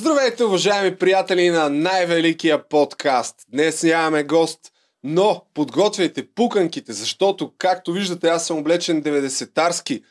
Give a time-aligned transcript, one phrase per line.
[0.00, 3.36] Здравейте, уважаеми приятели на най-великия подкаст.
[3.48, 4.60] Днес нямаме гост,
[5.04, 10.02] но подготвяйте пуканките, защото, както виждате, аз съм облечен 90-тарски.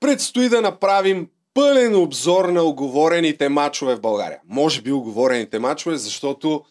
[0.00, 4.40] Предстои да направим пълен обзор на оговорените мачове в България.
[4.48, 6.64] Може би оговорените мачове, защото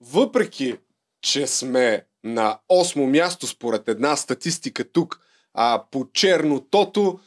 [0.00, 0.76] въпреки,
[1.22, 5.20] че сме на 8 място според една статистика тук,
[5.54, 7.18] а по чернотото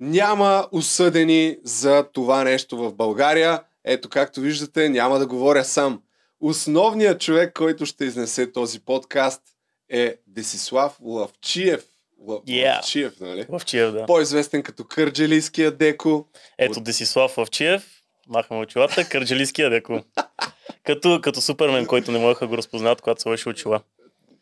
[0.00, 3.60] няма осъдени за това нещо в България.
[3.84, 6.02] Ето, както виждате, няма да говоря сам.
[6.40, 9.42] Основният човек, който ще изнесе този подкаст
[9.88, 11.84] е Десислав Лавчиев.
[12.20, 12.40] Лав...
[12.44, 12.74] Yeah.
[12.74, 13.46] Лавчиев, нали?
[13.48, 14.06] Лъвчиев, да.
[14.06, 16.26] По-известен като Кърджалийския деко.
[16.58, 20.00] Ето Десислав Лъвчиев, махаме очилата, кърджалийския деко.
[20.84, 23.80] като, като супермен, който не можеха го разпознат, когато се беше очила.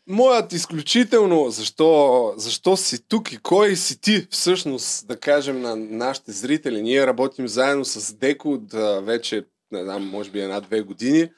[0.09, 6.31] Моят изключително, защо, защо си тук и кой си ти всъщност, да кажем на нашите
[6.31, 6.81] зрители.
[6.81, 11.29] Ние работим заедно с Деко от а, вече, не знам, може би една-две години.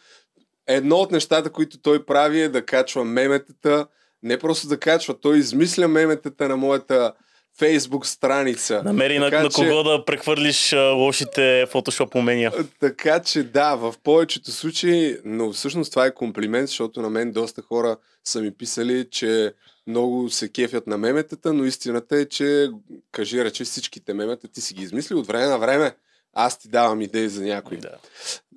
[0.68, 3.88] Едно от нещата, които той прави е да качва меметата,
[4.24, 7.13] не просто да качва, той измисля меметата на моята
[7.60, 8.82] фейсбук страница.
[8.86, 12.52] Намери на, Така на че- кого да прехвърлиш а, лошите фотошоп умения.
[12.80, 17.62] Така че да, в повечето случаи, но всъщност това е комплимент, защото на мен доста
[17.62, 17.98] хора
[18.30, 19.54] са ми писали, че
[19.88, 22.70] много се кефят на меметата, но истината е, че
[23.12, 25.96] кажи рече всичките мемета ти си ги измислил от време на време.
[26.34, 27.77] Аз ти давам идеи за някои.
[27.77, 27.98] Да.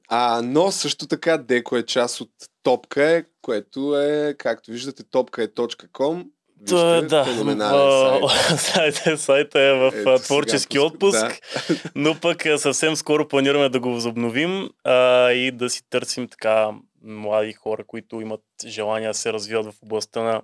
[0.08, 2.30] А, но също така Деко е част от
[2.62, 6.26] Топка, е, което е, както виждате, топка е .com.
[6.68, 8.60] Та, Вижте, да, феноменален сайт.
[8.60, 11.20] сайта, сайта е в Ето, сега творчески пуска- отпуск,
[11.68, 11.90] да.
[11.94, 16.68] но пък съвсем скоро планираме да го възобновим а, и да си търсим така
[17.04, 20.42] млади хора, които имат желание да се развиват в областта на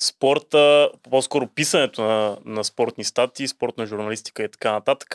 [0.00, 5.14] спорта, по-скоро писането на, на спортни статии, спортна журналистика и така нататък.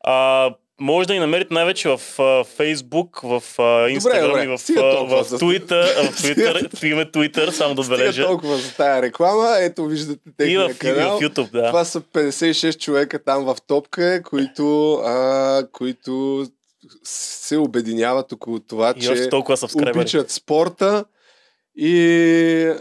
[0.00, 1.98] А, може да ни намерите най-вече в
[2.58, 6.76] Facebook, в а, Instagram добре, и в, стига толкова в за- Twitter, в Стига- Twitter,
[6.76, 8.24] в име Twitter, само да Стига отбележа.
[8.24, 9.56] толкова за тая реклама.
[9.58, 11.18] Ето виждате И техния в, и канал.
[11.18, 11.66] в YouTube, да.
[11.66, 16.46] Това са 56 човека там в топка, които, а, които
[17.04, 19.98] се обединяват около това, И че толкова сабскрайбъри.
[19.98, 21.04] обичат спорта
[21.76, 21.92] и,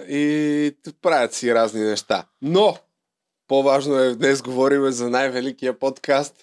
[0.10, 0.72] и
[1.02, 2.26] правят си разни неща.
[2.42, 2.78] Но,
[3.48, 6.36] по-важно е, днес говорим за най-великия подкаст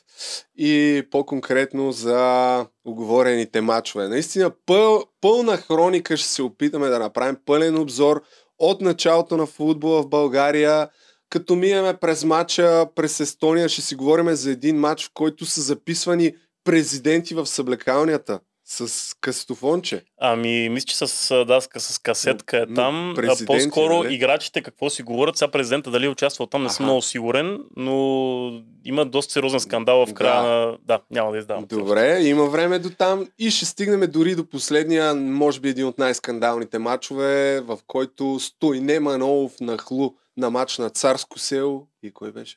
[0.58, 4.08] и по-конкретно за оговорените матчове.
[4.08, 8.22] Наистина, пъл, пълна хроника ще се опитаме да направим пълен обзор
[8.58, 10.88] от началото на футбола в България,
[11.30, 15.60] като минеме през матча през Естония, ще си говорим за един матч, в който са
[15.60, 16.34] записвани
[16.64, 18.40] президенти в съблекалнията
[18.70, 20.04] с кастофонче.
[20.20, 23.12] Ами, мисля, че с, а, да, с, касетка е Но там.
[23.16, 24.14] Президенти, по-скоро нали?
[24.14, 25.36] играчите какво си говорят.
[25.36, 30.06] Сега президента дали е участвал там, не съм много сигурен, но има доста сериозен скандал
[30.06, 30.48] в края Да.
[30.48, 30.78] на...
[30.84, 31.66] Да, няма да издавам.
[31.66, 35.98] Добре, има време до там и ще стигнем дори до последния, може би един от
[35.98, 41.86] най-скандалните матчове, в който Стойне Манолов нахлу на матч на Царско село.
[42.02, 42.56] И кой беше?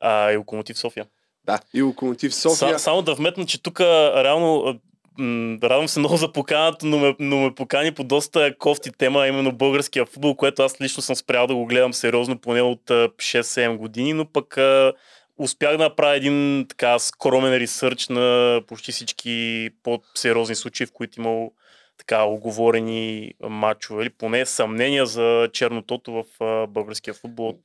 [0.00, 1.06] А, и Локомотив София.
[1.48, 2.78] Да, и Локомотив София.
[2.78, 4.78] Са, само да вметна, че тук реално
[5.18, 9.26] м, радвам се много за поканата, но ме, но ме покани по доста кофти тема,
[9.26, 13.08] именно българския футбол, което аз лично съм спрял да го гледам сериозно поне от а,
[13.08, 14.92] 6-7 години, но пък а,
[15.38, 21.52] успях да направя един така скромен ресърч на почти всички по-сериозни случаи, в които имал
[21.98, 27.60] така оговорени матчове или поне съмнения за чернотото в а, българския футбол от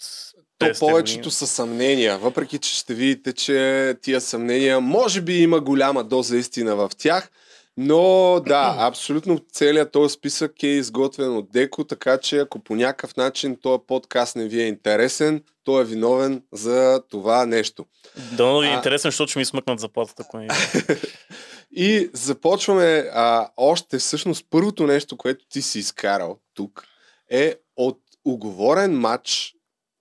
[0.57, 1.31] То 50 повечето години.
[1.31, 6.75] са съмнения, въпреки че ще видите, че тия съмнения, може би има голяма доза истина
[6.75, 7.31] в тях,
[7.77, 8.01] но
[8.47, 13.57] да, абсолютно целият този списък е изготвен от Деко, така че ако по някакъв начин
[13.61, 17.85] този подкаст не ви е интересен, той е виновен за това нещо.
[18.31, 20.47] Дано ви е А- интересен, защото ще ми смъкнат заплатата, ако не
[21.75, 26.83] И започваме а, още всъщност първото нещо, което ти си изкарал тук
[27.29, 29.55] е от оговорен матч.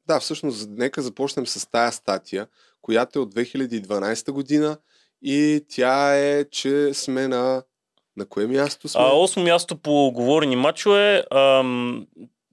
[0.06, 2.46] Да, всъщност, нека започнем с тая статия,
[2.82, 4.78] която е от 2012 година
[5.22, 7.62] и тя е, че сме на...
[8.16, 9.00] На кое място сме?
[9.04, 12.06] А, място по говорени матчове, ам,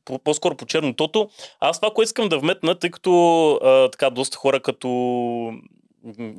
[0.05, 1.29] по- по-скоро по чернотото.
[1.59, 4.89] Аз това, което искам да вметна, тъй като а, така доста хора като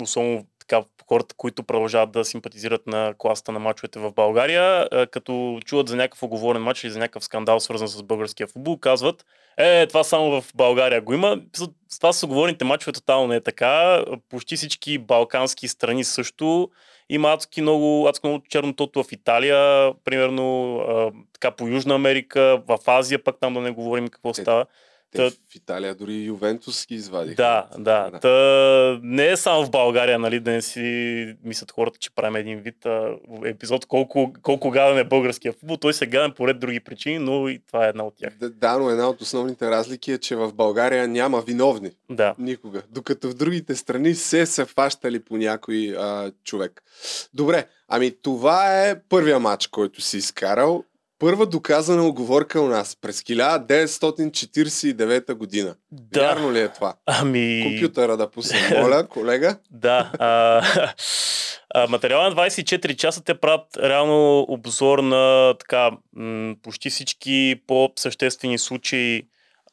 [0.03, 5.89] особено така, хората, които продължават да симпатизират на класата на мачовете в България, като чуват
[5.89, 9.25] за някакъв оговорен матч или за някакъв скандал, свързан с българския футбол, казват,
[9.57, 11.41] е, това само в България го има.
[11.89, 14.05] С това с оговорените мачове тотално не е така.
[14.29, 16.71] Почти всички балкански страни също
[17.09, 22.79] има адски много, адски много чернотото в Италия, примерно а, така по Южна Америка, в
[22.87, 24.67] Азия, пък там да не говорим какво става.
[25.13, 27.35] Те Та- в Италия дори Ювентус ги извадиха.
[27.35, 28.11] Да, да.
[28.11, 28.19] Да.
[28.21, 32.61] Та, не е само в България, нали, да не си мислят хората, че правим един
[32.61, 35.77] вид а, епизод, колко, колко гаден е българския футбол.
[35.77, 38.33] Той се гаден по ред други причини, но и това е една от тях.
[38.41, 41.91] Да, да, но една от основните разлики е, че в България няма виновни.
[42.11, 42.35] Да.
[42.39, 42.83] Никога.
[42.91, 46.83] Докато в другите страни се са фащали по някой а, човек.
[47.35, 50.85] Добре, ами това е първия матч, който си изкарал.
[51.21, 55.75] Първа доказана оговорка у нас през 1949 година.
[55.93, 56.21] Да.
[56.21, 56.95] Вярно ли е това?
[57.07, 57.63] Ами...
[57.65, 59.57] Компютъра да пусна, моля, колега.
[59.71, 60.13] Да.
[60.19, 60.63] А,
[61.85, 68.59] а, материала на 24 часа те правят реално обзор на така, м, почти всички по-съществени
[68.59, 69.23] случаи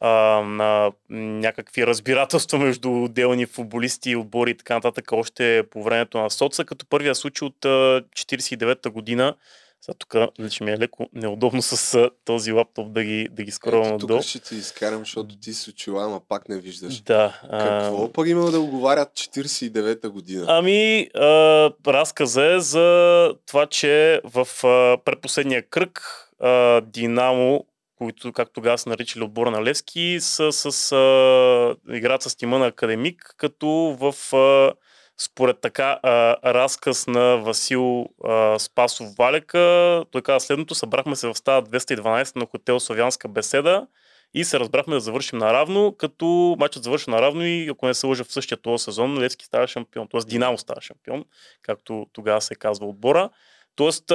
[0.00, 0.10] а,
[0.40, 6.64] на някакви разбирателства между отделни футболисти, отбори и така нататък още по времето на Соца,
[6.64, 9.34] като първия случай от а, 49-та година.
[9.80, 13.50] Сега тук значи ми е леко неудобно с а, този лаптоп да ги, да ги
[13.50, 14.18] скровам отдолу.
[14.20, 17.00] тук ще ти изкарам, защото ти с очила, ама пак не виждаш.
[17.00, 17.40] Да.
[17.50, 20.44] а, Какво пък има да оговарят 49-та година?
[20.48, 21.20] Ами, а,
[21.86, 26.00] разказа е за това, че в а, предпоследния кръг
[26.40, 27.64] а, Динамо,
[27.98, 32.66] които, както тогава се наричали отбора на Левски, са с, а, играят с тима на
[32.66, 33.68] Академик, като
[34.00, 34.72] в а,
[35.20, 41.34] според така а, разказ на Васил а, Спасов Валека, той каза следното, събрахме се в
[41.34, 43.86] стая 212 на хотел Славянска беседа
[44.34, 48.24] и се разбрахме да завършим наравно, като матчът завърши наравно и ако не се лъжа
[48.24, 50.20] в същия този сезон, Левски става шампион, т.е.
[50.20, 51.24] Динамо става шампион,
[51.62, 53.30] както тогава се казва отбора.
[53.74, 54.12] Тоест,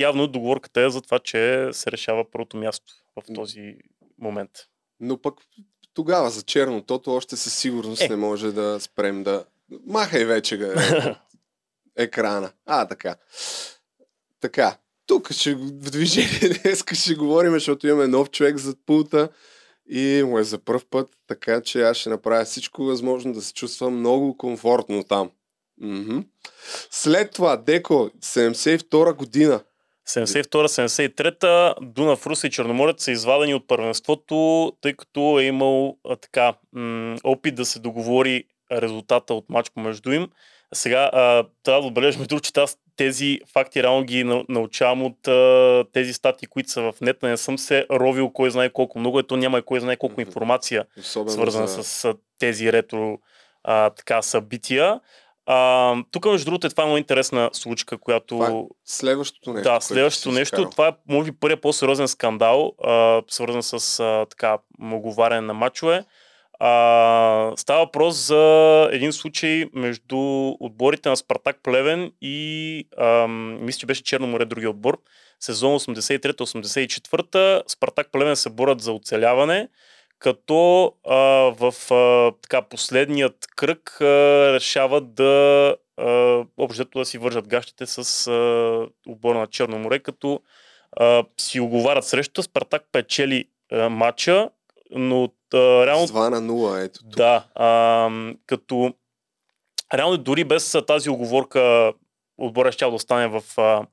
[0.00, 3.74] явно договорката е за това, че се решава първото място в този
[4.18, 4.50] момент.
[5.00, 5.34] Но пък
[5.94, 8.08] тогава за чернотото още със сигурност Е.
[8.08, 9.44] не може да спрем да...
[9.86, 10.74] Махай вече га,
[11.96, 12.52] екрана.
[12.66, 13.16] А, така.
[14.40, 14.76] Така.
[15.06, 19.28] Тук ще, в движение днес ще говорим, защото имаме нов човек зад пулта
[19.90, 23.52] и му е за първ път, така че аз ще направя всичко възможно да се
[23.52, 25.30] чувствам много комфортно там.
[25.80, 26.18] Мгм.
[26.90, 29.60] След това, Деко, 72 година.
[30.08, 36.54] 72-73-та Дунав, Руса и Черноморец са извадени от първенството, тъй като е имал а, така,
[36.72, 40.28] м- опит да се договори резултата от матч помежду им.
[40.74, 45.28] Сега а, трябва да отбележим друг, че аз тези факти реално ги нау- научавам от
[45.28, 47.28] а, тези статии, които са в нета.
[47.28, 50.86] Не съм се ровил кой знае колко много, ето няма и кой знае колко информация
[50.98, 51.84] Особено свързана за...
[51.84, 53.18] с а, тези ретро
[53.64, 55.00] а, така, събития.
[55.46, 58.26] А, тук, между другото, е това е много интересна случка, която...
[58.26, 59.72] Това е следващото нещо.
[59.72, 64.58] Да, следващото нещо, това е може би първият по-сериозен скандал, а, свързан с а, така
[64.82, 66.04] оговаряне на мачове.
[66.62, 70.18] А, става въпрос за един случай между
[70.60, 74.98] отборите на Спартак Плевен и ам, мисля, че беше Черно море другия отбор.
[75.40, 79.68] Сезон 83-84 Спартак Плевен се борят за оцеляване,
[80.18, 81.16] като а,
[81.58, 84.04] в а, така, последният кръг а,
[84.54, 90.40] решават да а, общото да си вържат гащите с а, отбора на Черно море, като
[90.96, 94.50] а, си оговарят срещу Спартак печели а, матча,
[94.90, 97.16] но а, реално С 2 на 0, ето тук.
[97.16, 98.10] да, а,
[98.46, 98.94] като
[99.94, 101.92] реално дори без тази оговорка
[102.38, 103.86] отбора ще да остане в а,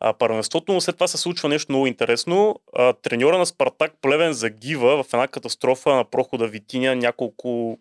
[0.00, 2.60] а, първенството, но след това се случва нещо много интересно.
[2.76, 7.78] А, треньора на Спартак Плевен загива в една катастрофа на прохода Витиня няколко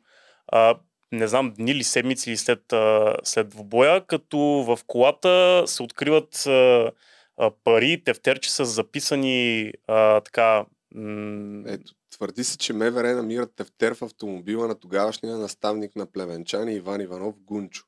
[0.48, 0.76] а,
[1.12, 6.46] не знам, дни или седмици или след, а, след двубоя, като в колата се откриват
[6.48, 6.92] а,
[7.38, 10.66] а, пари, тефтерче с записани а, така...
[10.96, 16.76] М- Ето, твърди се, че МВР намират тефтер в автомобила на тогавашния наставник на плевенчани
[16.76, 17.86] Иван Иванов Гунчо.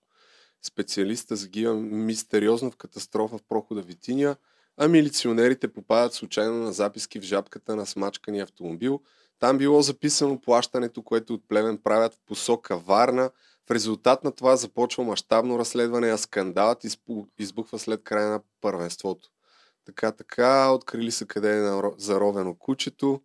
[0.62, 4.36] Специалиста загива мистериозно в катастрофа в прохода Витиня,
[4.78, 9.02] а милиционерите попадат случайно на записки в жабката на смачкания автомобил.
[9.40, 13.30] Там било записано плащането, което от Плевен правят в посока Варна.
[13.68, 16.84] В резултат на това започва мащабно разследване, а скандалът
[17.40, 19.30] избухва след края на първенството.
[19.86, 23.22] Така, така, открили са къде е заровено кучето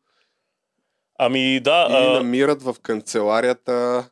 [1.23, 4.09] Ами да, и а, намират в канцеларията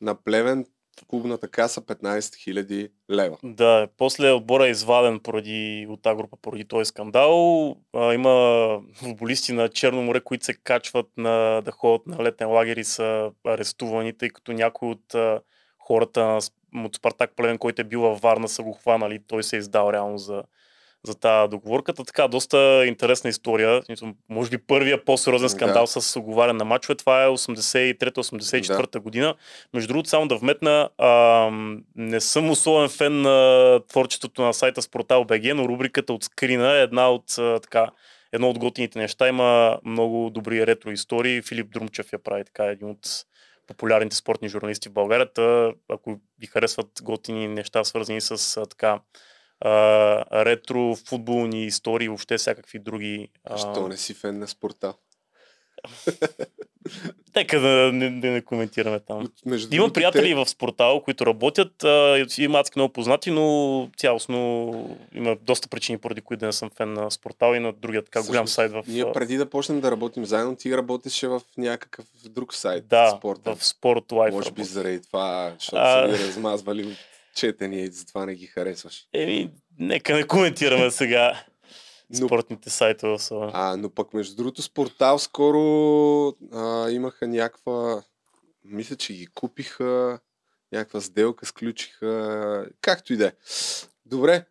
[0.00, 0.66] на Плевен
[1.08, 3.36] клубната каса 15 000 лева.
[3.42, 7.76] Да, после отбора е изваден поради, от тази група поради този скандал.
[7.96, 12.76] А, има футболисти на Черно море, които се качват на, да ходят на летен лагер
[12.76, 15.40] и са арестувани, тъй като някои от а,
[15.78, 16.38] хората
[16.84, 19.18] от Спартак Плевен, който е бил във Варна, са го хванали.
[19.26, 20.42] Той се е издал реално за,
[21.06, 22.04] за тази договорката.
[22.04, 23.82] Така, доста интересна история.
[24.28, 26.00] Може би първия по-сериозен скандал Да.
[26.00, 26.94] с оговаряне на мачове.
[26.94, 29.34] Това е 83-84 година.
[29.74, 31.50] Между другото, само да вметна, а,
[31.96, 36.82] не съм особен фен на творчеството на сайта Спортал БГ, но рубриката от скрина е
[36.82, 37.90] една от а, така,
[38.32, 39.28] едно от готините неща.
[39.28, 41.42] Има много добри ретро истории.
[41.42, 43.24] Филип Друмчев я прави така един от
[43.66, 45.32] популярните спортни журналисти в България.
[45.32, 49.00] Та, ако ви харесват готини неща, свързани с а, така
[49.60, 53.28] а, ретро футболни истории, въобще всякакви други.
[53.44, 53.58] А...
[53.58, 54.94] Що не си фен на спорта?
[57.36, 59.28] Нека да не, да не коментираме там.
[59.46, 61.84] Между Имам другото, приятели те- в Спортал, които работят.
[61.84, 64.72] А, има адски много познати, но цялостно
[65.14, 68.22] има доста причини, поради които да не съм фен на Спортал и на другия така
[68.22, 68.82] голям сайт в...
[68.86, 72.88] Ние преди да почнем да работим заедно, ти работеше в някакъв друг сайт.
[72.88, 73.54] да, спорта.
[73.56, 74.34] в Спорт Лайф.
[74.34, 76.06] Може би заради това, защото А.
[76.06, 76.96] са ви размазвали от
[77.38, 79.06] четения и затова не ги харесваш.
[79.12, 81.44] Еми, нека не коментираме сега
[82.10, 83.12] Но, спортните сайтове.
[83.12, 83.50] особено.
[83.54, 85.60] а, но пък между другото Спортал скоро
[86.52, 88.02] а, имаха някаква,
[88.64, 90.18] мисля, че ги купиха,
[90.72, 93.32] някаква сделка сключиха, както и да е.
[94.06, 94.44] Добре,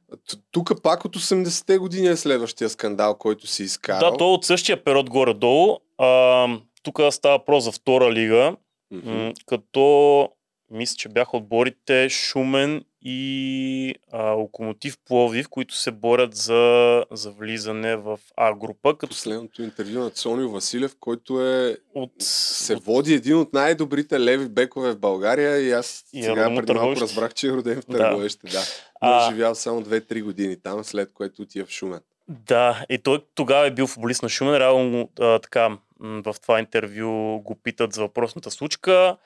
[0.52, 4.12] тук пак от 80-те години е следващия скандал, който си изкарал.
[4.12, 5.78] Да, то е от същия период горе-долу.
[5.98, 6.48] А,
[6.84, 8.56] тук става въпрос за втора лига,
[8.92, 10.30] м, като
[10.72, 17.96] мисля, че бяха отборите Шумен и а, Локомотив Пловдив, които се борят за, за влизане
[17.96, 18.98] в А група.
[18.98, 24.20] Като Последното интервю на Цонио Василев, който е от, се от води един от най-добрите
[24.20, 27.86] леви бекове в България и аз И сега преди малко разбрах, че е роден в
[27.86, 27.98] Да.
[27.98, 28.62] Търговище, да.
[29.02, 29.28] Но А.
[29.28, 32.00] е живял само 2-3 години там, след което отива в Шумен.
[32.28, 34.58] Да, и той тогава е бил футболист на Шумен.
[34.58, 39.18] Реално а, така, в това интервю го питат за въпросната случка.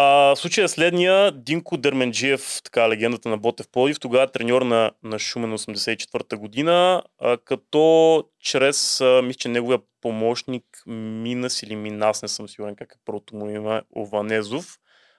[0.00, 1.32] А, случая е следния.
[1.32, 7.02] Динко Дерменджиев, така легендата на Ботев Плодив, тогава е треньор на, на Шумен 84-та година,
[7.18, 12.92] а, като чрез, а, мисля, че неговия помощник Минас или Минас, не съм сигурен как
[12.92, 14.78] е първото му име, Ованезов,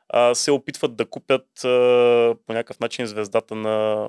[0.10, 4.08] а, се опитват да купят а, по някакъв начин звездата на...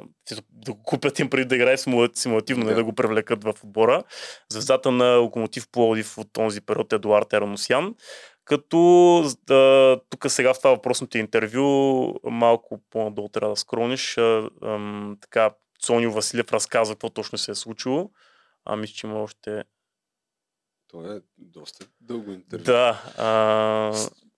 [0.51, 2.77] да го купят им преди да играе симула- симулативно, не Да.
[2.77, 4.03] да го привлекат в отбора.
[4.49, 7.95] Звездата на Локомотив Пловдив от този период Едуард Ераносян.
[8.51, 9.19] Като
[9.51, 14.19] а, тук сега в това въпросното интервю малко по-надолу трябва да скрониш.
[14.19, 15.51] А, ам, така,
[15.85, 18.11] Сонио Василев разказва какво точно се е случило.
[18.65, 19.65] А мисля, че има още...
[20.89, 22.65] Това е доста дълго интервю.
[22.65, 23.03] Да.
[23.19, 23.93] А...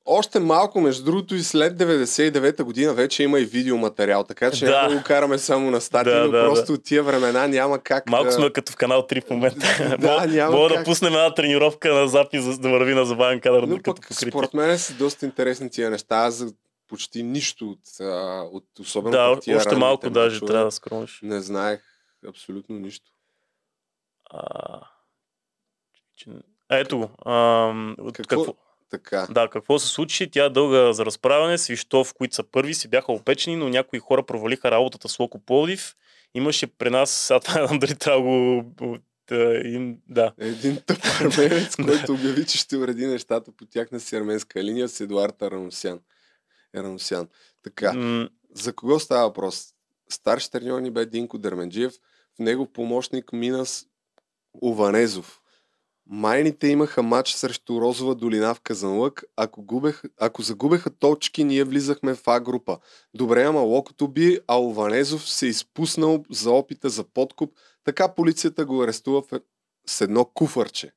[0.07, 4.71] Още малко, между другото, и след 99-та година вече има и видеоматериал, така че Да.
[4.73, 7.79] няма да го караме само на статии, Да, но да, просто от тия времена няма
[7.79, 8.33] как Малко да...
[8.33, 9.67] сме като в канал 3 в момента.
[9.99, 10.85] Да, мога няма мога да как.
[10.85, 13.63] пуснем една тренировка на запис, за да върви на забавен кадър.
[13.63, 16.17] Но пък според мен са доста интересни тия неща.
[16.17, 16.45] Аз
[16.89, 18.05] почти нищо от, а,
[18.43, 21.19] от особено Да, тия още малко даже мачове трябва да скромиш.
[21.23, 21.81] Не знаех
[22.29, 23.11] абсолютно нищо.
[24.31, 24.81] А...
[26.17, 26.31] че-
[26.71, 27.05] Ето го.
[27.99, 28.37] От Какво?
[28.37, 28.55] какво?
[28.93, 29.27] Така.
[29.31, 30.31] Да, какво се случи?
[30.31, 31.59] Тя е дълга за разправяне.
[31.59, 35.97] Свищов, които са първи, си бяха опечени, но някои хора провалиха работата с Локо Пловдив.
[36.35, 38.65] Имаше при нас, сега това не знам дали трябва го...
[39.65, 40.33] Им, да.
[40.39, 45.01] Един тъп арменец, който обяви, че ще уреди нещата по тяхна си арменска линия с
[45.01, 46.01] Едуард Араносян.
[46.75, 47.29] Ераносян.
[47.63, 49.67] Така, М, за кого става въпрос?
[50.09, 51.93] Старши треньор ни бе Динко Дерменджиев,
[52.37, 53.87] в него помощник Минас
[54.63, 55.42] Ованезов.
[56.07, 59.25] Майните имаха матч срещу Розова долина в Казанлък.
[59.37, 62.79] Ако, губех, ако загубеха точки, ние влизахме в А група.
[63.15, 67.55] Добре, ама локото би, а Ованезов се изпуснал за опита за подкуп.
[67.85, 69.41] Така полицията го арестува в-
[69.87, 70.93] с едно куфърче.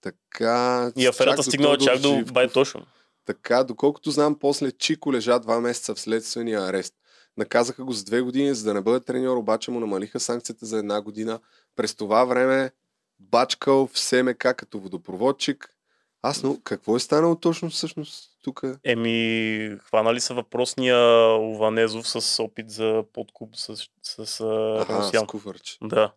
[0.00, 0.92] Така...
[0.96, 2.86] И аферата стигнала чак до бай точно.
[3.26, 6.94] Така, доколкото знам, после Чико лежа два месеца в следствения арест.
[7.36, 10.78] Наказаха го с две години, за да не бъде треньор, обаче му намалиха санкцията за
[10.78, 11.40] една година.
[11.76, 12.70] През това време
[13.20, 15.72] бачкал в СМК като водопроводчик.
[16.22, 18.62] Аз, но какво е станало точно всъщност тук?
[18.84, 20.96] Еми, хванали са въпросния
[21.32, 24.40] Ованезов с опит за подкуп с, с, с
[24.80, 25.76] Аха, с куфърче.
[25.82, 26.12] Да.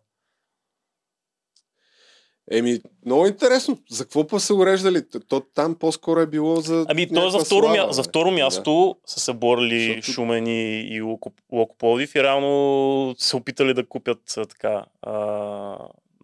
[2.50, 3.78] Еми, много интересно.
[3.90, 5.08] За какво па са уреждали?
[5.28, 7.92] То, там по-скоро е било за Ами, то е за второ, слава, мя...
[7.92, 8.34] за второ Да.
[8.36, 13.74] място са се борили Защото- Шумен и, и Локо, Локо Пловдив и реално се опитали
[13.74, 15.12] да купят така а,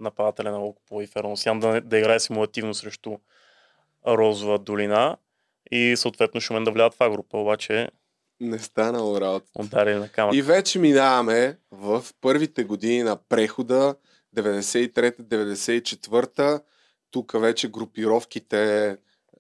[0.00, 3.16] нападателя на Локо Пловдив Ероносян да, да играе симулативно срещу
[4.06, 5.16] Розова долина
[5.70, 7.88] и съответно Шумен да влядат в А група, обаче
[8.40, 9.46] Не станало работа.
[9.58, 10.34] ударили на камък.
[10.34, 13.94] И вече минаваме в първите години на прехода,
[14.36, 16.62] 93-94.
[17.10, 18.96] Тук вече групировките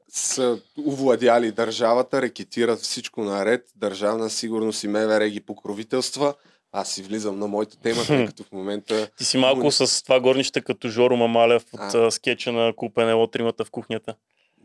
[0.08, 6.34] са овладяли държавата, рекетират всичко наред, държавна сигурност и МВР ги покровителства.
[6.78, 10.20] Аз си влизам на моята тема, тъй като в момента Ти си малко с това
[10.20, 12.10] горнище като Жоро Мамалев от А.
[12.10, 14.14] скетча на Купенело тримата в кухнята.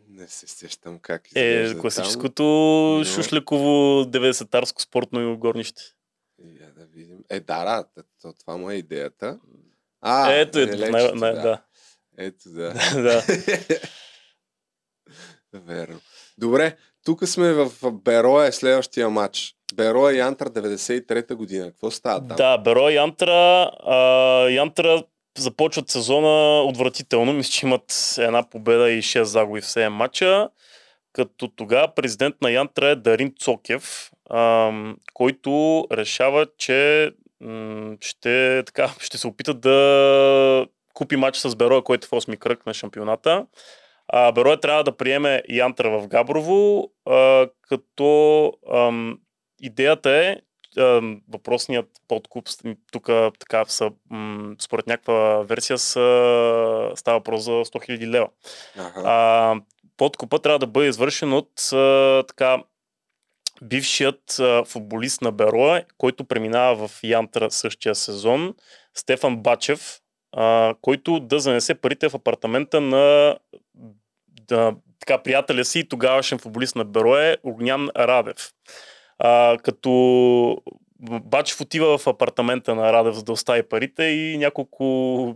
[0.09, 2.43] не се сещам как Е, класическото
[2.97, 3.65] но- шушлеково
[4.05, 5.81] 90-тарско спортно горнище.
[6.37, 6.49] там.
[6.61, 7.17] Я да видим.
[7.29, 7.85] Е, да, да,
[8.21, 9.39] то- това му е идеята.
[10.01, 11.61] А, Ето, ето, нелечето, най- най- да.
[12.17, 12.73] Ето да.
[13.01, 13.23] да.
[15.53, 15.99] Верно.
[16.37, 19.55] Добре, тук сме в Бероя следващия матч.
[19.75, 21.71] Бероя Янтра 93-та година.
[21.71, 22.37] Какво става там?
[22.37, 23.71] Да, Беро и Янтра.
[23.85, 23.95] А,
[24.49, 25.03] Янтра
[25.37, 27.33] започват сезона отвратително.
[27.33, 30.49] Мисля, че имат една победа и 6 загуби в 7 матча.
[31.13, 37.11] Като тогава президент на Янтра е Дарин Цокев, ам, който решава, че
[37.41, 42.37] м- ще, така, ще се опита да купи матч с Бероя, който е в 8
[42.37, 43.45] кръг на шампионата.
[44.07, 49.17] А, Бероя трябва да приеме Янтра в Габрово, а, като ам,
[49.61, 50.37] идеята е
[51.29, 52.49] въпросният подкуп,
[52.91, 53.05] тук
[53.39, 53.91] така са,
[54.59, 58.27] според някаква версия са, става въпрос за 100 000 лева.
[58.77, 59.01] Аха.
[59.05, 59.55] А,
[59.97, 62.63] подкупа трябва да бъде извършен от а, така
[63.63, 68.55] бившият а, футболист на Бероя, който преминава в Янтра същия сезон,
[68.93, 69.99] Стефан Бачев,
[70.31, 73.37] а, който да занесе парите в апартамента на
[74.47, 78.51] да, така, приятеля си и тогавашен футболист на Берое, Огнян Радев.
[79.23, 80.57] А, като
[81.23, 84.83] Бачев отива в апартамента на Радев за да остави парите и няколко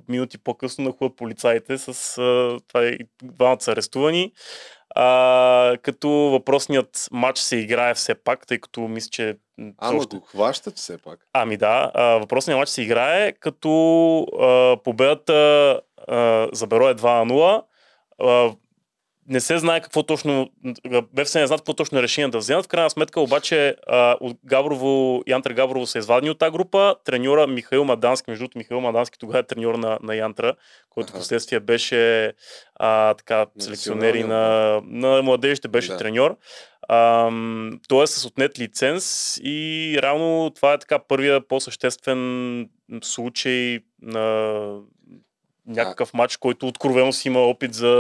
[0.10, 1.88] минути по-късно нахуват полицаите с
[2.18, 4.32] а, това и двамата са арестувани.
[4.96, 10.18] А, като въпросният матч се играе все пак, тъй като мисля, че м, Ама още-
[10.18, 11.20] го хващат все пак.
[11.34, 13.70] Ами да, а, въпросният матч се играе, като
[14.40, 15.34] а, победата
[16.08, 17.64] а, за Беро е 2 на 0.
[18.20, 18.56] А,
[19.30, 20.50] не се знае какво точно,
[21.14, 22.66] БФС не знаят какво точно решение да вземат.
[22.66, 26.96] В крайна сметка обаче а, от Габрово, Янтра Габрово са извадени от тази група.
[27.06, 30.54] Треньора Михаил Мадански, между другото Михаил Мадански тогава е треньор на, на Янтра,
[30.90, 31.18] който Аха.
[31.18, 32.34] в последствие беше
[32.76, 35.98] а, така, селекционери на, на младежите, беше Да.
[35.98, 36.38] треньор.
[36.90, 42.70] Ам, той е с отнет лиценз и реално това е така първия по-съществен
[43.04, 44.80] случай на
[45.68, 47.94] някакъв матч, който откровено си има опит за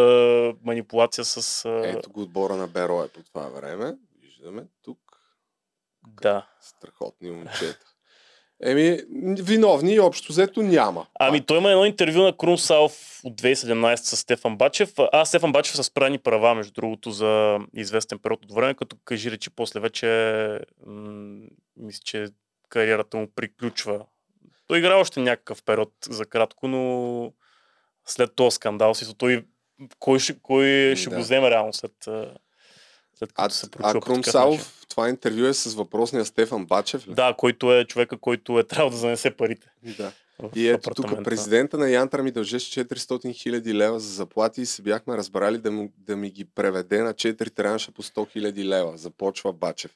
[0.63, 1.65] манипулация с...
[1.65, 3.95] а, Ето го отбора на Бероя по това време.
[4.21, 4.99] Виждаме тук
[6.21, 6.47] Да.
[6.61, 7.85] страхотни момчета.
[8.63, 8.99] Еми,
[9.41, 11.07] виновни общо взето няма.
[11.19, 12.93] Ами той има едно интервю на Крум Салф
[13.23, 14.93] от 2017 с Стефан Бачев.
[15.11, 19.31] А Стефан Бачев с правни права, между другото, за известен период от време, като кажи
[19.31, 20.07] речи после вече
[20.85, 21.45] м-
[21.77, 22.27] мисля, че
[22.69, 24.05] кариерата му приключва.
[24.67, 27.33] Той игра още някакъв период за кратко, но
[28.05, 29.45] след този скандал си, той
[29.99, 30.65] кой ще, кой
[30.95, 31.15] ще Да.
[31.15, 32.33] го вземе реално след, а,
[33.15, 34.59] след А, като се а прочува по Крум такъв начин?
[34.59, 37.13] Салов, това интервю е с въпросния Стефан Бачев ли?
[37.13, 39.67] Да, който е човека, който е трябвало да занесе парите.
[39.97, 40.11] да.
[40.55, 44.81] И ето тук президента на Янтра ми дължеше 400 хиляди лева за заплати и се
[44.81, 48.97] бяхме разбрали да, му, да ми ги преведе на 4 транша по 100 хиляди лева.
[48.97, 49.91] Започва Бачев.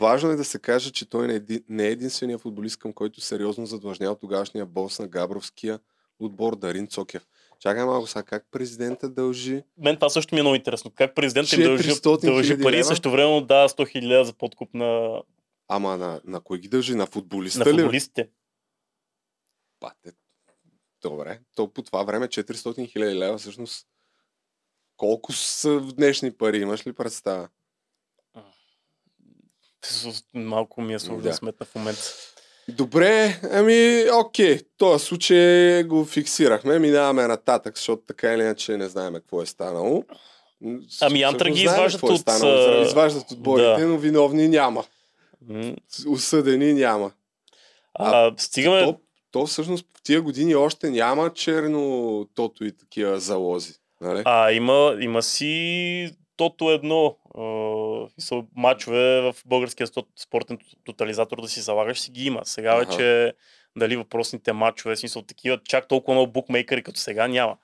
[0.00, 2.92] Важно е да се каже, че той не е, еди- не е единствения футболист, към
[2.92, 5.78] който сериозно задлъжнял тогавашния бос на Габровския
[6.18, 7.26] отбор Дарин Цокев.
[7.60, 10.90] Чакай малко сега, как президента дължи Мен това също ми е много интересно.
[10.94, 14.32] Как президент им дължи, 400 дължи пари и също време дава 100 хиляди лева за
[14.32, 15.22] подкуп на,
[15.68, 16.94] Ама на, на кой ги дължи?
[16.94, 17.70] На футболиста на ли?
[17.70, 18.28] футболистите.
[19.80, 20.12] Пате.
[21.02, 21.40] Добре.
[21.54, 23.86] То по това време 400 хиляди лева всъщност
[24.96, 26.58] колко са в днешни пари?
[26.58, 27.48] Имаш ли представа?
[30.34, 31.28] Малко ми е сложно Да.
[31.28, 32.02] да сметна в момента.
[32.68, 34.58] Добре, ами окей.
[34.78, 36.78] този случай го фиксирахме.
[36.78, 40.04] Минаваме нататък, защото така или иначе не знаем какво е станало.
[40.64, 42.52] Ами, всъщност ги изваждат е от, станало.
[42.52, 43.86] а, Изваждат отборите, да.
[43.86, 44.84] но виновни няма.
[46.08, 47.10] Осъдени няма.
[47.94, 48.82] А, стигаме...
[48.82, 48.98] То,
[49.30, 53.74] то всъщност в тия години още няма черно тото и такива залози.
[54.00, 54.22] Нали?
[54.24, 57.16] А, има, има си тото едно.
[58.18, 62.40] Са мачове в българския спортен тотализатор да си залагаш, си ги има.
[62.44, 62.78] Сега Аха.
[62.78, 63.32] вече
[63.76, 67.56] дали въпросните мачове, смисъл такива, чак толкова много букмейкъри като сега няма.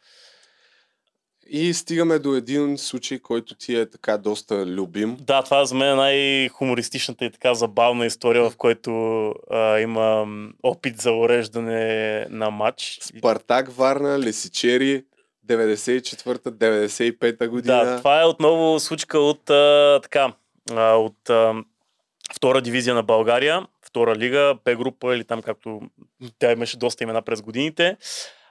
[1.46, 5.16] И стигаме до един случай, който ти е така доста любим.
[5.20, 8.90] Да, това за мен е най-хумористичната и така забавна история, в който
[9.50, 10.26] а, има
[10.62, 12.98] опит за уреждане на матч.
[13.00, 15.04] Спартак Варна, Лесичери,
[15.46, 17.84] 94-та, 95-та година.
[17.84, 20.32] Да, това е отново случка от, а, така,
[20.70, 21.54] а, от а,
[22.34, 25.80] втора дивизия на България, втора лига, П група или там както
[26.38, 27.96] тя имаше доста имена през годините.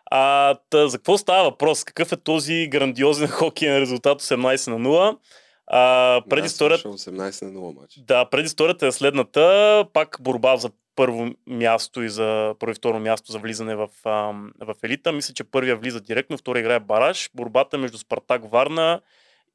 [0.05, 1.83] А, та, за какво става въпрос?
[1.83, 5.17] Какъв е този грандиозен хокейен резултат 18 на 0?
[5.67, 7.11] А, предисторията, 18
[7.45, 7.93] на 0 матч.
[7.97, 9.85] да, предисторията е следната.
[9.93, 14.53] Пак борба за първо място и за първо и второ място за влизане в, ам,
[14.59, 15.11] в елита.
[15.11, 17.29] Мисля, че първия влиза директно, втори играе Бараш.
[17.35, 19.01] Борбата между Спартак Варна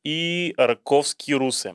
[0.04, 1.74] и Раковски Русе.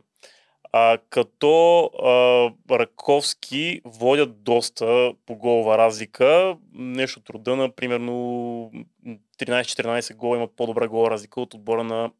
[0.73, 6.57] А, като а, Раковски водят доста по голова разлика.
[6.73, 8.13] Нещо от рода на примерно
[9.39, 12.11] 14-14 гола, имат по-добра гола разлика от отбора на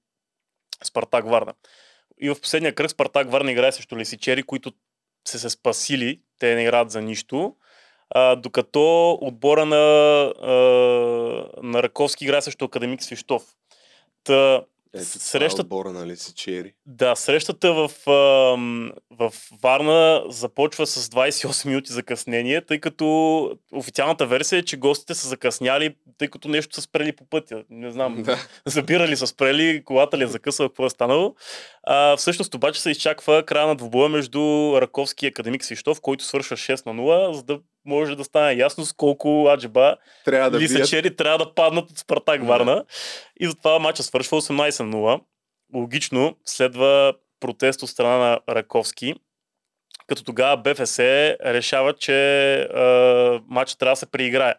[0.84, 1.54] Спартак Варна.
[2.22, 4.72] И в последния кръг Спартак Варна играе срещу Лисичери, които
[5.28, 7.56] се се спасили, те не играят за нищо.
[8.10, 9.76] А, докато отбора на,
[10.42, 10.52] а,
[11.64, 13.44] на Раковски играе срещу Академик Свищов.
[14.24, 15.60] Та, Ето, Срещат- срещат...
[15.60, 16.74] отбора на Лисичери.
[16.86, 17.92] да, срещата в,
[19.12, 23.06] в Варна започва с 28 минути закъснение, тъй като
[23.74, 27.64] официалната версия е, че гостите са закъсняли, тъй като нещо са спрели по пътя.
[27.70, 28.38] Не знам, Да.
[28.66, 31.36] забирали са спрели, колата ли е закъсала, какво е станало.
[31.84, 34.40] А, всъщност обаче се изчаква края на двубоя между
[34.76, 38.86] Раковски и Академик Свищов, който свършва 6 на 0, за да може да стане ясно
[38.86, 40.72] с колко аджеба Трябва да да бият.
[40.72, 42.48] Лисачери трябва да паднат от Спартак Да.
[42.48, 42.86] Варна.
[43.39, 45.22] И затова матча свършва 18 на 0.
[45.76, 49.15] Логично следва протест от страна на Раковски,
[50.08, 54.54] като тогава БФС решава, че а, матчът трябва да се преиграе.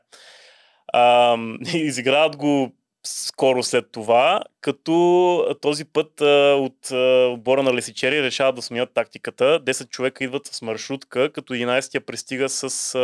[0.92, 1.37] А,
[1.74, 2.72] изиграват го
[3.06, 8.90] скоро след това, като този път а, от а, отбора на Лесичери решават да сменят
[8.94, 9.60] тактиката.
[9.64, 12.98] 10 човека идват с маршрутка, като 11-я пристига с, а,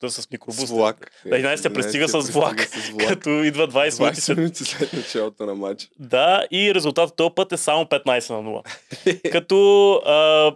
[0.00, 0.68] да, с микробус.
[0.68, 1.10] С влак.
[1.26, 2.60] Да, 11-я пристига с влак.
[2.60, 3.08] С влак.
[3.08, 5.88] Като идва 20 минути 20 след минути след началото на матча.
[5.98, 8.62] да, и резултатът този път е само 15 на
[9.04, 9.30] 0.
[9.32, 10.54] Като а,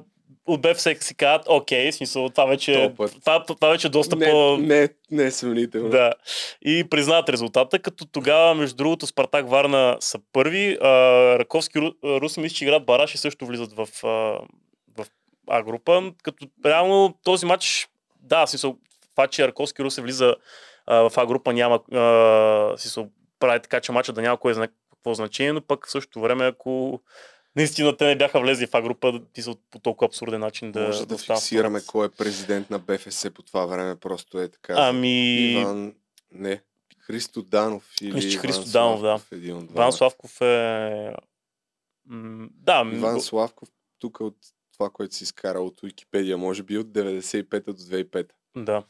[0.53, 4.57] от БФС си казват, окей, смисъл, това вече, това, това вече е доста не, по...
[4.57, 5.89] не, не е съмнително.
[5.89, 6.13] Да.
[6.63, 10.79] И признават резултата, като тогава, между другото, Спартак Варна са първи.
[10.81, 10.89] А,
[11.39, 14.09] Раковски Ру- Руси мисля, че играят Бараши също влизат в, а,
[14.97, 15.07] в
[15.49, 16.13] А група.
[16.23, 17.89] Като реално този матч,
[18.21, 18.77] да, смисъл,
[19.11, 20.35] това, че Раковски Руси влиза
[20.87, 23.09] а, в А група няма, а, смисъл,
[23.41, 26.47] прави така, че матча да няма кой знае какво значение, но пък в същото време,
[26.47, 27.01] ако
[27.57, 31.07] наистина те не бяха влезли в група, ти са по толкова абсурден начин да, Може
[31.07, 33.97] да, стават фиксираме кой е президент на БФС по това време.
[33.97, 34.75] Просто е така.
[34.77, 35.95] Ами, Иван...
[36.33, 36.61] Не.
[36.99, 39.07] Христо Данов или Мисля, че Иван Христо Данов, да.
[39.07, 39.93] Славков, Един от Иван.
[39.93, 41.15] Славков е...
[42.07, 44.37] м, Да, Иван го- Славков, тук от
[44.73, 48.83] това, което си изкарал от Википедия, може би от 95-та до 2005 да.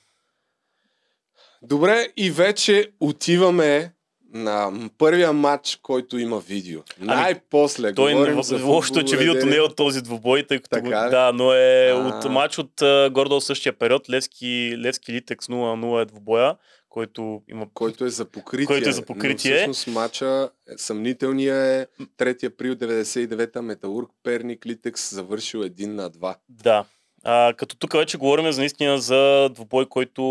[1.62, 3.94] Добре, и вече отиваме
[4.32, 6.80] на първия матч, който има видео.
[6.98, 10.70] Най-после Той не, за лошото е, че видеото не е от този двубой, тъй като
[10.70, 11.94] Така го, да, но е А.
[11.94, 12.72] от матч от
[13.12, 14.10] гордо същия период.
[14.10, 16.56] Левски, Левски Литекс 0-0 е двубоя,
[16.88, 17.66] който има...
[17.74, 18.66] който е за покритие.
[18.66, 19.52] Който е за покритие.
[19.52, 26.10] Но всъщност матча, е, съмнителният е 3 април 99-та Металург Перник Литекс завършил 1 на
[26.10, 26.34] 2.
[26.48, 26.84] Да.
[27.24, 30.22] А, като тук вече говорим за наистина за двубой, който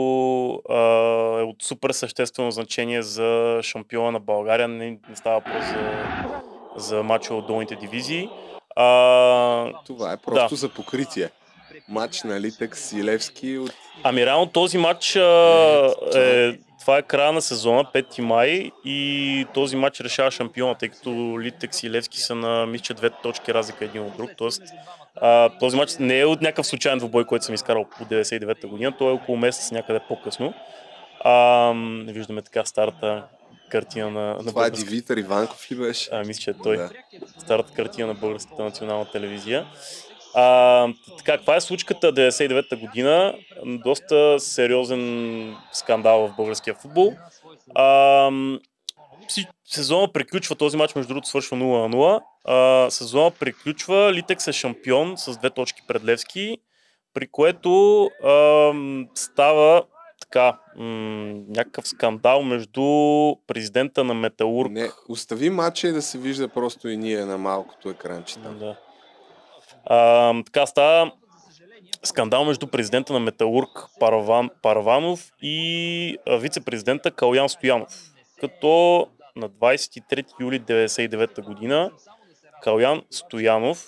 [0.69, 0.75] а,
[1.39, 4.67] е от супер съществено значение за шампиона на България.
[4.67, 5.93] Не, не става въпрос за,
[6.75, 8.29] за матча от долните дивизии.
[8.75, 11.29] А, Това е просто за покритие.
[11.89, 13.73] Матч на Литекс и Левски от
[14.03, 19.75] Ами реално този матч а, е, това е края на сезона, 5 май и този
[19.75, 21.09] матч решава шампиона, тъй като
[21.41, 24.29] Литекс и Левски са на, мисля, две точки разлика един от друг.
[24.37, 24.61] Тоест,
[25.21, 28.97] а, този матч не е от някакъв случайен двубой, който съм изкарал по 99-та година,
[28.97, 30.53] той е около месец някъде по-късно.
[31.19, 31.73] А,
[32.07, 33.23] виждаме така старата
[33.69, 36.09] картина на, на Това е Дивитър Иванков ли беше?
[36.11, 36.77] а, мисля, че е той.
[36.77, 36.89] Да.
[37.37, 39.65] Старата картина на българската национална телевизия.
[40.35, 43.33] А, така, каква е случката 99-та година?
[43.65, 47.13] Доста сериозен скандал в българския футбол.
[47.75, 48.29] А,
[49.65, 52.21] сезона приключва, този матч между другото свършва 0 на 0.
[52.45, 56.57] А, сезона приключва, Литекс е шампион с две точки пред Левски,
[57.13, 58.73] при което а,
[59.15, 59.83] става
[60.21, 62.81] така, м- някакъв скандал между
[63.47, 67.89] президента на Металург Не, остави матча и да се вижда просто и ние на малкото
[67.89, 68.59] екранче там.
[68.59, 68.75] Да.
[69.85, 71.11] А, така става
[72.03, 77.89] скандал между президента на Металург Парван, Парванов и вице-президента Калян Стоянов.
[78.39, 81.91] Като на 23 юли 1999 година
[82.61, 83.85] Калян Стоянов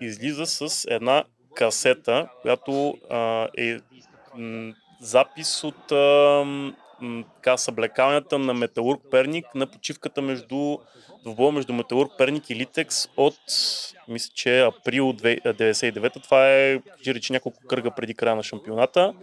[0.00, 1.24] излиза с една
[1.54, 3.78] касета, която а, е
[4.34, 6.44] м, запис от а,
[7.00, 10.78] м, така, съблекалнята на Металург Перник на почивката между
[11.22, 13.38] двубоя между Металург Перник и Литекс от,
[14.08, 19.14] мисля, че април 99 Това е, речи, няколко кръга преди края на шампионата,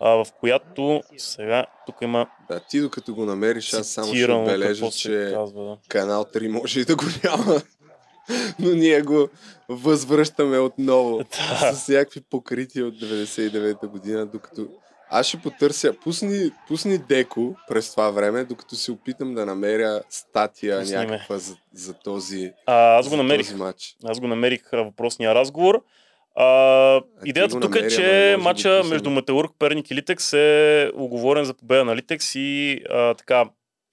[0.00, 4.90] а, в която сега тук има Да, ти докато го намериш, аз само ще отбележа,
[4.90, 5.64] че казва.
[5.64, 5.76] Да.
[5.88, 7.62] канал 3 може и да го няма.
[8.58, 9.28] Но ние го
[9.68, 11.18] възвръщаме отново
[11.60, 11.72] Да.
[11.74, 14.68] с някакви покрития от 99-та година, докато
[15.10, 20.80] аз ще потърся, пусни, пусни деко през това време, докато се опитам да намеря статия
[20.80, 23.46] Пусни някаква за, за този, А, аз го намерих.
[23.46, 23.96] този матч.
[24.04, 25.82] Аз го намерих въпросния разговор.
[26.38, 28.88] А, идеята тук е, че пуснем.
[28.88, 33.44] между Металург, Перник и Литекс е оговорен за победа на Литекс и а, така,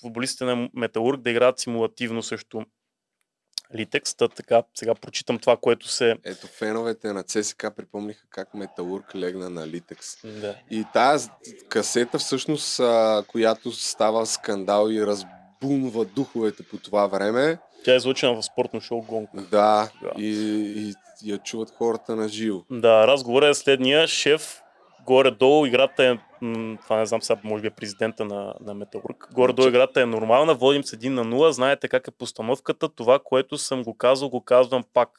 [0.02, 2.66] футболистите на Металург да играят симулативно също
[3.76, 4.16] Литекс.
[4.16, 6.16] Та, така, сега прочитам това, което се...
[6.24, 10.08] Ето феновете на ЦСК припомниха как Металург легна на Литекс.
[10.24, 10.56] Да.
[10.72, 11.30] И тази
[11.70, 18.34] касета всъщност, а, която става скандал и разбунва духовете по това време, Тя е излъчена
[18.34, 19.30] в спортно шоу Гонг.
[19.34, 20.12] да, Да.
[20.18, 20.28] и,
[20.78, 20.94] и,
[21.24, 22.62] и я чуват хората на живо.
[22.72, 24.08] Да, разговорът е следния.
[24.08, 24.62] Шеф,
[25.06, 29.28] горе-долу играта е, м, това не знам сега, може би е президента на, на Металург.
[29.34, 33.58] Горе-долу играта е нормална, водим с 1 на 0, знаете как е постановката, това, което
[33.58, 35.10] съм го казал, го казвам пак.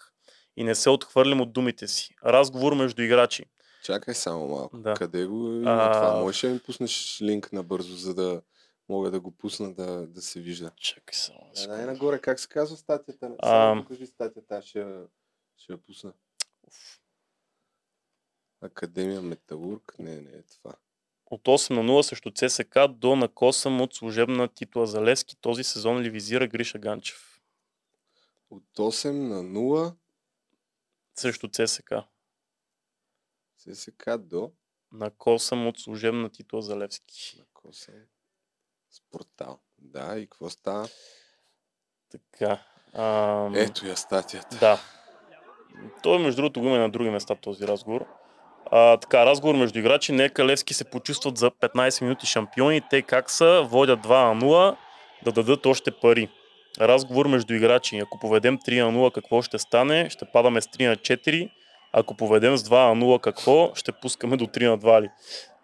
[0.56, 2.14] И не се отхвърлим от думите си.
[2.26, 3.44] Разговор между играчи.
[3.84, 4.76] Чакай само малко.
[4.78, 4.94] Да.
[4.94, 6.20] Къде го има А, това?
[6.20, 8.40] Можеш ли да ми пуснеш линк набързо, за да
[8.88, 10.70] мога да го пусна да, да се вижда?
[10.76, 11.50] Чакай само.
[11.54, 13.36] Да, дай нагоре, как се казва статията?
[13.38, 13.48] А.
[13.48, 15.06] Само покажи статията, аз ще, я-
[15.56, 16.12] ще я пусна.
[18.60, 19.94] Академия Металург?
[19.98, 20.74] Не, не е това.
[21.26, 25.36] От 8 на 0 срещу ЦСК до на косъм от служебна титла за Левски.
[25.36, 27.42] Този сезон ли визира Гриша Ганчев?
[28.50, 29.94] От 8 на 0
[31.14, 31.92] Срещу ЦСК.
[33.58, 34.52] ССК до
[34.92, 37.36] На косъм от служебна титла за Левски.
[37.38, 37.94] на Косъм
[38.94, 39.58] с портал.
[39.78, 40.88] Да, и какво става?
[42.10, 42.58] Така.
[42.94, 43.54] Ам...
[43.56, 44.56] Ето я статията.
[44.56, 44.78] Да.
[46.02, 48.06] Той, между другото, го има на други места този разговор.
[48.70, 50.12] А, така, разговор между играчи.
[50.12, 52.82] Нека Левски се почувстват за 15 минути шампиони.
[52.90, 53.62] Те как са?
[53.68, 54.76] Водят 2 на 0
[55.24, 56.30] да дадат още пари.
[56.80, 57.98] Разговор между играчи.
[57.98, 60.10] Ако поведем 3 на 0, какво ще стане?
[60.10, 61.50] Ще падаме с 3 на 4.
[61.92, 63.74] Ако поведем с 2 на 0, какво?
[63.74, 65.10] Ще пускаме до 3 на 2 ли?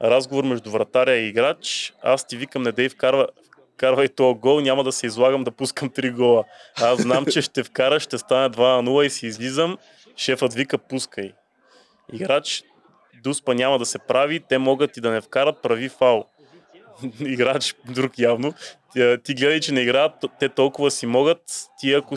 [0.03, 1.95] Разговор между вратаря и играч.
[2.03, 3.29] Аз ти викам, не дей вкарва,
[3.75, 6.45] вкарвай този гол, няма да се излагам да пускам 3 гола.
[6.77, 9.79] Аз знам, че ще вкара, ще стане 2 на 0 и си излизам.
[10.17, 11.33] Шефът вика, пускай.
[12.13, 12.63] Играч,
[13.23, 16.25] дуспа няма да се прави, те могат и да не вкарат, прави фал.
[17.21, 18.55] Играч, друг явно.
[19.25, 21.43] Ти, гледай, че не играят, те толкова си могат.
[21.81, 22.15] Ти ако,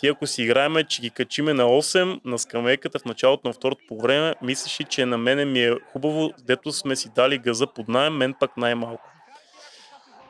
[0.00, 3.84] ти ако си играеме, че ги качиме на 8 на скамейката в началото на второто
[3.88, 7.66] по време, мислиш ли, че на мене ми е хубаво, дето сме си дали газа
[7.66, 9.08] под найем, мен пак най-малко.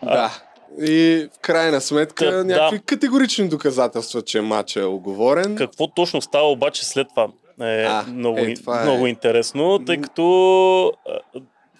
[0.03, 0.42] Да.
[0.81, 2.45] И в крайна сметка да.
[2.45, 5.57] някакви категорични доказателства, че матчът е оговорен.
[5.57, 7.29] Какво точно става обаче след това
[7.61, 8.83] е А, много, е, е.
[8.83, 10.92] много интересно, тъй като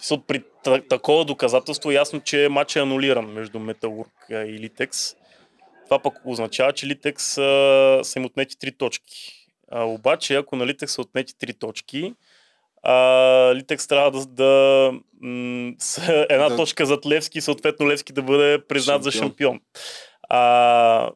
[0.03, 5.15] со- при та- такова доказателство е ясно, че матчът е анулиран между Металург и Литекс.
[5.85, 9.33] Това пък означава, че Литекс са им отнети 3 точки.
[9.71, 12.13] А, обаче, ако на Литекс са отнети 3 точки,
[12.83, 12.93] а,
[13.55, 15.97] Литекс трябва да, да м- с
[16.29, 16.55] една Да.
[16.55, 19.29] точка зад Левски, съответно Левски да бъде признат за Шампион.
[19.29, 19.59] шампион.
[20.29, 21.11] А,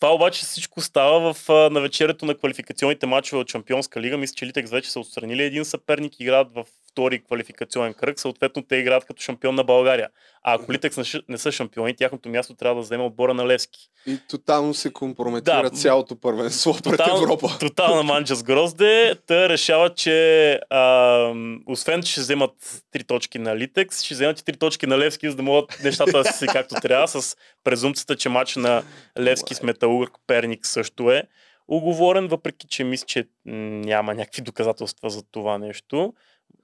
[0.00, 4.16] това обаче всичко става в навечерието на квалификационните матчове от Шампионска лига.
[4.18, 6.64] Мисля, че Литекс вече са отстранили един съперник, играят в
[6.98, 10.08] втори квалификационен кръг, съответно те играят като шампион на България.
[10.42, 10.96] А ако Литекс
[11.28, 13.90] не, са шампиони, тяхното място трябва да вземе отбора на Левски.
[14.06, 15.70] И тотално се компрометира Да.
[15.70, 17.48] цялото първенство пред Европа.
[17.60, 19.14] Тотална манджа с грозде.
[19.26, 21.32] Те решават, че а,
[21.66, 25.30] освен, че ще вземат три точки на Литекс, ще вземат и три точки на Левски,
[25.30, 28.82] за да могат нещата да си както трябва, с презумцията, че матч на
[29.18, 31.22] Левски с Металург Перник също е
[31.68, 36.14] уговорен, въпреки че мисля, че няма някакви доказателства за това нещо.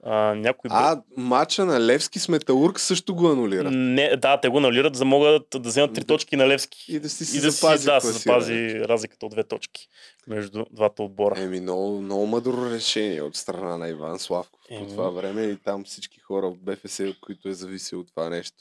[0.06, 3.70] А, някой А, матча на Левски с Металург също го анулира.
[3.70, 6.84] не, да, те го анулират, за да могат да вземат три точки на Левски.
[6.88, 9.88] И да си, си И да си, запази да, се запази разликата от две точки
[10.26, 11.40] между двата отбора.
[11.40, 14.88] Еми, много, много мъдро решение от страна на Иван Славков по Еми.
[14.88, 18.56] това време и там всички хора от БФС, от които е зависело от това нещо.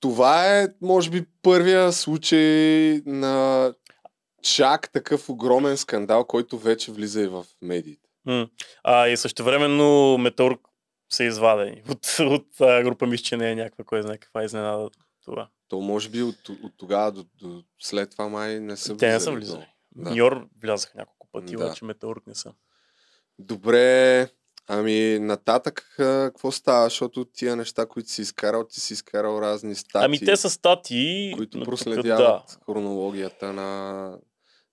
[0.00, 3.74] Това е, може би, първия случай на
[4.42, 8.05] чак такъв огромен скандал, който вече влиза и в медиите.
[8.26, 8.48] М.
[8.84, 10.60] А, и също времено Метеорг
[11.12, 13.06] са извадени от, от а, група.
[13.06, 14.90] Мисля, че не е някаква, кой знае каква изненада
[15.24, 15.48] това.
[15.68, 19.20] То може би от, от тогава до, до след това май не са Те не
[19.20, 19.66] са влизали.
[19.96, 20.10] Да.
[20.10, 21.64] Ньор влязаха няколко пъти, Да.
[21.64, 22.52] обаче Метеорг не са.
[23.38, 24.28] Добре,
[24.68, 30.04] ами нататък какво става, защото тия неща, които си изкарал, ти си изкарал разни статии,
[30.04, 31.32] Ами те са статии.
[31.36, 32.56] които проследяват Да.
[32.66, 34.18] хронологията на...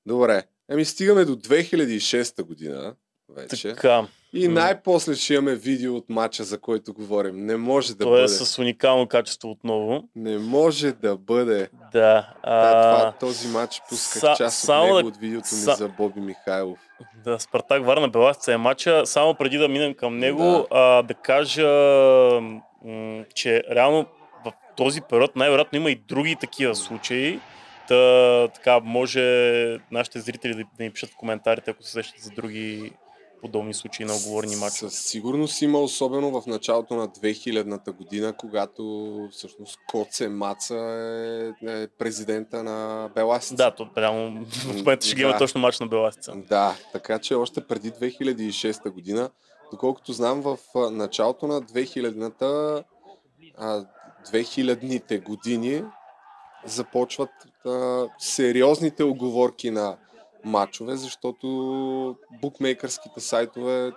[0.05, 2.95] Добре, ами стигаме до 2006 година
[3.33, 3.69] вече.
[3.69, 4.07] Така.
[4.33, 7.45] И най-после ще имаме видео от матча, за който говорим.
[7.45, 8.23] Не може да То бъде.
[8.23, 10.03] е с уникално качество отново.
[10.15, 11.69] Не може да бъде.
[11.91, 12.33] Да.
[12.43, 12.71] А...
[12.71, 16.19] Това, този матч пусках са- част от него да- от видеото ми са- за Боби
[16.19, 16.79] Михайлов.
[17.15, 19.05] Да, Спартак Варна Беласица е матча.
[19.05, 20.51] Само преди да минем към него, Да.
[20.51, 21.67] да, а, да кажа,
[22.41, 22.61] м-
[23.35, 24.05] че реално
[24.45, 27.39] в този период най-вероятно има и други такива случаи.
[27.87, 27.97] Та,
[28.47, 29.21] така, може
[29.91, 32.91] нашите зрители да, да ни пишат в коментарите, ако се сещат за други
[33.43, 34.91] подобни случаи на оговорни мачове.
[34.91, 38.83] Със сигурност има, особено в началото на 2000-та година, когато
[39.31, 40.75] всъщност Коце Маца
[41.65, 43.55] е, е президента на Беласица.
[43.55, 46.33] Да, то прямо в момента ще ги има точно мач на Беласица.
[46.49, 49.29] Да, така че още преди 2006 година,
[49.71, 50.57] доколкото знам в
[50.91, 52.83] началото на 2000-та,
[53.57, 53.85] а,
[54.31, 55.83] 2000-ните години
[56.65, 57.29] започват
[57.65, 59.97] а, сериозните оговорки на
[60.45, 63.91] матчове, защото букмейкърските сайтове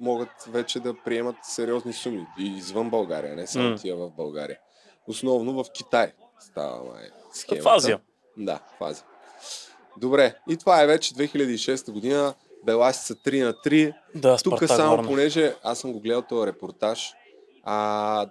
[0.00, 4.58] могат вече да приемат сериозни суми и извън България, не само тия в България.
[5.06, 7.62] Основно в Китай става май, схемата.
[7.62, 8.00] В Азия.
[8.36, 9.04] Да, в Азия.
[9.96, 12.34] Добре, и това е вече 2006 година.
[12.64, 13.94] Беласица 3 на 3.
[14.14, 15.08] Да, Тук само, Варна.
[15.08, 17.12] понеже аз съм го гледал този репортаж,
[17.64, 18.26] а,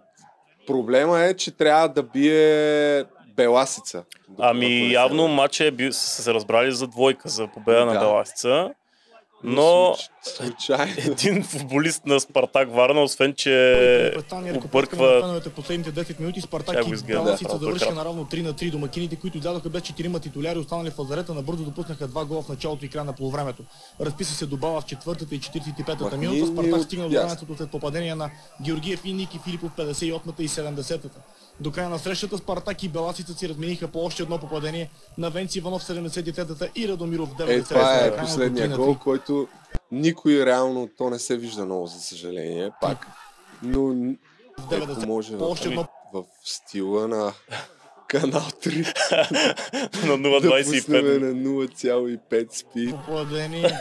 [0.68, 3.06] проблема е, че трябва да бие
[3.40, 4.04] Беласица.
[4.40, 8.00] Ами явно матча е бил, са се разбрали за двойка, за победа на Да.
[8.00, 8.74] Беласица.
[9.44, 9.96] Но
[10.30, 10.94] случайно.
[10.98, 14.14] един футболист на Спартак Варна, освен че
[14.66, 16.42] обърква на феновете последните 10 минути.
[16.42, 17.96] Спартак и Беласица да, завършиха прекрасно.
[17.96, 18.72] наравно 3 на 3.
[18.72, 22.86] Домакините, които излязоха без 4 титуляри, останали в лазарета, набързо допуснаха два гола в началото
[22.86, 23.64] и края на полувремето.
[24.02, 26.52] Разписа се добава в четвъртата и 45-та Махни минута.
[26.52, 28.30] Спартак стигна до времето след попадения на
[28.62, 31.20] Георгиев и Ники Филипов 58-та и 70-та.
[31.60, 35.58] До края на срещата Спартак и Беласица си размениха по още едно попадение на Венци
[35.58, 37.54] Иванов 73-та и Радомиров 90-та.
[37.54, 39.00] Е, това е последния 3 на гол, 3.
[39.00, 39.48] който
[39.92, 43.08] никой реално, то не се вижда много, за съжаление, пак.
[43.64, 44.16] Но
[44.58, 45.08] ако 90-та.
[45.08, 47.34] може По в, едно в стила на
[48.08, 52.94] Канал 3 на да пуснем 0.25 на 0,5 спи.
[53.06, 53.80] попадение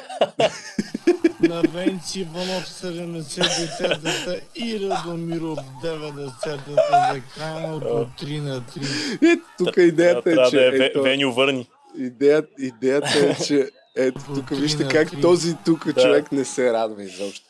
[1.40, 9.32] на Венци Иванов 70-та и Радомиров 90-та за крайното 3 на 3.
[9.32, 10.56] Е, тук идеята е, че...
[10.56, 11.68] да е Веню Върни.
[11.98, 16.02] идеята, идеята е, че ето тук вижте как този тук Да.
[16.02, 17.46] човек не се радва изобщо.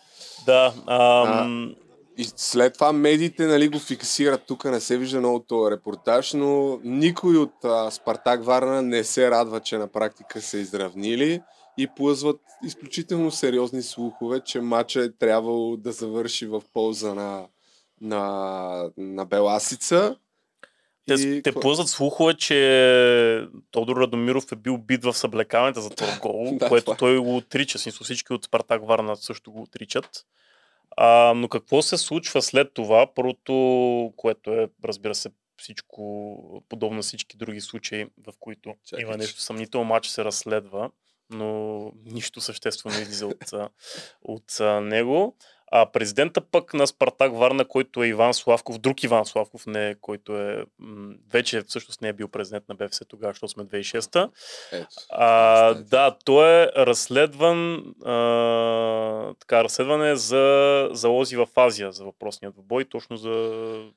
[0.46, 1.74] Да, ам,
[2.18, 6.80] И след това медиите нали, го фиксират, тук не се вижда много този репортаж, но
[6.84, 11.40] никой от а, Спартак Варна не се радва, че на практика са изравнили
[11.78, 17.46] и плъзват изключително сериозни слухове, че матча е трябвало да завърши в полза на,
[18.00, 20.16] на, на Беласица.
[21.08, 26.18] Те, И те плъзат слухове, че Тодор Радомиров е бил бит в съблекаването за този
[26.20, 27.78] гол, Да, което това той го отрича.
[27.78, 30.24] Смисъл, всички от Спартак Варна също го отричат.
[30.96, 33.06] А, но какво се случва след това?
[33.14, 39.16] Първото, което е, разбира се, всичко подобно на всички други случаи, в които Чакай, има
[39.16, 40.90] нещо съмнително, матч се разследва,
[41.30, 43.52] но нищо съществено излиза от,
[44.22, 45.36] от а, него.
[45.70, 50.38] А президента пък на Спартак Варна, който е Иван Славков, друг Иван Славков, не, който
[50.38, 54.28] е м- вече всъщност не е бил президент на БФС тогава, защото сме 2006-та.
[54.72, 54.86] Ето.
[55.10, 62.84] А, да, той е разследван, а, така, разследване за залози в Азия, за въпросният бой,
[62.84, 63.30] точно за,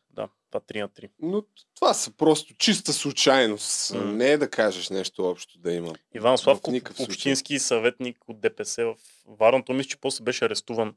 [0.09, 1.09] да, това 3 на 3.
[1.21, 1.43] Но
[1.75, 3.93] това са просто чиста случайност.
[3.93, 4.05] М.
[4.05, 5.93] Не е да кажеш нещо общо да има.
[6.15, 8.95] Иван Славков, общински съветник от ДПС в
[9.39, 9.65] Варна.
[9.65, 10.95] Той мисля, че после беше арестуван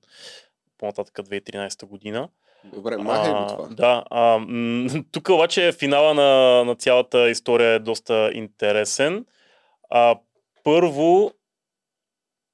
[0.79, 2.29] по-нататък 2013 година.
[2.65, 3.69] Добре, махай го А, това.
[3.69, 9.27] Да, а, м- тук обаче финала на, на цялата история е доста интересен.
[9.91, 10.19] А,
[10.65, 11.33] първо,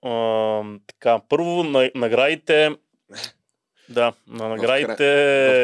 [0.03, 2.71] а, така, първо на, наградите.
[3.89, 5.05] Да, на наградите.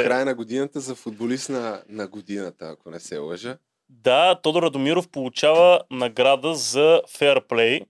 [0.03, 3.59] В края на годината за футболист на, на годината, ако не се лъжа.
[3.89, 7.81] Да, Тодор Радомиров получава награда за фейрплей,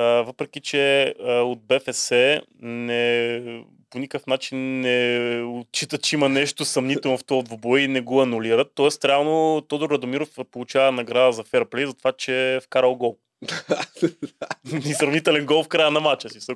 [0.00, 2.10] въпреки че от БФС
[2.60, 8.00] не, по никакъв начин не отчита, че има нещо съмнително в този двубой и не
[8.00, 8.72] го анулират.
[8.74, 13.16] Тоест, реално Тодор Радомиров получава награда за фейрплей за това, че е вкарал гол.
[14.86, 16.54] И сравнителен гол в края на матча си.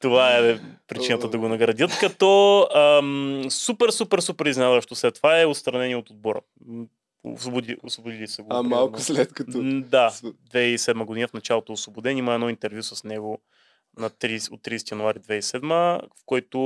[0.00, 1.98] Това е причината да го наградят.
[2.00, 6.40] Като ам, супер, супер, супер изненадващо след това е отстранение от отбора.
[7.24, 8.48] Освободи, освободили са го.
[8.50, 9.58] А малко след като...
[9.58, 12.18] М, Да, С- 2007 година в началото е освободен.
[12.18, 13.38] Има едно интервю с него
[13.98, 15.68] на 30, от 30 януари 2007,
[16.16, 16.58] в който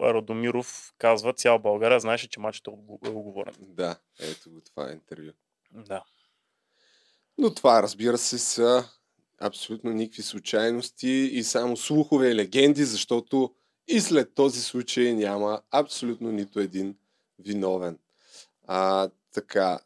[0.00, 2.70] Радомиров казва, цяла България знаеше, че матчът е
[3.04, 3.54] е оговорен.
[3.60, 5.30] Да, ето го, това е интервю.
[5.72, 6.04] Да.
[7.38, 8.84] Но това, разбира се, са
[9.40, 13.54] абсолютно никакви случайности и само слухове и легенди, защото
[13.88, 16.96] и след този случай няма абсолютно нито един
[17.38, 17.98] виновен.
[18.66, 19.78] А, така.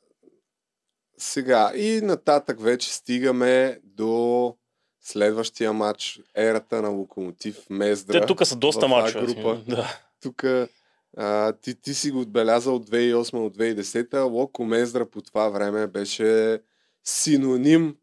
[1.19, 4.55] Сега и нататък вече стигаме до
[5.01, 8.21] следващия матч, ерата на Локомотив Мездра.
[8.21, 9.35] Те тук са доста в А мачове.
[9.35, 9.61] група.
[9.69, 9.99] Да.
[10.23, 10.45] Тук
[11.17, 14.31] а, ти, ти си го отбелязал от 2008 от 2010.
[14.31, 16.61] Локо Мездра по това време беше
[17.05, 17.97] синоним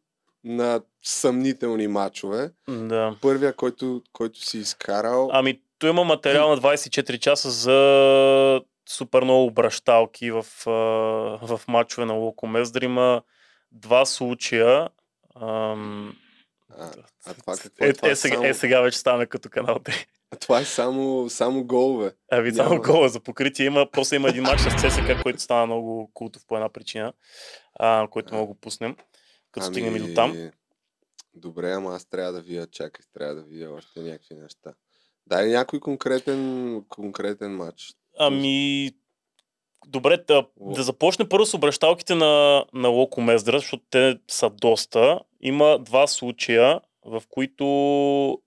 [0.43, 2.51] на съмнителни матчове.
[2.68, 3.16] Да.
[3.22, 5.30] Първия, който, който си изкарал.
[5.34, 10.45] Ами, той има материал на 24 часа за супер много обращалки в,
[11.41, 12.81] в матчове на Локо Мездър.
[12.81, 13.21] Има
[13.71, 14.89] два случая.
[15.41, 16.15] Ам...
[16.77, 16.91] А,
[17.25, 17.88] а това какво е?
[17.88, 20.05] Е, това е, сега, само, е, сега вече стана като канал 3.
[20.31, 22.11] а това е само, само голове.
[22.31, 22.81] Ами само Няма.
[22.81, 23.88] гола за покритие има.
[23.91, 27.13] После има един матч с ЦСК, който стана много култов по една причина,
[27.75, 28.95] а, който мога да го пуснем,
[29.51, 30.31] като стигнем и до там.
[30.31, 30.51] Ами,
[31.36, 34.73] Добре, ама аз трябва да вия, чакай, трябва да вия още някакви неща.
[35.27, 37.95] Дай някой конкретен, конкретен матч.
[38.20, 38.91] Ами,
[39.88, 45.20] добре, да, да започне първо с обращалките на, на Локо защото те са доста.
[45.41, 47.66] Има два случая, в които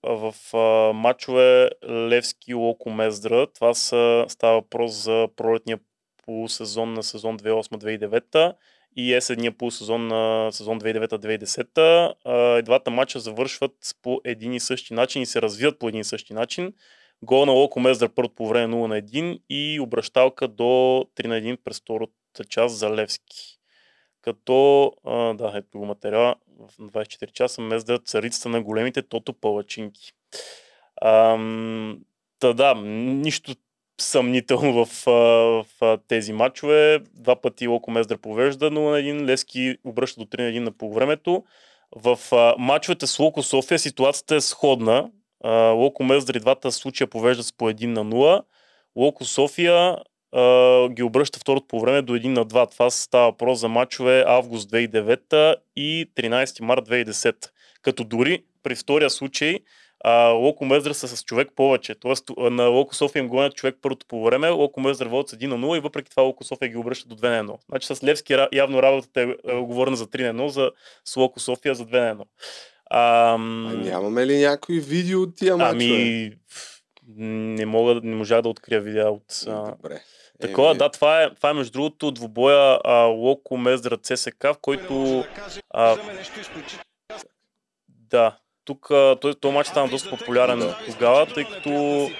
[0.02, 5.78] в а, матчове Левски и Локо Мездра, това са, става въпрос за пролетния
[6.24, 8.54] полусезон на сезон 2008-2009
[8.96, 12.14] и есенния полусезон на сезон 2009-2010.
[12.24, 16.00] А, и двата матча завършват по един и същи начин и се развиват по един
[16.00, 16.72] и същи начин.
[17.22, 21.34] Гол на Локо Мездър първото по време 0 на 1 и обращалка до 3 на
[21.34, 23.58] 1 през втората част за Левски.
[24.22, 30.12] Като, а, да, ето го материала, в 24 часа Мездър царицата на големите тото палачинки.
[31.02, 31.98] Ам,
[32.38, 33.54] та да, нищо
[34.00, 37.00] съмнително в, в а, тези матчове.
[37.14, 40.72] Два пъти Локо Мездър повежда 0 на 1, Левски обръща до 3 на 1 на
[40.72, 41.44] полувремето.
[41.96, 45.10] В а, матчовете с Локо София ситуацията е сходна.
[45.44, 48.42] Локо Мездър и двата случая повеждат с по 1 на 0.
[48.96, 49.96] Локо София
[50.32, 52.70] а, ги обръща второто по време до 1 на 2.
[52.70, 57.34] Това става въпрос за матчове август 2009 и 13 март 2010.
[57.82, 59.58] Като дори при втория случай
[60.04, 61.94] а, Локо Мездър са с човек повече.
[61.94, 65.46] Тоест на Локо София им гонят човек първото по време, Локо Мездър водят с 1
[65.46, 67.58] на 0 и въпреки това Локо София ги обръща до 2 на 1.
[67.68, 70.70] Значи с Левски явно работата е, е оговорена за 3 на 1, за
[71.04, 72.24] с Локо София за 2 на 1.
[72.90, 73.66] Ам...
[73.66, 75.84] А нямаме ли някой видео от тия мачове?
[75.84, 76.30] Ами,
[77.16, 79.24] не мога, да- не можах да открия видеа от...
[79.48, 79.70] А...
[79.70, 80.02] Добре.
[80.40, 84.56] Такова, Еми, да, това е, това е между другото двубоя а, Локо Мездра ЦСК, в
[84.60, 85.24] който...
[85.70, 85.96] А,
[87.88, 88.88] да, тук
[89.20, 90.78] този, този матч стана доста популярен Да.
[90.86, 92.10] тогава, тъй като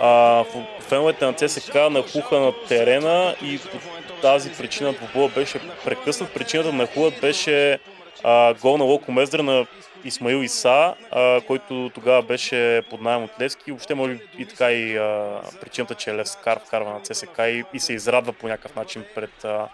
[0.00, 0.44] а,
[0.80, 3.78] феновете на ЦСК нахуха на терена и по
[4.22, 6.34] тази причина двубоя беше прекъснат.
[6.34, 7.78] Причината на нахуят беше
[8.24, 9.66] а, гол на Локо Мездра на
[10.06, 13.70] Исмаил Иса, а, който тогава беше под найем от Левски.
[13.70, 17.80] Въобще може би и така и а, причината, че Левскар вкарва на ЦСК и, и
[17.80, 19.68] се израдва по някакъв начин пред, а,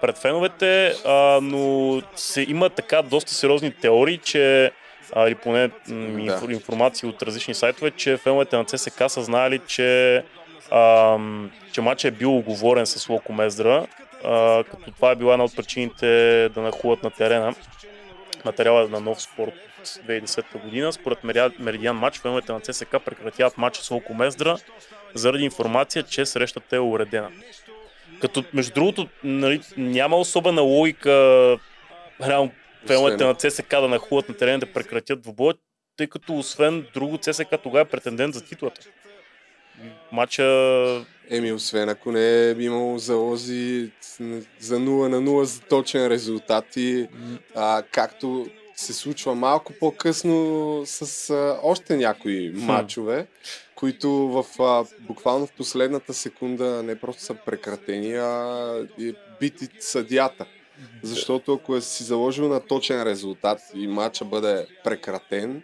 [0.00, 4.70] пред феновете, а, но се, има така доста сериозни теории, че
[5.12, 6.52] а, или поне м, Да.
[6.52, 10.22] информации от различни сайтове, че феновете на ЦСК са знаели, че,
[10.70, 13.86] ам, че матчът е бил оговорен с Локо Мездра,
[14.24, 16.06] а, като това е била една от причините
[16.48, 17.54] да нахуват на терена.
[18.44, 19.52] Материала на нов спорт
[19.84, 20.92] от 2010 година.
[20.92, 21.18] Според
[21.58, 24.58] Меридиан матч, феновете на ЦСК прекратяват матча с Локо Мездра
[25.14, 27.30] заради информация, че срещата е уредена.
[28.20, 31.10] Като, между другото, нали, няма особена логика
[32.22, 32.50] реално
[32.86, 35.54] феновете на ЦСК да нахуват на терена да прекратят двубоя,
[35.96, 38.80] тъй като освен друго ЦСК тогава е претендент за титлата.
[40.12, 40.44] Матча
[41.30, 43.90] Еми, освен ако не е имало залози
[44.58, 47.06] за 0 на 0 за точен резултат и
[47.54, 48.46] а, както
[48.76, 53.26] се случва малко по-късно с а, още някои матчове,
[53.74, 60.46] които в, а, буквално в последната секунда не просто са прекратени, а е бити съдията.
[61.02, 65.62] Защото ако е си заложил на точен резултат и матча бъде прекратен,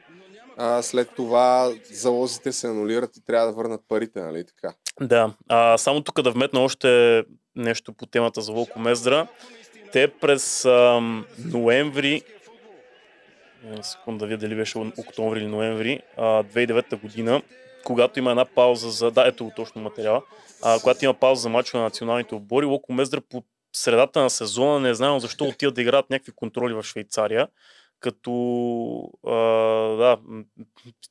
[0.57, 4.75] а, след това залозите се анулират и трябва да върнат парите, нали така?
[5.01, 7.23] Да, а, само тук да вметна още
[7.57, 9.27] нещо по темата за Волко Мездра.
[9.93, 12.23] Те през ам, ноември,
[13.83, 17.43] секунда да видя дали беше октомври или ноември, а, 2009 година,
[17.85, 19.11] когато има една пауза за...
[19.11, 20.23] Да, ето го точно материала.
[20.63, 24.81] А, когато има пауза за мачове на националните отбори, Локо Мездра по средата на сезона,
[24.81, 27.49] не знам защо отиват да играят някакви контроли в Швейцария,
[28.01, 28.33] като
[29.27, 29.35] а,
[29.97, 30.19] да,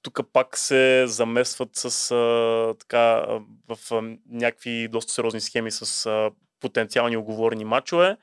[0.02, 3.26] тук пак се замесват с а, така
[3.68, 8.18] в а, някакви доста сериозни схеми с а, потенциални оговорени матчове.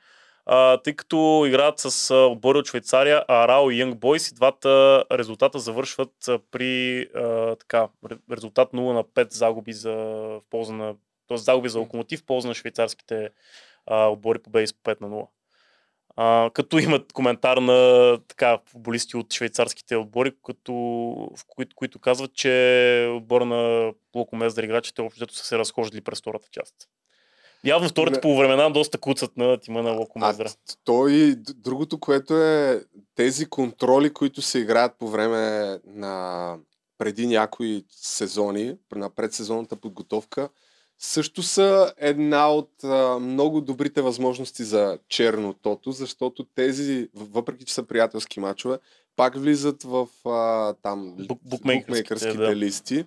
[0.49, 5.59] А, тъй като играят с отбори от Швейцария, Арао и Young Boys и двата резултата
[5.59, 6.13] завършват
[6.51, 10.95] при а, така, ре- резултат 0 на 5 загуби за в полза на
[11.27, 11.37] т.е.
[11.37, 13.29] загуби за локомотив в полза на швейцарските
[13.85, 15.27] а, отбори победи с по 5 на 0.
[16.15, 20.73] А, като имат коментар на така, футболисти от швейцарските отбори, като,
[21.37, 26.19] в които, които казват, че отбора на Локо Мездър играчите общо са се разхождали през
[26.19, 26.75] втората част.
[27.63, 30.49] Явно втората по времена доста куцат на тима на Локо Мездра.
[30.83, 32.83] той, д- другото, което е
[33.15, 36.55] тези контроли, които се играят по време на
[36.97, 40.49] преди някои сезони, на предсезонната подготовка,
[40.99, 47.73] също са една от а, много добрите възможности за черно тото, защото тези, въпреки че
[47.73, 48.77] са приятелски мачове,
[49.15, 51.51] пак влизат в а, там Бук- букмейкърските,
[51.83, 52.55] букмейкърските да.
[52.55, 53.05] листи.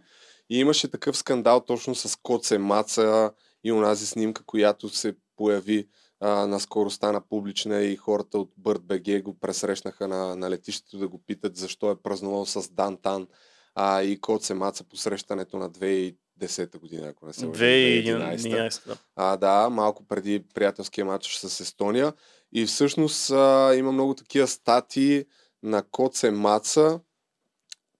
[0.50, 3.30] И имаше такъв скандал точно с Коце Маца
[3.64, 5.88] и онази снимка, която се появи
[6.20, 11.08] а, наскоро стана публична и хората от Бърт БГ го пресрещнаха на, на летището да
[11.08, 13.26] го питат защо е празнувал с Дантан
[13.74, 18.36] а, и Коце Маца по срещането на 2010 година, ако не се лъжа, 2011.
[18.36, 18.86] 2011.
[18.86, 18.96] Да.
[19.16, 22.12] А, да, малко преди приятелския матч с Естония.
[22.52, 25.24] И всъщност а, има много такива статии
[25.62, 27.00] на Коце Маца,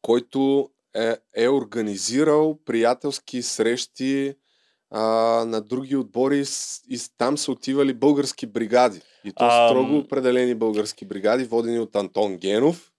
[0.03, 4.35] който е, е организирал приятелски срещи
[4.91, 5.01] а,
[5.45, 6.45] на други отбори
[6.91, 9.01] и там са отивали български бригади.
[9.25, 9.69] И то Ам.
[9.69, 12.93] строго определени български бригади, водени от Антон Генов.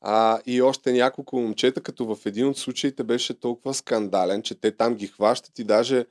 [0.00, 4.76] А, и още няколко момчета, като в един от случаите беше толкова скандален, че те
[4.76, 6.06] там ги хващат и даже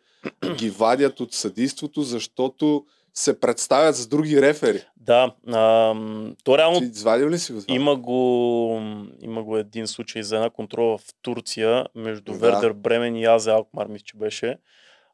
[0.55, 2.86] ги вадят от съдийството, защото
[3.20, 4.82] се представят с други рефери.
[4.97, 7.76] Да, ам, то реално Ти извадил ли си го това?
[7.76, 8.82] Има го,
[9.22, 12.38] има го един случай за една контрола в Турция между Да.
[12.38, 14.57] Вердер Бремен и Азе Алкмар, мисля, че беше.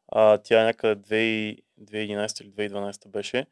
[0.08, 3.46] А, тя е някъде 2000 2011 или 2012 беше.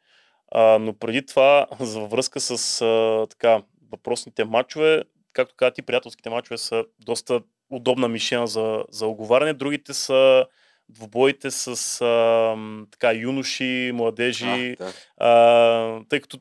[0.51, 5.03] А, но преди това, за във връзка с а, така, въпросните матчове,
[5.33, 9.53] както каза ти, приятелските матчове са доста удобна мишена за, за оговаряне.
[9.53, 10.45] Другите са
[10.89, 11.67] двубоите с
[12.01, 12.55] а,
[12.91, 14.93] така, юноши, младежи, А, да.
[15.17, 16.39] а, тъй като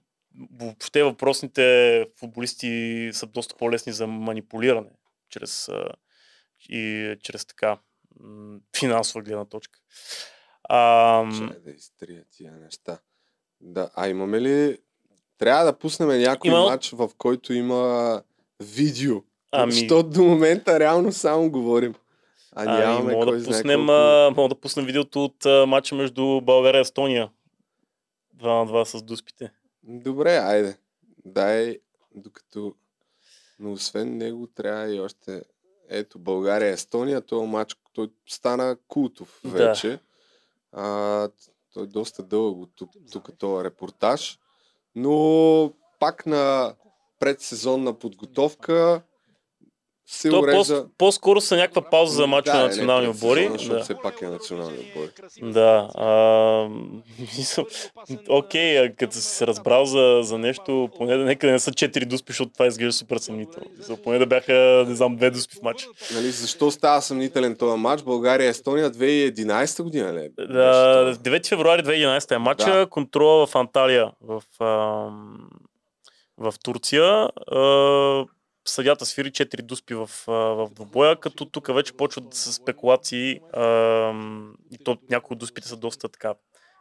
[0.53, 4.91] въобще въпросните футболисти са доста по-лесни за манипулиране
[5.31, 5.89] чрез, а,
[6.69, 7.79] и чрез така
[8.21, 9.81] м, финансова гледна точка.
[10.69, 12.99] А, Чай да изтрия тия неща.
[13.61, 14.79] Да, а имаме ли...
[15.39, 18.23] Трябва да пуснем някой Има- матч, в който има
[18.61, 19.17] видео.
[19.53, 21.95] ами, Защото до момента реално само говорим.
[22.55, 23.93] А нямаме мога, кой да пуснем, колко...
[23.93, 27.31] а, мога да пуснем видеото от а, матча между България и Естония.
[28.37, 29.53] 2 на 2 с дуспите.
[29.83, 30.79] Добре, айде.
[31.25, 31.79] Дай,
[32.15, 32.75] докато...
[33.59, 35.43] Но освен него трябва и още...
[35.89, 39.51] Ето, България, Естония, този матч, той стана култов Да.
[39.51, 39.99] вече.
[40.73, 41.29] А,
[41.75, 44.39] той е доста дълъг от тук, тук този репортаж.
[44.95, 46.75] Но пак на
[47.19, 49.03] предсезонна подготовка
[50.07, 50.83] се То урежда...
[50.83, 53.51] по- по-скоро са някаква пауза за мачове Да, на е, национални отбори.
[53.69, 53.81] Да.
[53.81, 55.11] все пак е национални отбори.
[55.43, 55.89] Да.
[55.95, 56.69] А,
[58.29, 62.05] окей, а като си се разбрал за, за нещо, поне да нека не са 4
[62.05, 63.67] дуспи, защото това изглежда супер съмнително.
[63.79, 64.53] Мисъл, Поне да бяха,
[64.89, 65.87] не знам, две дуспи в матч.
[66.15, 68.03] Нали, защо става съмнителен този матч?
[68.03, 70.29] България-Естония 2011 година ли?
[70.31, 71.31] беше Да, това?
[71.31, 72.87] 9 февруари 2011 е матча, Да.
[72.87, 75.49] контрола в Анталия, в, ам,
[76.39, 77.05] в Турция.
[77.49, 77.61] А,
[78.65, 84.57] съдята свири 4 дуспи в, а, в двобоя, като тук вече почват с спекулации ам,
[84.71, 86.35] и то някои от дуспите са доста така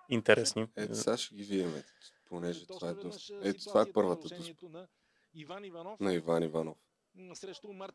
[0.10, 0.68] интересни.
[0.76, 1.84] Ето сега ще ги видим,
[2.30, 3.34] понеже това е доста...
[3.44, 4.88] Ето това е първата дуспа На
[5.34, 6.78] Иван Иванов на Иван Иванов.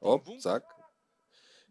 [0.01, 0.62] Оп, цак.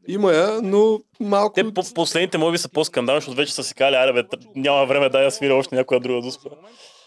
[0.08, 1.54] Има я, но малко...
[1.54, 4.24] Те по- последните моби са по-скандални, защото вече са си казали, аре бе,
[4.56, 6.50] няма време да я свиря още някоя друга дуспа.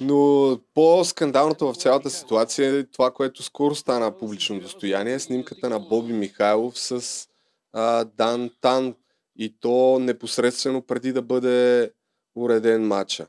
[0.00, 6.12] Но по-скандалното в цялата ситуация е това, което скоро стана публично достояние, снимката на Боби
[6.12, 7.26] Михайлов с
[7.72, 8.94] а, Дан Тан
[9.38, 11.92] и то непосредствено преди да бъде
[12.34, 13.26] уреден матча.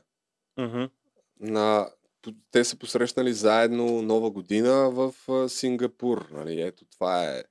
[0.58, 0.84] Мгм.
[1.40, 1.88] На,
[2.50, 5.14] те са посрещнали заедно Нова година в
[5.48, 6.28] Сингапур.
[6.32, 6.60] Нали?
[6.60, 7.42] Ето това е.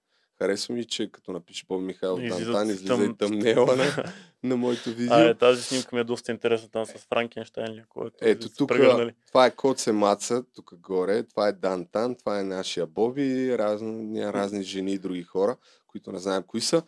[0.41, 3.85] Харесва ми, че като напише Боби Михайлов Дантан, излиза тъм- и тъмнела на,
[4.43, 5.15] на моето видео.
[5.15, 8.67] А, е, тази снимка ми е доста интересна там с Франкенштайн, ли, който Ето тук,
[8.69, 9.13] прегърнали.
[9.27, 14.63] това е Коце Маца, тук горе, това е Дантан, това е нашия Боби, разни, разни
[14.63, 15.55] жени и други хора,
[15.87, 16.83] които не знаем кои са.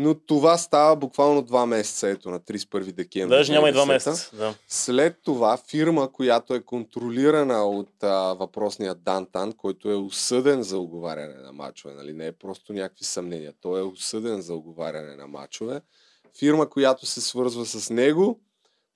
[0.00, 3.36] Но това става буквално два месеца, ето на 31 декември.
[3.36, 3.88] Даже няма и два 2010.
[3.88, 4.36] месеца.
[4.36, 4.54] Да.
[4.68, 11.34] След това фирма, която е контролирана от а, въпросния Дантан, който е осъден за оговаряне
[11.34, 12.12] на мачове, нали?
[12.12, 15.80] не е просто някакви съмнения, той е осъден за оговаряне на мачове.
[16.38, 18.40] Фирма, която се свързва с него,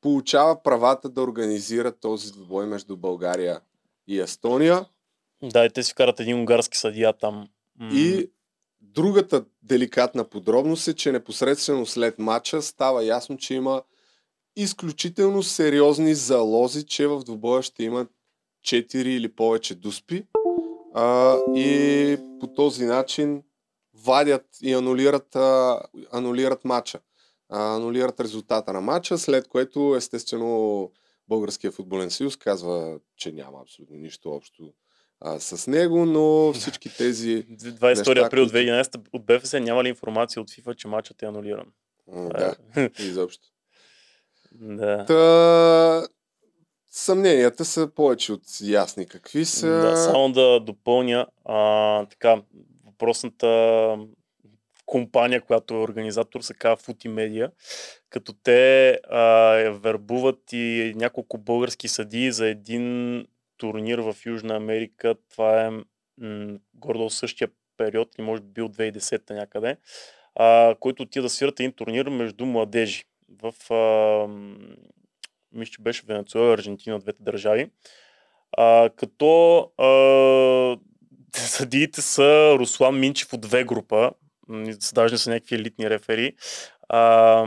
[0.01, 3.61] получава правата да организира този двубой между България
[4.07, 4.87] и Естония.
[5.43, 7.49] да, и те си вкарат един унгарски съдия там.
[7.93, 8.31] И
[8.95, 13.83] другата деликатна подробност е, че непосредствено след матча става ясно, че има
[14.57, 18.07] изключително сериозни залози, че в двубоя ще има
[18.67, 20.27] 4 или повече дуспи.
[20.95, 23.43] А, и по този начин
[23.95, 25.81] вадят и анулират, а,
[26.13, 27.01] анулират матча.
[27.49, 30.91] а, анулират резултата на матча, след което естествено
[31.29, 34.73] Българския футболен съюз казва, че няма абсолютно нищо общо
[35.25, 37.45] а, с него, но всички тези...
[37.47, 41.27] 22 неща, април които- 2011 от БФС няма ли информация от FIFA, че матчът е
[41.27, 41.67] анулиран?
[42.09, 42.55] Да,
[42.99, 43.47] изобщо.
[44.53, 45.05] да.
[45.07, 46.09] Та,
[46.91, 49.07] съмненията са повече от ясни.
[49.07, 49.69] Какви са...
[49.69, 52.43] Да, само да допълня а, така,
[52.87, 53.97] въпросната
[54.87, 57.51] компания, която е организатор, се казва Footy Media,
[58.11, 59.21] като те а,
[59.83, 63.27] вербуват и няколко български съдии за един
[63.63, 65.15] турнир в Южна Америка.
[65.31, 69.77] Това е м- гордо същия период, и може би бил 2010 някъде,
[70.35, 73.05] а, който отида да свират един турнир между младежи
[73.43, 74.29] в а,
[75.53, 77.71] мисля, че беше Венецуела и Аржентина, двете държави.
[78.59, 79.89] А, като а,
[81.37, 84.13] съдиите са Руслан Минчев от две група,
[84.95, 86.37] даже не са някакви елитни рефери.
[86.89, 87.47] А,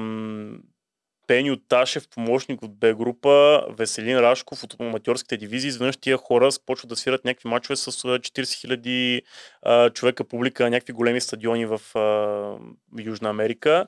[1.28, 5.68] Пеню Ташев, помощник от Б група, Веселин Рашков от аматьорските дивизии.
[5.68, 9.22] Изведнъж тия хора почват да свират някакви мачове с а, 40 хиляди
[9.94, 13.88] човека публика на някакви големи стадиони в а, Южна Америка.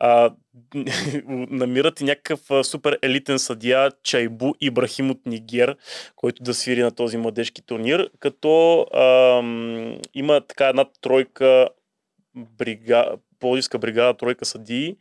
[0.00, 0.30] А,
[1.28, 5.76] намират и някакъв а, супер елитен съдия Чайбу Ибрахим от Нигер,
[6.16, 11.68] който да свири на този младежки турнир, като ам, има така една тройка
[12.34, 14.96] брига, Пловдивска бригада, тройка съдии.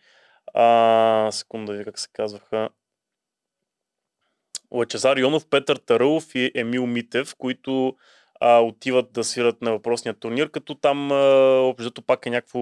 [0.58, 2.70] А, секунда, ви как се казваха.
[4.72, 7.96] Лачезар Йонов, Петър Тарълов и Емил Митев, които
[8.40, 11.12] а, отиват да свират на въпросния турнир, като там
[11.70, 12.60] общото пак е някакво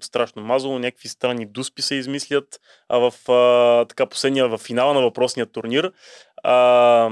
[0.00, 5.00] страшно мазало, някакви странни дуспи се измислят, а в а, така последния, в финала на
[5.00, 5.92] въпросния турнир,
[6.42, 7.10] а,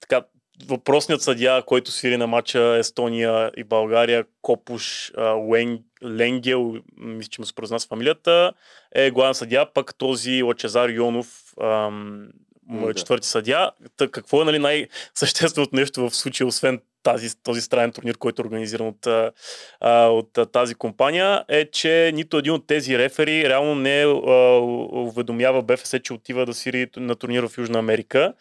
[0.00, 0.22] така,
[0.66, 5.12] въпросният съдия, който свири на матча Естония и България, Копуш
[5.52, 8.52] Лен, Ленгел, мисля, че му се произнася фамилията,
[8.94, 12.28] е главен съдия, пък този Лачезар Йонов, ам,
[12.72, 12.94] е да.
[12.94, 13.70] четвърти съдия.
[13.96, 18.44] Та, какво е нали, най-същественото нещо в случая, освен тази, този странен турнир, който е
[18.44, 19.06] организиран от,
[19.80, 24.08] а, от тази компания, е, че нито един от тези рефери реално не а,
[24.92, 28.34] уведомява БФС, че отива да свири на турнир в Южна Америка.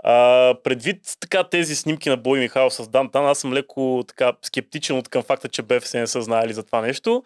[0.00, 4.98] А, предвид така тези снимки на Бой Михайлов с Дантан, аз съм леко така скептичен
[4.98, 7.22] от към факта, че БФС не са знаели за това нещо.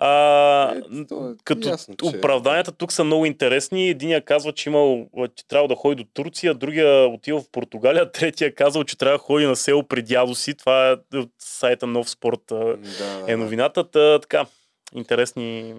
[0.00, 3.88] А, Е, то е като ясно, че- оправданията тук са много интересни.
[3.88, 5.06] Единия казва, че, имал,
[5.36, 9.22] че трябва да ходи до Турция, другия отива в Португалия, третия казал, че трябва да
[9.22, 10.54] ходи на село при дядо си.
[10.54, 12.78] Това е от сайта Нов спорт Да,
[13.26, 13.90] е новината.
[13.90, 14.46] Та, така,
[14.94, 15.74] интересни,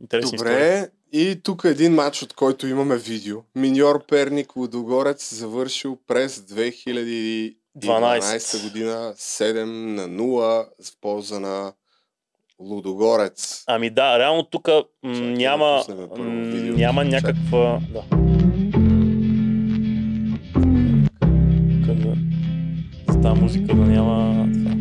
[0.00, 0.82] интересни истории.
[1.12, 3.36] И тук един матч, от който имаме видео.
[3.54, 8.62] Миньор Перник Лудогорец завършил през 2012 12.
[8.62, 11.72] година 7 на 0 в полза на
[12.60, 13.64] Лудогорец.
[13.66, 14.82] Ами да, реално тук м-
[15.14, 16.24] Чакай да няма, м,
[16.76, 17.80] няма някаква...
[17.92, 18.02] Да.
[21.86, 22.14] Къде?
[23.08, 24.46] За тази музика да няма...
[24.54, 24.74] Това.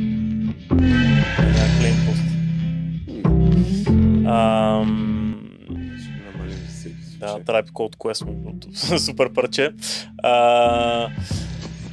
[1.40, 2.22] Няма клейм пост.
[4.28, 5.09] Ам,
[7.20, 7.40] Да.
[7.40, 9.72] Tribe Called Quest, супер парче.
[10.24, 11.10] А,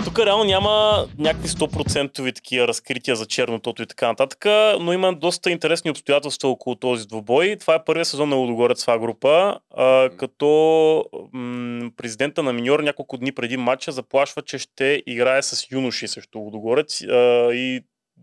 [0.05, 4.45] тук реално няма някакви 100% такива разкрития за чернотото и така нататък,
[4.81, 7.57] но има доста интересни обстоятелства около този двубой.
[7.61, 13.17] Това е първият сезон на Лудогорец това група, а, като м- президента на Миньор няколко
[13.17, 17.15] дни преди матча заплашва, че ще играе с юноши срещу Лудогорец а,
[17.53, 17.81] и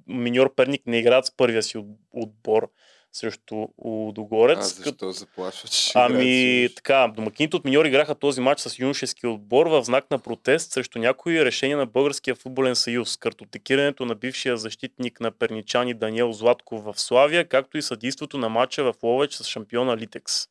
[0.08, 2.70] Миньор Перник не играят с първия си от- отбор
[3.14, 4.58] срещу Лудогорец.
[4.58, 9.28] А защо заплашва, че ще Ами, така, домакините от Миньор играха този матч с юношески
[9.28, 14.58] отбор в знак на протест срещу някои решения на Българския футболен съюз, картотекирането на бившия
[14.58, 19.44] защитник на перничани Даниел Златков в Славия, както и съдейството на матча в Ловеч с
[19.44, 20.48] шампиона Литекс.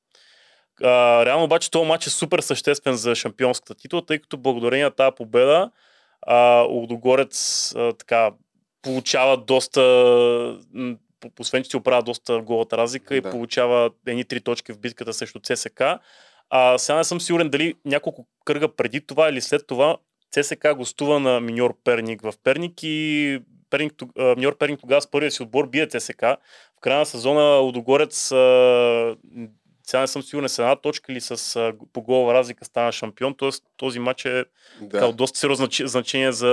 [0.82, 4.90] А, реално обаче този матч е супер съществен за шампионската титла, тъй като благодарение на
[4.90, 5.70] тази победа
[6.22, 8.30] а, Лудогорец а, така,
[8.82, 9.80] получава доста
[11.40, 13.30] освен, че си оправя доста голата разлика и Да.
[13.30, 15.82] получава едни три точки в битката срещу ЦСК.
[16.50, 19.96] А, сега не съм сигурен дали няколко кръга преди това или след това
[20.30, 23.92] ЦСК гостува на Миньор Перник в Перник и Перник,
[24.36, 26.20] Миньор Перник тогава с първия си отбор бие ЦСК.
[26.76, 28.32] В края на сезона Лудогорец
[29.84, 31.56] сега не съм сигурен с една точка или с
[31.92, 33.48] по голова разлика стана шампион, т.е.
[33.76, 34.44] този матч е
[34.80, 35.06] така, Да.
[35.06, 36.48] от доста сериозно значи- значение за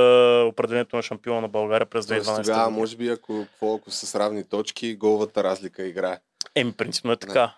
[0.47, 4.15] определението на шампиона на България през 2012 Тоест, тогава, може би, ако, ако са с
[4.15, 6.19] равни точки, головата разлика играе.
[6.55, 7.53] Еми, принципно е така.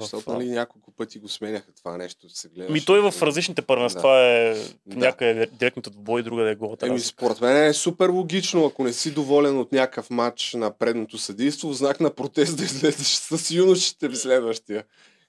[0.00, 2.72] Защото нали, няколко пъти го сменяха това нещо, се гледаше.
[2.72, 4.54] Ми той в различните първенства е
[4.86, 4.96] Да.
[4.96, 8.92] някъде директното двубой, друга да е голата Еми, според мен е супер логично, ако не
[8.92, 13.50] си доволен от някакъв матч на предното съдийство, в знак на протест да излезеш с
[13.50, 14.84] юношите в следващия.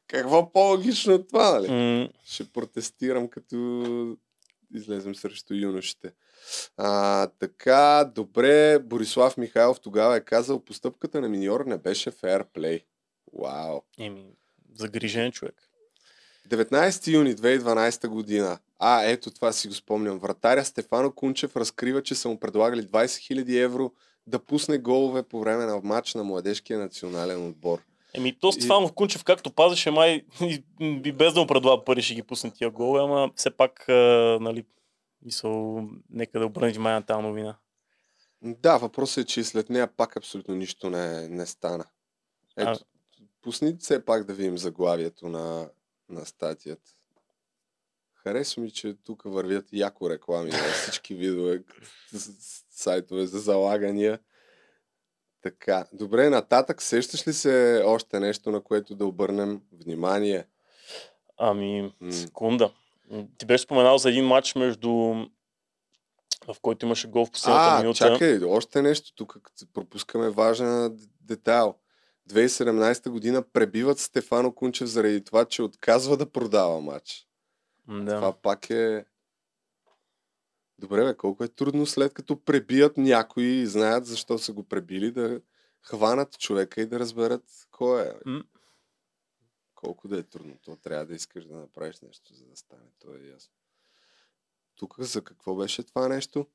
[0.08, 1.72] Какво по-логично от това, нали?
[1.72, 4.18] М, Ще протестирам, като
[4.74, 6.12] излезем срещу юношите.
[6.78, 12.86] А, така, добре, Борислав Михайлов тогава е казал, постъпката на миньор не беше фейрплей.
[13.34, 13.82] Вау.
[14.00, 14.26] Еми,
[14.76, 15.56] загрижен човек.
[16.50, 18.60] 19 юни 2012 година.
[18.80, 20.20] А, ето това си го спомням.
[20.20, 23.06] Вратаря Стефано Кунчев разкрива, че са му предлагали 20
[23.44, 23.92] 000 евро
[24.28, 27.82] да пусне голове по време на матч на младежкия национален отбор.
[28.14, 32.02] Еми, то И- Стефанов Кунчев, както пазеше, май и, и без да му предлага пари
[32.02, 33.94] ще ги пусне тия голове, ама все пак, а,
[34.42, 34.66] нали,
[35.22, 37.58] мисъл, нека да обърне внимание на тази новина.
[38.42, 41.86] Да, въпросът е, че и след нея пак абсолютно нищо не, не стана.
[42.58, 42.80] Ето, А-
[43.42, 45.70] пусни все пак да видим заглавието на,
[46.10, 46.92] на статията.
[48.14, 51.64] Харесва ми, че тук вървят яко реклами на всички видове
[52.70, 54.20] сайтове за залагания.
[55.44, 60.48] Така, добре, нататък сещаш ли се още нещо, на което да обърнем внимание?
[61.38, 62.72] Ами, секунда.
[63.38, 64.90] Ти беше споменал за един матч между
[66.48, 67.98] в който имаше гол в последната А, минута.
[67.98, 69.38] чакай, още нещо тук,
[69.74, 71.76] пропускаме важен детайл.
[72.30, 77.28] 2017 година пребиват Стефано Кунчев заради това, че отказва да продава матч.
[77.88, 78.16] Да.
[78.16, 79.06] Това пак е...
[80.84, 85.12] Добре, бе, колко е трудно след като пребият някои и знаят защо са го пребили,
[85.12, 85.42] да
[85.82, 88.12] хванат човека и да разберат кой е.
[88.26, 88.44] М.
[89.76, 90.58] Колко да е трудно.
[90.62, 92.82] То трябва да искаш да направиш нещо, за да стане.
[93.00, 93.54] То е ясно.
[94.76, 96.48] Тук за какво беше това нещо?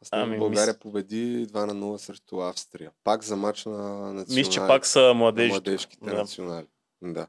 [0.00, 2.92] Аз ами, България мис- победи 2 на 0 срещу Австрия.
[3.04, 3.72] Пак за матч на
[4.12, 4.38] национали.
[4.40, 5.48] Мисля, че пак са младежи.
[5.48, 6.14] младежките Да.
[6.14, 6.66] национали.
[7.02, 7.26] Да.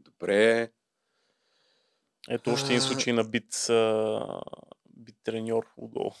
[0.00, 0.72] Добре.
[2.28, 3.66] Ето още един случай на бит,
[4.96, 6.12] бит треньор у гол.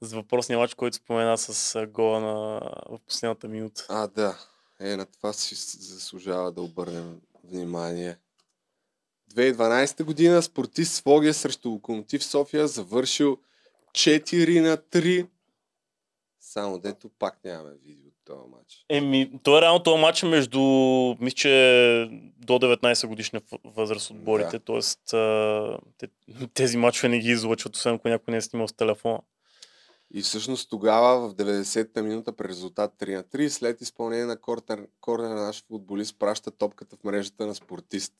[0.00, 2.60] За въпросния матч, който спомена с гола на,
[2.90, 3.86] в последната минута.
[3.88, 4.38] А, да.
[4.80, 8.18] Е, на това си заслужава да обърнем внимание.
[9.34, 13.38] 2012 година спортист Свогия срещу Локомотив София завършил
[13.92, 15.28] 4 на 3.
[16.40, 18.84] Само дето пак нямаме видео този матч.
[18.88, 20.60] Еми, то е реално този матч е между,
[21.20, 21.48] мисля, че
[22.38, 24.80] до 19 годишна възраст отборите, Да.
[25.98, 26.08] т.е.
[26.54, 29.20] тези матчове не ги излъчват, освен ако някой не е снимал с телефона.
[30.14, 34.86] И всъщност тогава в 90-та минута при резултат 3 на 3, след изпълнение на кортер,
[35.00, 38.12] корнер наш футболист праща топката в мрежата на спортист.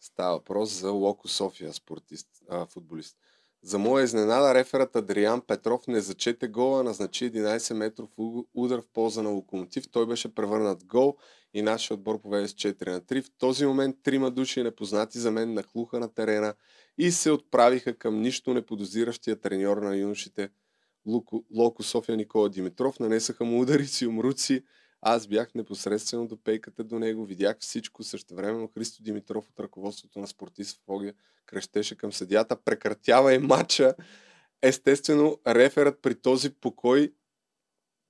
[0.00, 3.16] Става въпрос за Локо София спортист, а, футболист.
[3.64, 8.08] За моя изненада реферът Адриан Петров не зачете гола, назначи 11 метров
[8.54, 9.90] удар в полза на Локомотив.
[9.90, 11.16] Той беше превърнат гол
[11.54, 13.22] и нашия отбор поведе с 4 на 3.
[13.22, 16.54] В този момент трима души непознати за мен нахлуха на терена
[16.98, 20.48] и се отправиха към нищо неподозиращия треньор на юношите
[21.54, 24.64] Локо София Никола Димитров, нанесаха му ударици и умруци.
[25.06, 28.02] Аз бях непосредствено до пейката до него, видях всичко.
[28.02, 31.14] Същевременно Христо Димитров от ръководството на спортист в Фогия
[31.46, 33.94] крещеше към съдята, прекратява и матча.
[34.62, 37.12] Естествено, реферът при този покой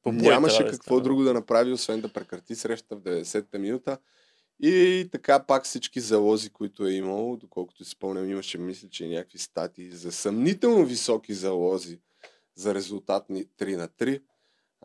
[0.07, 3.99] нямаше да какво друго да направи, освен да прекрати срещата в 90-та минута.
[4.61, 9.39] И така пак всички залози, които е имало, доколкото си спомням, имаше, мисля, че някакви
[9.39, 12.01] статии за съмнително високи залози
[12.55, 14.23] за резултатни 3 на 3.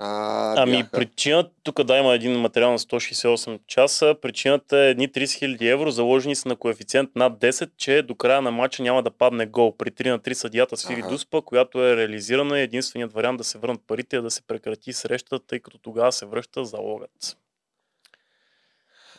[0.01, 0.91] А, Ами, бяха...
[0.91, 5.23] причината, тук да има един материал на 168 часа, причината е едни 30
[5.57, 9.11] 000 евро, заложени са на коефициент над 10, че до края на матча няма да
[9.11, 9.75] падне гол.
[9.77, 11.09] При 3 на 3 съдията свири Ага.
[11.09, 14.93] дуспа, която е реализирана и единственият вариант да се върнат парите е да се прекрати
[14.93, 17.37] срещата, тъй като тогава се връща залогът.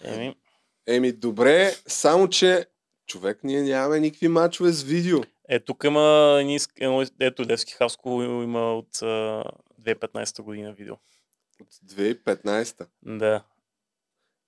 [0.05, 0.35] Еми,
[0.87, 2.67] Еми, добре, само че
[3.07, 5.19] човек ние нямаме никакви мачове с видео.
[5.49, 6.43] е, тук има
[7.21, 9.03] ето Левски Хавско има от
[9.81, 10.95] 2015 година видео.
[11.61, 12.87] От 2015-та.
[13.03, 13.45] Да.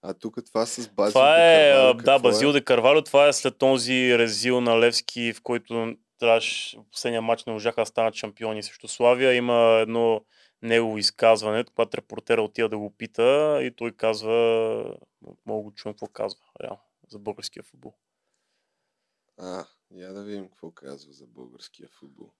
[0.03, 2.53] А тук това с Базил Това де е, Карвалю, а, да, какво Базил е?
[2.53, 7.45] де Карвалю, това е след този резил на Левски, в който трябваше в последния матч
[7.45, 9.35] не можаха да станат шампиони срещу Славия.
[9.35, 10.25] Има едно
[10.63, 14.97] негово изказване, когато репортера отива да го пита и той казва,
[15.47, 17.95] мога го чуем какво казва, реално, за българския футбол.
[19.39, 22.31] А, я да видим какво казва за българския футбол.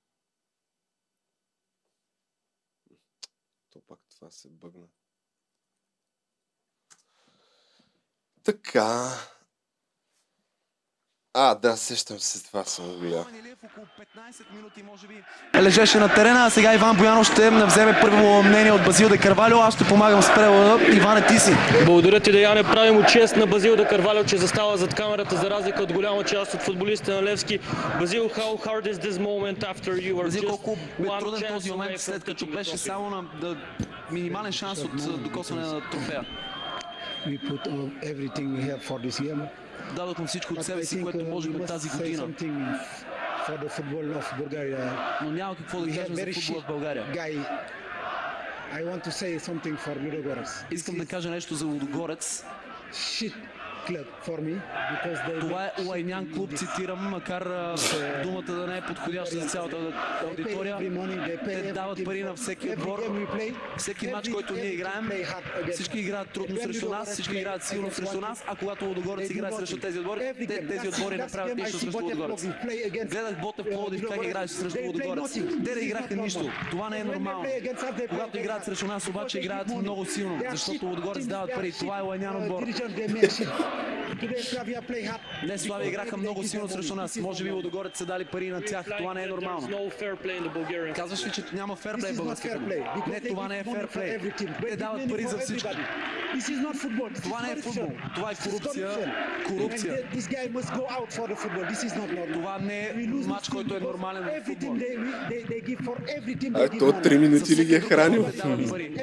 [3.73, 4.89] То пак това се бъгна.
[8.43, 9.19] Така.
[11.35, 13.27] А, да, сещам се, това съм гледал.
[15.63, 19.59] лежеше на терена, а сега Иван Боянов ще вземе първо мнение от Базил де Карвалио.
[19.59, 20.97] Аз ще помагам с превода.
[20.97, 21.51] Иване, ти си.
[21.87, 22.63] Благодаря ти, Деяне.
[22.63, 26.25] Правим му чест на Базил да Карвалио, че застава зад камерата за разлика от голяма
[26.25, 27.59] част от футболистите на Левски.
[27.99, 31.41] Базил, how hard is this moment after you are Базил, just колко бе one труден
[31.41, 33.57] chance този момент, след като беше само на да,
[34.11, 36.25] минимален шанс от докосване на трофея.
[37.27, 39.49] we put all, everything we have for this game.
[39.97, 42.29] Дадохме всичко от себе си, което uh, must тази година.
[45.23, 47.05] Но няма какво да кажем за футбола в България.
[47.15, 47.47] guy.
[48.75, 50.65] I want to say something for Ludogorets.
[50.71, 52.45] Искам да кажа нещо за Лудогорец.
[52.93, 53.35] Shit
[55.41, 57.75] Това е лайнян клуб, цитирам, макар а,
[58.23, 59.77] думата да не е подходяща за цялата
[60.29, 60.79] аудитория.
[61.45, 63.01] Те дават пари на всеки отбор.
[63.77, 65.11] Всеки матч, който ние играем,
[65.73, 69.77] всички играят трудно срещу нас, всички играят силно срещу нас, а когато Лудогорец играе срещу
[69.77, 72.47] тези отбори, те, тези отбори не правят нищо срещу Лудогорец.
[73.11, 75.33] Гледах Ботев Пловдив как играеше срещу Лудогорец.
[75.65, 76.51] Те не играха нищо.
[76.71, 77.49] Това не е нормално.
[78.09, 81.73] Когато играят срещу нас, обаче играят много силно, защото Лудогорец дават пари.
[81.73, 82.63] Това е лайнян uh, отбор.
[85.05, 85.21] Hard.
[85.45, 87.17] Днес Славия играха много силно срещу нас.
[87.17, 88.87] Може би Лудогорец са дали пари на тях.
[88.99, 89.69] Това не е нормално.
[90.95, 92.17] Казваш ли, че няма ферплей в.
[92.17, 94.19] Because Не, това не е ферплей.
[94.69, 95.69] Те дават пари за всички.
[96.75, 97.13] football.
[97.13, 97.91] This Това не е футбол.
[98.15, 99.15] Това е корупция.
[99.47, 99.99] Корупция.
[102.33, 104.77] Това не е матч, който е нормален в футбол.
[106.55, 107.05] А то money.
[107.05, 108.27] 3 минути ли ги е хранил?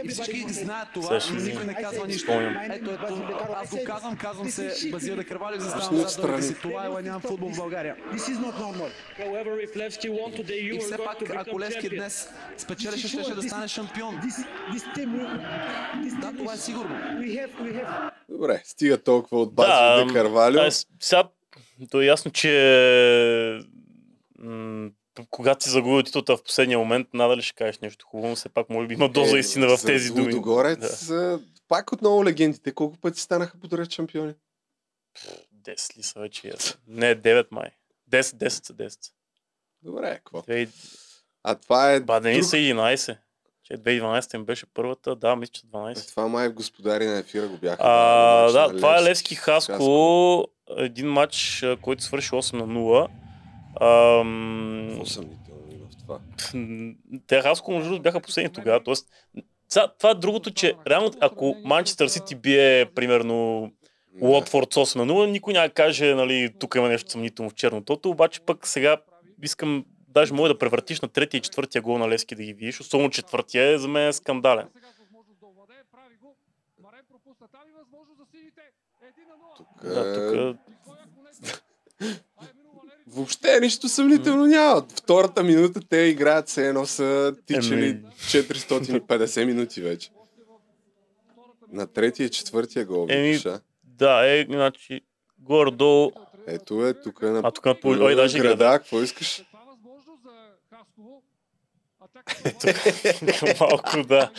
[0.03, 2.31] И всички знаят това, но никой не казва нищо.
[2.71, 4.89] Ето, ето, аз го казвам, казвам This се.
[4.89, 6.41] Базил Декарвалев, Аз заставам не зад отстрани.
[6.43, 6.55] си.
[6.55, 7.95] Това е лайнян футбол в България.
[8.13, 8.89] This is not normal.
[10.51, 14.19] И все пак, ако Левски днес спечелеше, щеше да стане шампион.
[16.21, 16.95] Да, това е сигурно.
[18.29, 20.61] Добре, стига толкова от Да, Базил де Карвалио.
[20.61, 21.23] а, с- сега,
[21.91, 23.59] то е ясно, че
[25.29, 28.69] когато си загубил титлата в последния момент, надали ще кажеш нещо хубаво, но все пак
[28.69, 30.25] може би има доза Е, истина в тези думи.
[30.25, 32.71] Лудогорец, за- пак отново легендите.
[32.71, 34.33] Колко пъти станаха подред шампиони?
[35.55, 36.51] 10 ли са вече?
[36.87, 37.69] Не, 9 май.
[38.11, 39.11] 10, 10 са 10.
[39.83, 40.41] Добре, какво?
[40.41, 40.67] Две-
[41.43, 42.45] А това е Ба, да не друг...
[42.45, 43.17] са 11.
[43.63, 46.07] Че 2012 им беше първата, да, мисля, че 12.
[46.07, 47.77] Това май в господари на ефира го бяха.
[47.79, 49.71] А, дали, да, матч на това е Левски Хаско.
[49.71, 50.45] Хаско.
[50.77, 53.07] Един матч, а, който свърши 8 на 0.
[53.81, 56.19] Ам, Какво съмнително има в това?
[57.27, 58.83] те Хаско, между другото, бяха последни тогава.
[58.83, 59.07] Тоест,
[59.97, 63.71] това е другото, че реално, ако Манчестър Сити бие, примерно,
[64.21, 67.55] Уотфорд с 8 на 0, никой няма да каже, нали, тук има нещо съмнително в
[67.55, 68.97] чернотото, обаче пък сега
[69.43, 72.79] искам, даже мога да превратиш на третия и четвъртия гол на Левски да ги видиш,
[72.79, 74.67] особено четвъртия е за мен е скандален.
[79.57, 80.57] Тук, Да, е, тук
[83.07, 84.85] Въобще нищо съмнително няма.
[84.95, 88.01] Втората минута те играят се едно са тичали Еми.
[88.19, 90.09] 450 минути вече.
[91.71, 93.07] На третия и четвъртия гол.
[93.09, 93.39] Еми?
[93.99, 95.01] Да, е, значи,
[95.39, 96.11] горе-долу,
[96.47, 97.91] Ето е, тук е на а тук на пол...
[97.91, 98.55] Ой, даже града.
[98.55, 99.39] града, какво искаш?
[103.59, 104.31] Малко, да.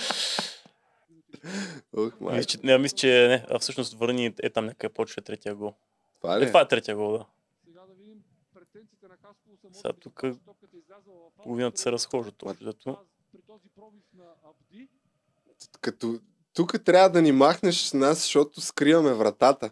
[1.97, 2.21] Ох.
[2.21, 5.75] Мисля, че, не, мисля, че не, а всъщност върни е там някъде почва третия гол.
[6.21, 7.27] Това Е, това е третия гол, да.
[9.73, 10.23] Сега тук
[11.43, 12.97] половината се разхожда общо взето.
[15.81, 16.21] Като
[16.55, 19.71] тук трябва да ни махнеш с нас, защото скриваме вратата.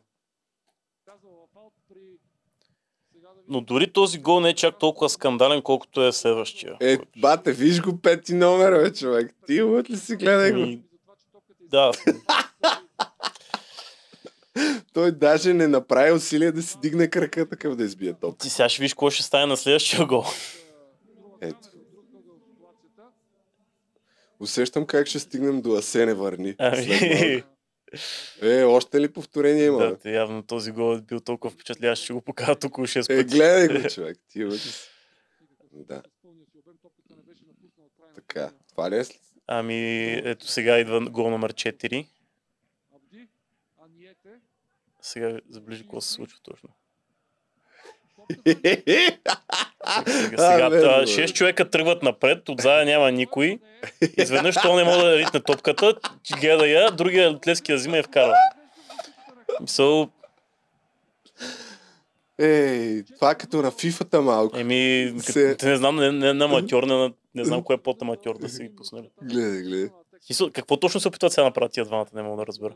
[3.49, 6.77] Но дори този гол не е чак толкова скандален, колкото е следващия.
[6.81, 9.35] Е, бате, виж го пети номер, бе, човек.
[9.47, 10.59] Ти ли си гледай го?
[10.59, 10.83] Ами,
[11.61, 11.93] Да,
[14.93, 18.39] Той даже не направи усилие да си дигне крака такъв да избие топ.
[18.39, 20.25] ти сега ще виж какво ще стане на следващия гол.
[21.41, 21.69] Ето.
[24.41, 26.55] Усещам как ще стигнем до Асене върни.
[26.59, 27.43] Ами.
[28.43, 29.79] Е, още ли повторение има?
[29.79, 33.17] да, те явно този гол е бил толкова впечатляващ, че го покажа около 6 Е,
[33.17, 33.37] пъти.
[33.37, 34.19] гледай го, човек.
[34.29, 34.45] Ти?
[35.73, 36.03] Да.
[38.15, 39.05] Така, това ли е?
[39.05, 42.07] след- Ами, ето сега идва гол номер 4.
[45.03, 46.69] Сега заближи какво се случва точно.
[50.31, 50.77] Сега, бе.
[50.83, 53.59] 6 човека тръгват напред, отзад няма никой.
[54.17, 55.95] Изведнъж то не може да ритне топката,
[56.41, 58.35] гледа я, другия Левски я взима и я вкарва.
[59.61, 60.09] Мисъл,
[62.41, 64.59] Ей, това е като на фифата малко.
[64.59, 68.39] еми, Се- не знам, не, не на аматьор, не, не знам кое е под аматьор
[68.39, 69.11] да са ги пуснали.
[69.23, 69.89] Гледай, гледай.
[70.53, 72.75] Какво точно се опитват сега да направят тия двамата, не мога да разбера.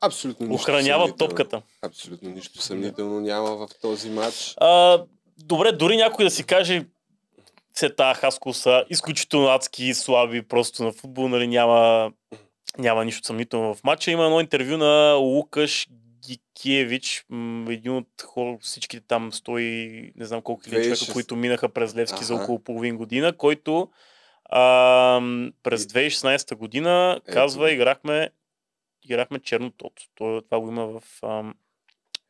[0.00, 1.16] Абсолютно нищо съмнително.
[1.16, 1.62] топката.
[1.82, 4.54] Абсолютно нищо съмнително няма в този матч.
[4.56, 5.02] А,
[5.38, 6.84] добре, дори някой да си каже,
[7.96, 12.12] тази Хаско са изключително адски, слаби, просто на футбол, нали, няма,
[12.78, 14.10] няма нищо съмнително в матча.
[14.10, 15.88] Има едно интервю на Лукаш
[16.26, 17.24] Гикиевич,
[17.68, 21.12] един от хора, всичките там стои, не знам колко хиляди човека, 26.
[21.12, 22.42] които минаха през Левски за Аха.
[22.42, 23.88] около половин година, който
[24.50, 25.20] А,
[25.62, 28.30] през 2016 година, Ето казва, играхме,
[29.08, 30.02] играхме черно тото.
[30.14, 31.54] То- Това го има в ам,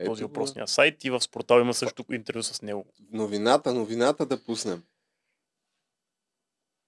[0.04, 2.86] този въпросния сайт и в спортал има също интервю с него.
[3.12, 4.82] Новината, новината да пуснем.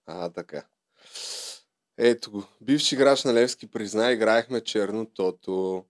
[0.06, 0.66] А, така.
[1.98, 2.44] Ето го.
[2.60, 5.84] Бивши играч на Левски призна, играехме черно тото.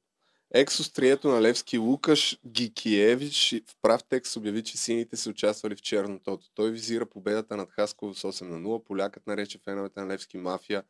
[0.55, 6.19] Екс-острието на Левски Лукаш Гикиевич в прав текст обяви, че сините са участвали в черно
[6.19, 6.47] тото.
[6.55, 8.85] Той визира победата над Хасково с 8 на 0.
[8.85, 10.83] Полякът нарече феновете на Левски мафия.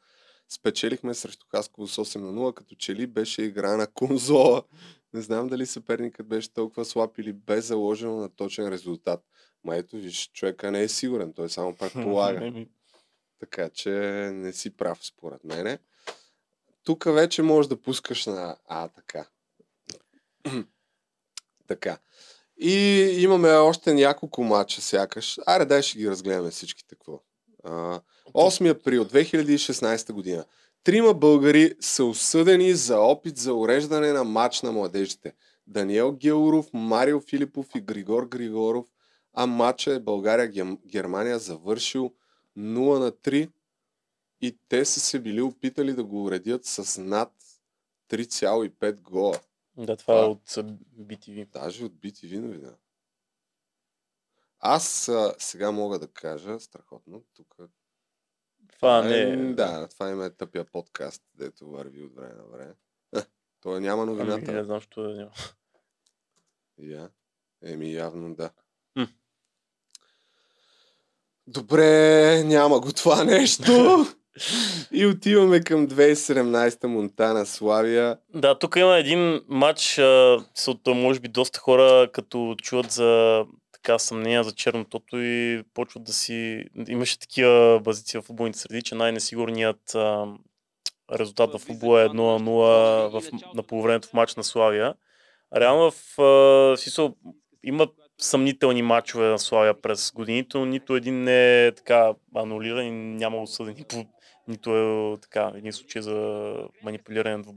[0.53, 4.62] Спечелихме срещу Хасково с 8 на 0, като че ли беше игра на конзола.
[5.12, 9.24] Не знам дали съперникът беше толкова слаб или бе заложено на точен резултат.
[9.64, 12.46] Ма ето, виж, човека не е сигурен, той само предполага.
[12.46, 12.68] Еми,
[13.38, 13.90] така че
[14.34, 15.78] не си прав, според мене.
[16.84, 18.57] Тук вече можеш да пускаш на...
[18.66, 19.26] А, така.
[21.66, 21.98] така.
[22.61, 22.74] И
[23.18, 25.38] имаме още няколко матча, сякаш.
[25.46, 26.94] Аре, дай ще ги разгледаме всичките.
[26.94, 27.20] Какво?
[27.65, 28.01] А,
[28.35, 30.45] 8 април 2016 година.
[30.85, 35.35] Трима българи са осъдени за опит за уреждане на матч на младежите.
[35.67, 38.87] Даниел Георов, Марио Филипов и Григор Григоров.
[39.35, 42.15] А матча е България-Германия завършил
[42.59, 43.51] 0 на 3
[44.41, 47.33] и те са се били опитали да го уредят с над
[48.11, 49.35] 3,5 гола.
[49.77, 50.27] Да, това е А.
[50.27, 50.65] от а,
[51.01, 51.53] BTV.
[51.53, 52.71] Даже от BTV новина.
[54.61, 57.57] Аз а, сега мога да кажа, страхотно, тук
[58.77, 59.37] Това не е, е...
[59.37, 62.75] да, това има е тъпия подкаст, дето върви от време на време.
[63.17, 63.21] Е,
[63.61, 64.53] Той няма Ами, новината.
[64.53, 65.15] не знам, що е.
[65.15, 65.31] няма.
[66.79, 67.11] Я.
[67.65, 68.51] Еми, явно да.
[68.97, 69.09] М.
[71.47, 73.73] Добре, няма го това нещо.
[74.93, 78.19] И отиваме към 2017 Монтана Славия.
[78.35, 80.45] Да, тук има един матч, а,
[80.87, 83.45] може би доста хора, като чуват за
[83.83, 86.64] така съмнения за чернотото и почват да си...
[86.89, 90.26] Имаше такива базици в футболните среди, че най-несигурният а,
[91.18, 94.95] резултат в футбола е 1 на 0 в, на полувремето в матч на Славия.
[95.57, 97.14] Реално в а, смисъл,
[97.64, 102.91] има съмнителни матчове на Славия през годините, но нито един не е така анулиран и
[102.91, 104.05] няма осъдени по
[104.49, 107.53] нито е така един случай за манипулиране в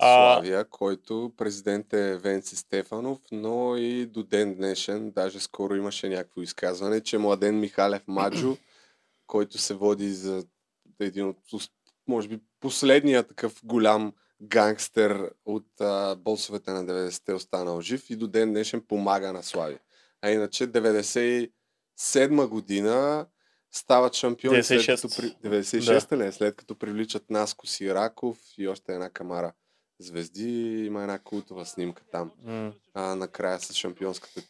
[0.00, 0.08] бой.
[0.08, 6.08] А, Славия, който президент е Венци Стефанов, но и до ден днешен, даже скоро имаше
[6.08, 8.56] някакво изказване, че Младен Михалев Маджо,
[9.26, 10.44] който се води за
[11.00, 11.38] един от,
[12.08, 18.26] може би, последния такъв голям гангстер от а, босовете на 90-те останал жив и до
[18.26, 19.78] ден днешен помага на Славия.
[20.22, 23.26] А иначе 97 година
[23.72, 25.02] стават шампиони след 96.
[25.02, 25.50] като при...
[25.50, 26.32] 96-та ли е?
[26.32, 29.52] След като привличат Наско Сираков и още една камара
[29.98, 30.50] звезди.
[30.86, 32.30] Има една култова снимка там.
[32.44, 34.40] м, А, накрая с шампионската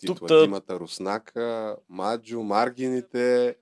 [0.00, 0.14] титла.
[0.16, 3.54] Тук та- Димата Руснака, Маджо, Маргините,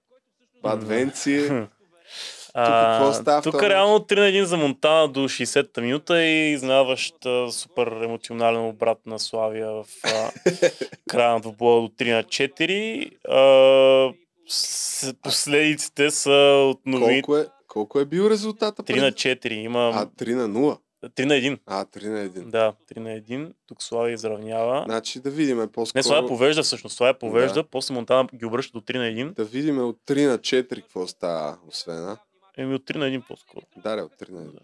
[0.62, 1.50] Бадвенци.
[2.54, 7.86] а, Тук реално 3 на 1 за Монтана до 60-та минута и изненадващ а, супер
[7.86, 10.30] емоционален обрат на Славия в а,
[11.08, 13.10] края на двубоя до 3 на 4.
[13.26, 14.14] А,
[14.48, 16.30] с, последиците са
[16.66, 17.22] от новините.
[17.22, 18.82] Колко е, колко е бил резултата?
[18.84, 19.52] 3 на 4.
[19.52, 20.78] Има А, 3 на 0.
[21.08, 21.58] 3 на 1.
[21.66, 22.50] А, 3 на 1.
[22.50, 23.54] Да, 3 на 1.
[23.66, 24.82] Тук Славия изравнява.
[24.86, 25.98] Значи да видим по-скоро.
[25.98, 26.96] Не, Славия повежда всъщност.
[26.96, 27.68] Славия повежда, Да.
[27.68, 29.34] после Монтана ги обръща до 3 на 1.
[29.34, 32.18] Да видим от 3 на 4 какво става, освен, а?
[32.56, 33.64] Еми от 3 на 1 по-скоро.
[33.76, 34.58] Да, от 3 на 1.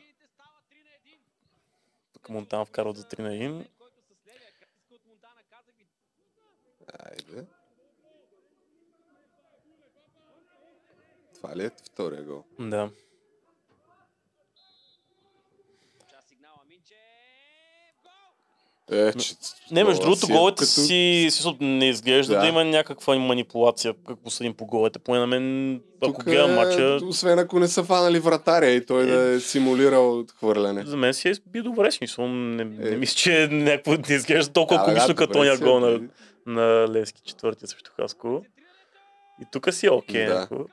[2.12, 3.66] Тук Монтана вкарва за 3 на 1.
[6.98, 7.44] Айде.
[11.34, 12.44] Това ли е втория гол?
[12.60, 12.90] Да.
[18.92, 19.34] Е, че...
[19.70, 22.40] Не, между другото, си е голите като- си, си не изглежда да.
[22.40, 22.46] Да.
[22.46, 24.98] има някаква манипулация, как съдим по голите.
[24.98, 28.86] Поне на мен, ако Тук гледам е, мача, Освен ако не са фанали вратаря и
[28.86, 30.84] той да е симулирал хвърляне.
[30.86, 32.28] за мен си е би добре, смисъл.
[32.28, 32.96] Не, не Е.
[32.96, 35.86] мисля, че е някакво не изглежда толкова Да, комично да, като си е, гол на,
[35.90, 36.08] нали?
[36.46, 38.42] на Левски, четвъртия срещу Хасково.
[39.42, 40.26] И тук си е окей.
[40.26, 40.34] Да.
[40.34, 40.64] някакво.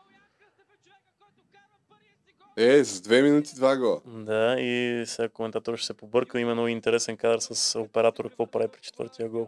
[2.58, 4.02] Е, с две минути два гола.
[4.06, 6.40] Да, и сега коментатор ще се побърка.
[6.40, 9.48] Има много интересен кадър с оператора, какво прави при четвъртия гол.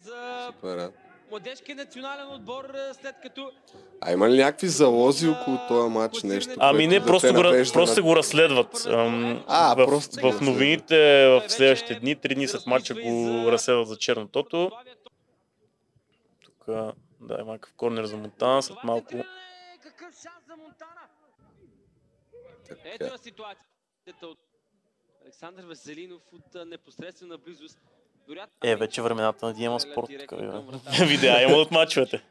[0.00, 0.90] за Супер,
[1.30, 3.50] младежкия национален отбор, след като
[4.00, 6.22] А има ли някакви залози около този матч?
[6.22, 7.42] Нещо, Ами не, просто, го,
[7.72, 8.86] просто на- го разследват.
[8.86, 10.40] А, в, просто го в разследват.
[10.42, 10.96] новините
[11.26, 13.08] в следващите дни, три дни след матча го
[13.46, 14.70] разследват за чернотото.
[16.44, 16.92] Тук, да,
[17.30, 19.10] има някакъв корнер за Монтана, след малко.
[19.82, 20.90] Какъв шанс за Монтана?
[22.61, 22.61] Така.
[22.84, 23.66] Ето на ситуацията
[24.22, 24.38] от
[25.24, 27.78] Александър Веселинов от непосредствена близост.
[28.28, 30.08] Вероятно, Е, вече времената на Диема Спорт.
[31.00, 32.22] Видеа има от матчовете.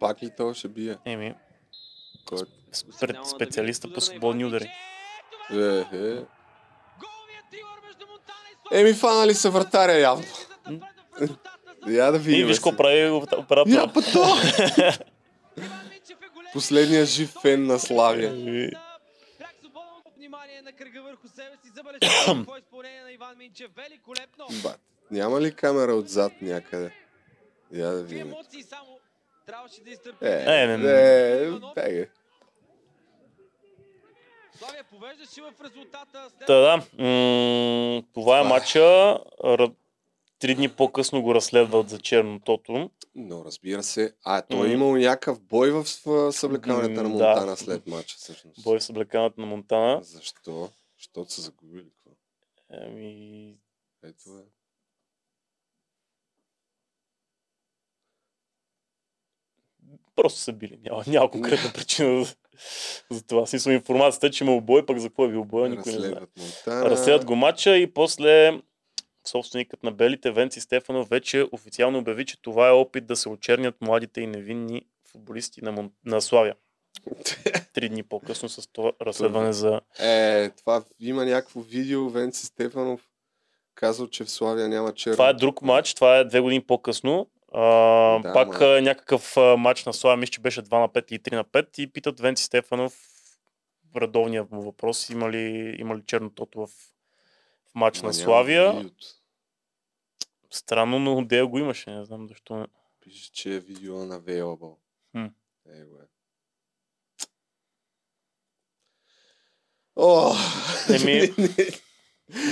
[0.00, 0.96] Пак ли той ще бие?
[1.04, 1.34] Еми,
[2.24, 2.38] Кой?
[2.72, 4.70] спе- специалиста по свободни удари.
[5.52, 6.24] Е, е.
[8.72, 10.24] Еми, фанали са вратаря явно.
[11.88, 12.46] Я да И видим.
[12.46, 12.62] виж си.
[12.62, 13.64] какво прави оператора.
[13.72, 14.24] Я па то!
[16.52, 18.30] Последният жив фен на Славия.
[19.60, 21.70] Свободно внимание на кръга върху себе си.
[21.76, 23.70] Забележително какво изпълнение на Иван Минчев.
[23.76, 24.46] Великолепно.
[24.62, 24.80] Бат,
[25.10, 26.92] няма ли камера отзад някъде?
[27.72, 28.26] Я да видим.
[28.28, 28.98] емоции само.
[29.46, 30.24] Трябваше да изтърпи.
[30.24, 30.90] Е, Е, не, не.
[30.90, 32.08] е, беге.
[34.58, 36.30] Славия повеждаше в резултата.
[36.30, 38.78] След Та да, м- това е матча.
[39.44, 39.74] Ра-
[40.42, 42.90] Три дни по-късно го разследват за чернотото.
[43.14, 45.84] Но разбира се, а той е имал някакъв бой в
[46.32, 47.24] съблекаването на М, да.
[47.24, 48.62] Монтана след матча всъщност.
[48.62, 50.00] Бой с облеканата на Монтана.
[50.02, 50.70] Защо?
[50.98, 51.90] Защото са загубили.
[52.04, 52.16] Какво?
[52.86, 53.56] Еми,
[54.04, 54.42] Ето е.
[60.16, 60.78] просто са били.
[60.82, 62.34] Няма, няма конкретна причина за,
[63.10, 63.46] за това.
[63.46, 66.10] Смисъл информацията, че има бой, пък за какво е бил бой, никой не знае.
[66.10, 66.90] Разследват Монтана.
[66.90, 68.62] Разследват го матча и после
[69.28, 73.74] собственикът на белите Венци Стефанов вече официално обяви, че това е опит да се очернят
[73.80, 75.90] младите и невинни футболисти на, Мон...
[76.04, 76.54] на Славия.
[77.74, 79.80] Три дни по-късно с това разследване за...
[79.98, 83.00] Е, това има някакво видео, Венци Стефанов
[83.74, 85.14] казал, че в Славия няма черно.
[85.14, 87.30] Това е друг матч, това е две години по-късно.
[87.54, 87.62] А,
[88.18, 88.80] Да, пак ма.
[88.80, 91.92] някакъв матч на Славия, мисля, че беше 2 на 5 и 3 на 5 и
[91.92, 92.94] питат Венци Стефанов
[93.92, 96.68] в редовния му въпрос има ли, има ли чернотото в,
[97.72, 98.90] в матч Ма на Славия.
[100.50, 102.56] Странно, но Дея го имаше, не знам защо.
[102.56, 102.66] не.
[103.00, 104.76] Пише, че е видео на available.
[105.12, 105.24] Хм.
[105.68, 106.06] Е, е.
[109.96, 110.34] О,
[110.90, 111.34] Еми,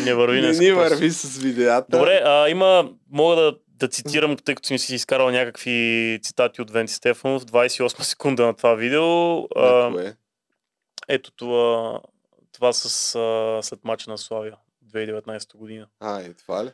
[0.05, 0.75] Не върви не просто.
[0.75, 1.99] върви с видеята.
[1.99, 6.71] Добре, а, има, мога да, да цитирам, тъй като ми си изкарал някакви цитати от
[6.71, 9.39] Венци Стефанов, 28 секунда на това видео.
[9.45, 9.93] А,
[11.09, 12.01] ето това,
[12.53, 14.57] това с, а, след мача на Славия
[14.91, 15.89] 2019 година.
[16.01, 16.73] А, е това ли?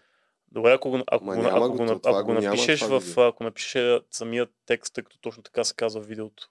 [0.49, 4.01] Добре, ако го, ако, Ма ако, го, ако, това го няма напишеш в, ако напишеш
[4.11, 6.51] самият текст, тъй като точно така се казва в видеото.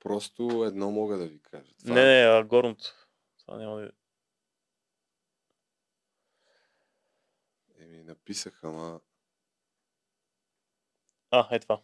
[0.00, 1.74] Просто едно мога да ви кажа.
[1.78, 3.08] Това Не, не, а горното.
[3.38, 3.90] Това няма да...
[7.78, 9.00] Еми, написах, ама...
[11.30, 11.80] А, е това.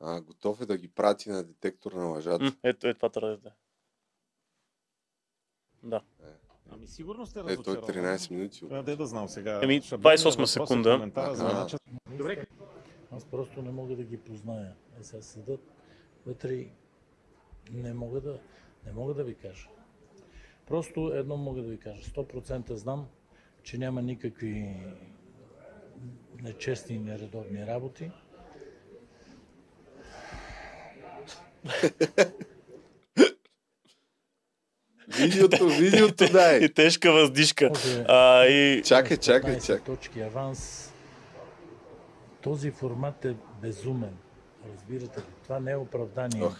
[0.00, 2.44] А, готов е да ги прати на детектор на лъжата.
[2.44, 3.52] М, ето, е това трябва да е.
[5.82, 6.02] Да.
[6.74, 8.04] Ами сигурно сте Е, той разочарован.
[8.04, 8.64] 13 минути.
[8.70, 9.60] А, де да знам сега.
[9.62, 10.94] Еми, Шаблонният 28 въпрос е секунда.
[10.94, 11.76] коментара за Аха.
[12.10, 12.46] Добре.
[13.10, 14.72] Аз просто не мога да ги позная.
[15.00, 15.60] Е, сега седат
[16.26, 16.70] вътре и
[17.72, 18.38] не мога да,
[18.86, 19.68] не мога да ви кажа.
[20.66, 22.02] Просто едно мога да ви кажа.
[22.02, 23.06] 100% знам,
[23.62, 24.76] че няма никакви
[26.42, 28.10] нечестни и нередовни работи.
[35.08, 36.58] Видеото, видеото дай.
[36.64, 37.70] И тежка въздишка.
[38.08, 38.82] А, и...
[38.82, 39.84] Чакай, чакай, 15 чакай.
[39.84, 40.90] точки аванс.
[42.42, 44.16] Този формат е безумен.
[44.72, 45.24] Разбирате ли?
[45.42, 46.42] Това не е оправдание.
[46.44, 46.56] Ох.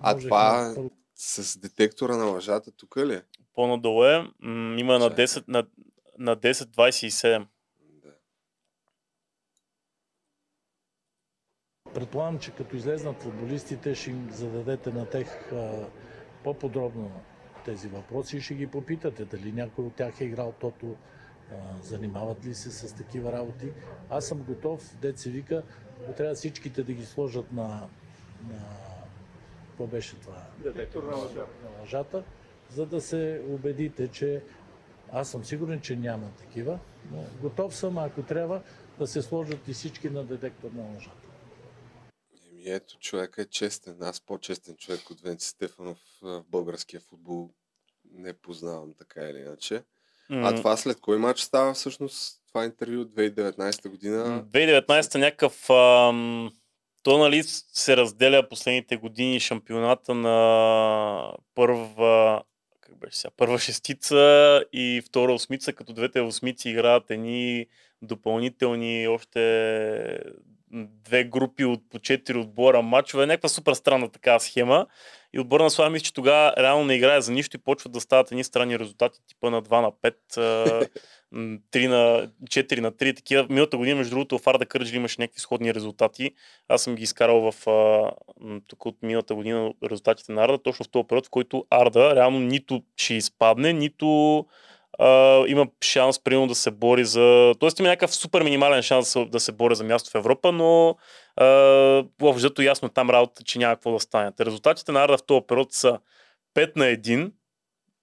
[0.00, 3.22] А това първо- с детектора на лъжата тук ли е?
[3.54, 4.18] По-надолу е.
[4.40, 5.26] М, има на Чакай.
[5.26, 5.66] 10, на,
[6.18, 7.46] на 10.27.
[8.04, 8.10] Да.
[11.94, 15.86] Предполагам, че като излезнат футболистите, ще им зададете на тех а,
[16.44, 17.12] по-подробно
[17.68, 20.96] тези въпроси и ще ги попитате дали някой от тях е играл тото,
[21.82, 23.72] занимават ли се с такива работи.
[24.10, 25.62] Аз съм готов, дет се вика,
[26.02, 27.88] ако трябва всичките да ги сложат на,
[28.48, 28.58] на
[29.68, 30.46] какво беше това?
[30.58, 31.16] Детектор на
[31.80, 32.24] лъжата,
[32.70, 34.42] за да се убедите, че
[35.12, 36.78] аз съм сигурен, че няма такива,
[37.12, 38.62] но готов съм, ако трябва,
[38.98, 41.27] да се сложат и всички на детектор на лъжата.
[42.74, 43.96] Ето, човека е честен.
[44.00, 47.50] Аз по-честен човек от Венци Стефанов в българския футбол
[48.12, 49.82] не познавам така или иначе.
[50.30, 52.42] А това след кой матч става всъщност?
[52.48, 54.44] Това интервю от 2019 година.
[54.52, 55.70] 2019 някакъв...
[55.70, 56.52] Ам,
[57.02, 62.42] то нали се разделя последните години шампионата на първа
[62.80, 67.66] как беше сега, първа шестица и втора осмица, като двете осмици играят едни
[68.02, 70.20] допълнителни още
[70.72, 73.26] две групи от по четири отбора матчове.
[73.26, 74.86] Някаква супер странна такава схема.
[75.32, 78.00] И отбора на Славия мисля, че тогава реално не играе за нищо и почват да
[78.00, 80.86] стават едни странни резултати, типа на 2 на 5, а,
[81.32, 83.16] м, 3 на 4 на 3.
[83.16, 83.46] Такива.
[83.48, 86.30] Миналата година, между другото, в Арда Кърджли имаше някакви сходни резултати.
[86.68, 87.66] Аз съм ги изкарал в
[88.68, 92.40] тук от миналата година резултатите на Арда, точно в този период, в който Арда реално
[92.40, 94.46] нито ще изпадне, нито
[94.98, 97.54] а, има шанс, примерно, да се бори за...
[97.60, 100.96] Тоест има някакъв супер минимален шанс да се, бори за място в Европа, но
[102.22, 104.32] общото ясно там работа, че няма какво да стане.
[104.40, 105.98] Резултатите на Арда в този период са
[106.54, 107.30] 5 на 1,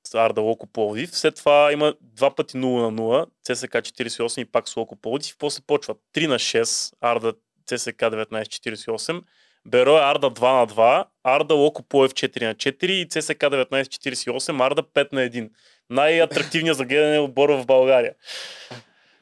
[0.07, 1.17] с Арда Локо Пловдив.
[1.17, 5.35] След това има два пъти 0 на 0, ЦСК 48 и пак с Локо Пловдив.
[5.39, 7.33] После почва 3 на 6, Арда
[7.65, 9.21] ЦСК 1948,
[9.67, 14.65] Беро е Арда 2 на 2, Арда Локо Пловдив 4 на 4 и ЦСК 1948,
[14.65, 15.49] Арда 5 на 1.
[15.89, 18.13] Най-атрактивният за гледане отбор в България.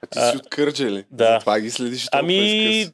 [0.02, 1.06] А ти си от Кърджа ли?
[1.12, 1.40] да.
[1.40, 2.88] Това ги следиш Ами,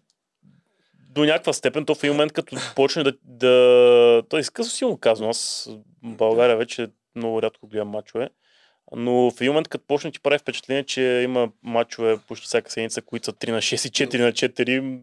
[1.09, 3.13] до някаква степен, то в един момент, като почне да...
[3.23, 4.23] да...
[4.29, 5.29] Той изкъсно силно казвам.
[5.29, 5.69] Аз
[6.03, 8.29] в България вече много рядко гледам мачове.
[8.95, 13.01] Но в един момент, като почне ти прави впечатление, че има мачове почти всяка седмица,
[13.01, 14.99] които са 3 на 6 и 4 на 4.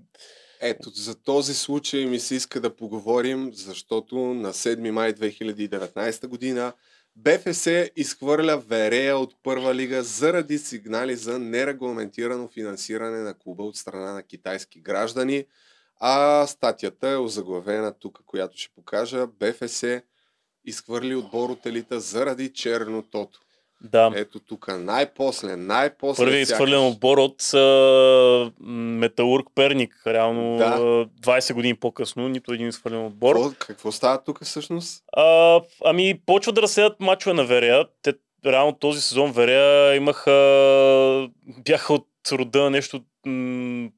[0.60, 6.72] Ето, за този случай ми се иска да поговорим, защото на 7 май 2019 година
[7.16, 7.66] БФС
[7.96, 14.22] изхвърля Верея от първа лига заради сигнали за нерегламентирано финансиране на клуба от страна на
[14.22, 15.44] китайски граждани.
[16.00, 19.26] А статията е озаглавена тук, която ще покажа.
[19.26, 19.84] БФС
[20.64, 23.40] изхвърли отбор от елита заради чернотото.
[23.80, 24.12] Да.
[24.14, 26.24] Ето тук най-после, най-после.
[26.24, 30.02] Първият изхвърлен отбор от а, Металург Перник.
[30.06, 30.64] Реално Да.
[30.64, 33.34] а, 20 години по-късно, нито един изхвърлен отбор.
[33.34, 35.04] Какво, какво става тук всъщност?
[35.12, 37.84] А, ами, почват да разсеят мачове на Верея.
[38.02, 38.14] Те,
[38.46, 41.28] реално този сезон Верея имаха,
[41.64, 43.88] бяха от рода нещо м-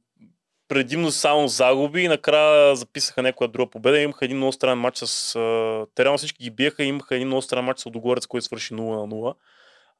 [0.69, 4.01] предимно само загуби и накрая записаха някоя друга победа.
[4.01, 5.33] Имаха един много странен матч с...
[5.95, 8.75] Те реално всички ги биеха и имаха един много странен матч с Лудогорец, който свърши
[8.75, 9.35] 0 на 0.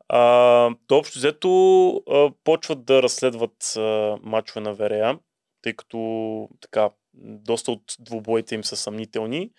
[0.09, 5.19] А, то общо взето а, почват да разследват а, мачове на Верея,
[5.63, 9.51] тъй като така, доста от двубоите им са съмнителни.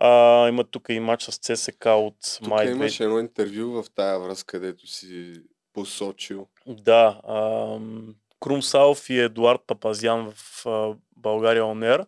[0.00, 2.70] А, има тук и матч с ЦСК от Тук май.
[2.70, 5.32] имаше едно интервю в тая връзка, където си
[5.72, 6.46] посочил.
[6.66, 7.20] Да.
[7.28, 12.06] ам, Крум Салов и Едуард Папазян в а, България Онер.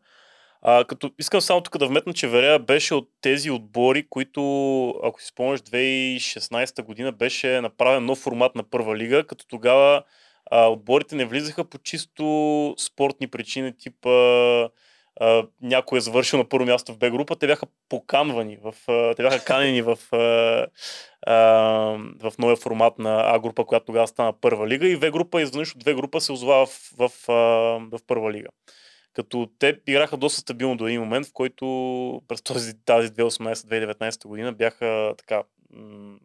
[0.66, 4.42] А, като искам само тук да вметна, че Верея беше от тези отбори, които,
[5.04, 10.02] ако си спомняш, 2016 година беше направен нов формат на първа лига, като тогава
[10.50, 12.24] а, отборите не влизаха по чисто
[12.78, 14.10] спортни причини, типа
[15.20, 19.14] а, някой е завършил на първо място в Б група, те бяха поканвани, в, а,
[19.14, 20.66] те бяха канени в, а,
[21.26, 21.36] а,
[22.22, 25.74] в новия формат на А група, която тогава стана първа лига и В група изведнъж
[25.74, 27.32] от В група се озова в, в, а,
[27.92, 28.48] в първа лига.
[29.14, 31.64] Като те играха доста стабилно до един момент, в който
[32.28, 36.18] през този, тази 2018-2019 година бяха така м-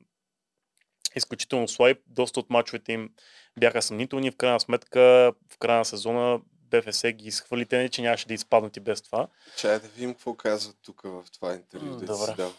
[1.16, 2.00] изключително слаби.
[2.08, 3.10] Доста от мачовете им
[3.60, 4.32] бяха съмнителни.
[4.32, 6.40] В крайна сметка, в края на сезона
[6.72, 7.66] БФС ги изхвърли.
[7.66, 9.28] Те не, че нямаше да изпаднат и без това.
[9.58, 11.96] Чай да видим какво казва тук в това интервю.
[11.96, 12.26] Да добре.
[12.26, 12.54] си дал.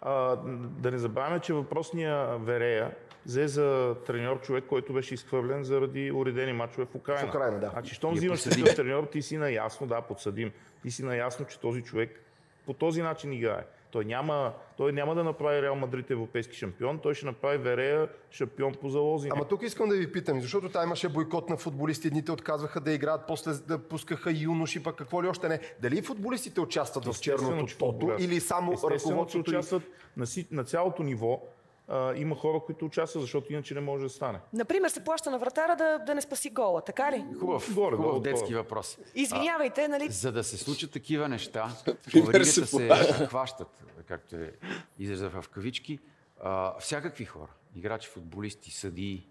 [0.00, 0.36] А,
[0.80, 2.90] да не забравяме, че въпросния Верея
[3.26, 7.26] взе за треньор човек, който беше изхвърлен заради уредени мачове в Украина.
[7.26, 7.68] В Украина, да.
[7.68, 10.52] Значи, щом взимаш такъв треньор, ти си наясно, да, подсъдим.
[10.82, 12.20] Ти си наясно, че този човек
[12.66, 13.64] по този начин играе.
[13.90, 18.74] Той няма, той няма да направи Реал Мадрид европейски шампион, той ще направи Верея шампион
[18.80, 19.28] по залози.
[19.32, 22.92] Ама тук искам да ви питам, защото там имаше бойкот на футболисти, едните отказваха да
[22.92, 25.60] играят, после да пускаха юноши, пък какво ли още не.
[25.82, 29.50] Дали футболистите участват в черното че тото или само ръководството?
[29.50, 29.82] и- участват
[30.16, 31.42] на, си, на цялото ниво.
[31.88, 34.38] А, има хора, които участват, защото иначе не може да стане.
[34.52, 37.24] Например, се плаща на вратара да, да не спаси гола, така ли?
[37.40, 38.56] Хубав, Горе, хубав долу, детски горе.
[38.56, 38.98] въпрос.
[39.14, 40.08] Извинявайте, нали?
[40.10, 44.52] За да се случат такива неща, Пример по веригата се се хващат, както е
[44.98, 45.98] израза в кавички,
[46.42, 47.50] а, всякакви хора.
[47.76, 49.28] Играчи, футболисти, съдии,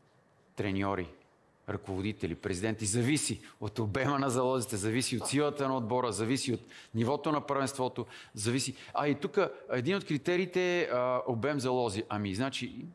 [0.56, 1.10] треньори,
[1.70, 2.86] ръководители, президенти.
[2.86, 6.62] Зависи от обема на залозите, зависи от силата на отбора, зависи от
[6.96, 8.76] нивото на първенството, зависи...
[8.94, 9.38] А и тук
[9.72, 10.88] един от критериите е
[11.28, 12.04] обем залози.
[12.10, 12.86] Ами, значи,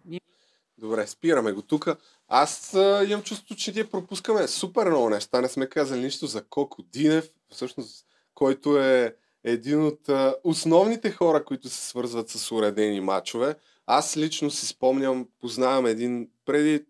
[0.78, 1.88] Добре, спираме го тук.
[2.28, 5.40] Аз а, имам чувство, че ние пропускаме супер много неща.
[5.40, 11.44] Не сме казали нищо за Коко Динев, всъщност, който е един от а, основните хора,
[11.44, 13.54] които се свързват с уредени матчове.
[13.86, 16.84] Аз лично си спомням, познавам един преди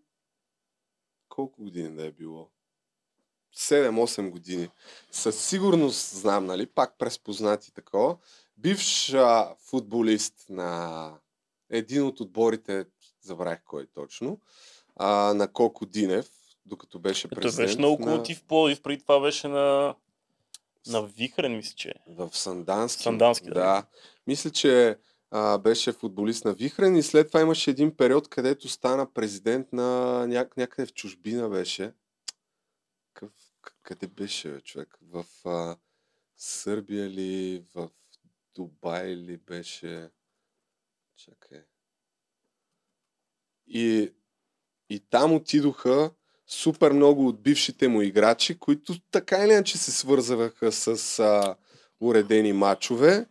[1.33, 2.49] колко години да е било?
[3.57, 4.69] 7-8 години.
[5.11, 8.17] Със сигурност знам, нали, пак през познати такова.
[8.57, 11.11] Бивш а, футболист на
[11.69, 12.85] един от отборите,
[13.21, 14.39] забравих кой точно,
[14.95, 16.29] а, на Коко Динев,
[16.65, 17.67] докато беше Той президент.
[17.67, 19.95] беше много на- колотив в Пловдив, преди това беше на,
[20.87, 21.93] на Вихрен, мисля, че.
[22.07, 23.03] В Сандански.
[23.03, 23.53] Сандански, да.
[23.53, 23.85] да.
[24.27, 24.97] Мисля, че
[25.35, 29.83] а, беше футболист на Вихрен и след това имаше един период, където стана президент на
[30.27, 31.93] няк- някъде в чужбина беше.
[33.13, 33.31] Къв,
[33.83, 34.97] къде беше бе, човек?
[35.01, 35.77] В а,
[36.37, 37.89] Сърбия ли, в
[38.55, 40.09] Дубай ли беше?
[41.15, 41.63] Чакай.
[43.67, 44.13] И,
[44.89, 46.11] И там отидоха
[46.47, 51.55] супер много от бившите му играчи, които така или иначе се свързаха с а,
[51.99, 53.25] уредени матчове.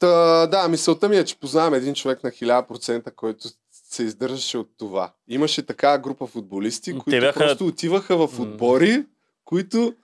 [0.00, 4.70] Та, да, мисълта ми е, че познавам един човек на 1000%, който се издържаше от
[4.78, 5.12] това.
[5.28, 9.04] Имаше такава група футболисти, които бяха- просто отиваха в отбори,
[9.44, 9.94] които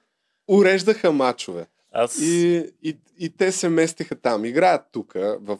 [0.48, 1.66] уреждаха матчове.
[1.93, 2.18] Аз...
[2.18, 4.44] И, и, и те се местиха там.
[4.44, 5.59] Играят тук, в,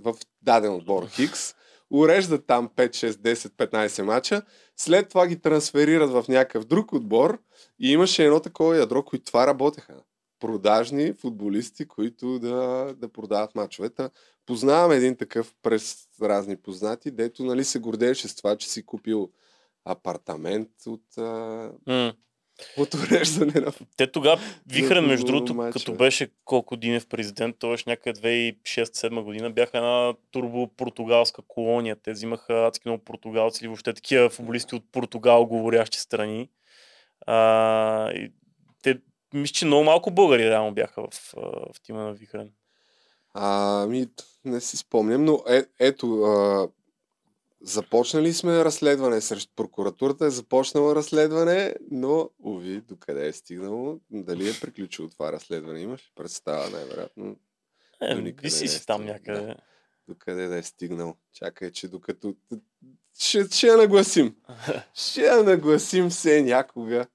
[0.00, 1.54] в даден отбор Хикс,
[1.90, 3.34] уреждат там 5, 6, 10,
[3.70, 4.42] 15 мача,
[4.76, 7.38] след това ги трансферират в някакъв друг отбор
[7.80, 9.94] и имаше едно такова ядро, които това работеха.
[10.40, 14.08] Продажни футболисти, които да, да продават мачовете.
[14.46, 19.30] Познавам един такъв през разни познати, дето нали, се гордееше с това, че си купил
[19.84, 21.22] апартамент от, а,
[21.86, 22.12] М.
[22.76, 25.72] от уреждане на Те тогава, Вихрен, между другото, мачове.
[25.72, 31.96] като беше колко Динев президент, беше някъде 2006-2007 година, бяха една турбо-португалска колония.
[32.02, 36.48] Те взимаха адски много португалци или въобще такива футболисти от Португал говорящи страни.
[37.26, 38.32] А, и те,
[39.34, 41.34] мисля, че много малко българи реално бяха в,
[41.74, 42.52] в тима на Вихрен.
[43.34, 44.06] Ами,
[44.44, 46.68] не си спомням, но е, ето, а,
[47.60, 54.60] започнали сме разследване срещу прокуратурата, е започнала разследване, но, уви, докъде е стигнало, дали е
[54.60, 57.36] приключило това разследване, имаш представа, най-вероятно.
[58.02, 59.40] Е, виси е си там някъде.
[59.40, 59.54] Да.
[60.08, 61.16] Докъде да е стигнал.
[61.32, 62.34] Чакай, че докато...
[63.18, 64.36] Ще, ще я нагласим.
[64.94, 67.06] Ще я нагласим все някога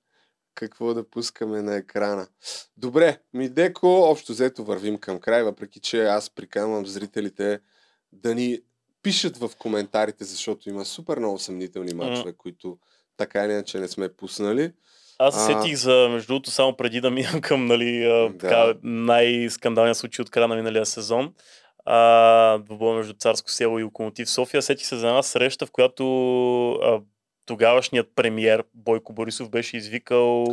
[0.56, 2.28] какво да пускаме на екрана.
[2.78, 7.60] Добре, ми деко, общо взето вървим към край, въпреки че аз приканвам зрителите
[8.12, 8.60] да ни
[9.04, 12.78] пишат в коментарите, защото има супер много съмнителни мачове, които
[13.18, 14.72] така или иначе не сме пуснали.
[15.20, 19.96] Аз се сетих за, между другото, само преди да минам към нали, а, така, най-скандалния
[19.96, 21.34] случай от края на миналия сезон.
[21.86, 24.62] А, двубой между Царско село и Локомотив София.
[24.62, 26.04] Сетих се за една среща, в която
[26.72, 27.02] а,
[27.46, 30.44] тогавашният премиер Бойко Борисов беше извикал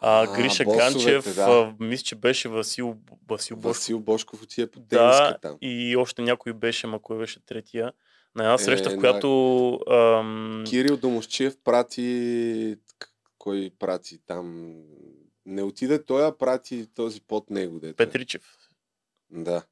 [0.00, 1.42] а, А, Гриша босовете, Ганчев, да.
[1.42, 2.96] а, мисля, че беше Васил,
[3.28, 3.76] Васил Бошков.
[3.76, 5.56] Васил Бошков отива по Да, там.
[5.60, 7.92] и още някой беше, ма кой беше третия.
[8.34, 9.72] На една среща, Е, в която...
[9.90, 10.64] Ам...
[10.66, 12.76] Кирил Домощиев прати...
[13.38, 14.74] Кой прати там?
[15.46, 17.80] Не отиде той, а прати този под него.
[17.80, 18.02] Дето.
[18.02, 18.06] е.
[18.06, 18.42] Петричев.
[19.30, 19.62] Да.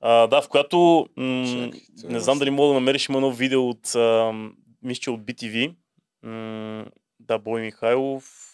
[0.00, 1.70] А, да, в която м-
[2.00, 5.10] това не е знам дали мога да намериш има едно видео от ам, мисля, че
[5.10, 5.76] от BTV.
[6.22, 6.86] М-
[7.20, 8.48] да, Бой Михайлов.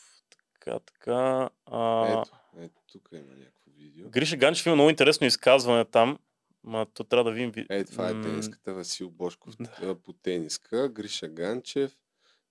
[0.55, 1.51] Така, така.
[1.67, 4.11] А, Ето, ето, тук има някакво видео.
[4.11, 6.19] Гриша Ганчев има много интересно изказване там.
[6.65, 7.51] Ма то трябва да видим.
[7.53, 11.97] ви- Е, това е тениската Васил Бошков а, по тениска, Гриша Ганчев,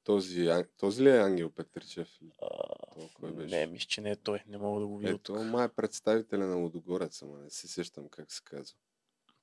[0.03, 2.17] този, този ли е Ангел Петричев?
[3.21, 3.55] Беше?
[3.55, 4.43] Не, мисля, че не е той.
[4.47, 5.11] Не мога да го видя.
[5.11, 8.77] Ето, май е представителя на Лудогорец, ама не се сещам как се казва.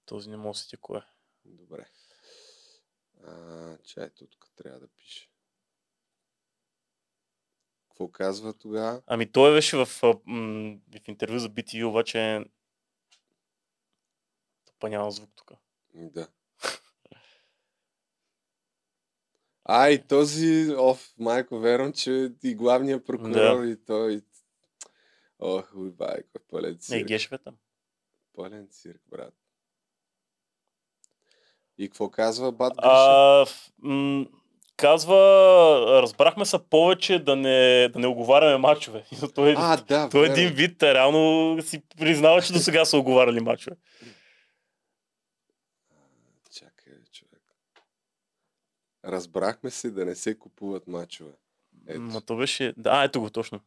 [0.06, 1.02] Този не мога да сетя кой е.
[1.44, 1.86] Добре.
[3.26, 5.30] А, чай, тук трябва да пише.
[7.88, 9.02] Какво казва тогава?
[9.06, 9.88] Ами той беше в,
[10.26, 12.44] м, в интервю за BTV, обаче
[14.66, 15.52] Топа няма звук тук.
[15.94, 16.28] Да.
[19.64, 23.66] А, и този, оф, майко, вервам, че и главният прокурор, Да.
[23.70, 24.22] и той.
[25.38, 27.08] Ох, уй, байко, пълен Не, цирк.
[27.08, 27.56] Гешев е там.
[28.32, 29.34] Пълен цирк, брат.
[31.78, 32.72] И какво казва Бат?
[32.76, 33.46] А,
[33.78, 34.26] м-
[34.76, 35.16] казва,
[36.02, 39.04] разбрахме се повече да не, да не оговаряме мачове.
[39.34, 40.34] той, А, да, той верно.
[40.34, 43.76] един вид е, реално си признава, че до сега са оговаряли мачове.
[46.52, 47.42] Чакай, човек.
[49.04, 51.32] Разбрахме се да не се купуват мачове.
[51.86, 52.00] Ето.
[52.00, 52.74] Ма то беше...
[52.76, 53.60] Да, а, ето го точно.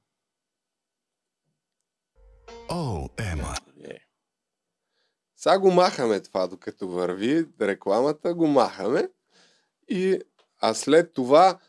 [2.69, 3.55] О, Ема.
[5.37, 5.39] Е.
[5.39, 9.09] Сега го махаме това, докато върви рекламата, го махаме.
[9.89, 10.19] И,
[10.59, 11.59] а след това,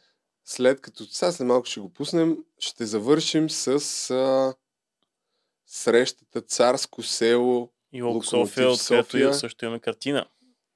[0.45, 3.67] след като сега след малко ще го пуснем, ще завършим с
[4.11, 4.55] а,
[5.67, 10.29] срещата Царско село И Лок Локомотив София, откъдето и също имаме картина.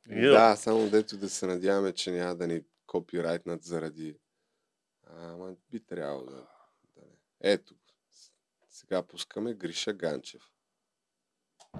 [0.08, 0.32] Видео.
[0.32, 4.16] Да, само дето да се надяваме, че няма да ни копирайтнат заради...
[5.06, 6.46] Ама би трябвало да...
[6.96, 7.16] да не.
[7.40, 7.74] Ето.
[8.68, 10.51] Сега пускаме Гриша Ганчев.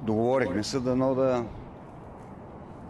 [0.03, 1.45] Договорихме се дано да,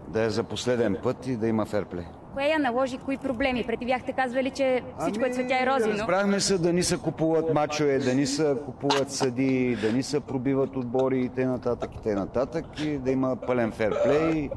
[0.08, 2.04] да е за последен път и да има ферплей.
[2.34, 3.66] Кое я наложи, кои проблеми?
[3.66, 5.94] Преди бяхте казвали, че всичко е цветя и рози, но...
[5.94, 10.20] Разбрахме се да ни се купуват мачове, да ни се купуват съди, да ни се
[10.20, 11.54] пробиват отбори и т.н.
[11.56, 12.62] и т.н.
[12.82, 14.50] и да има пълен ферплей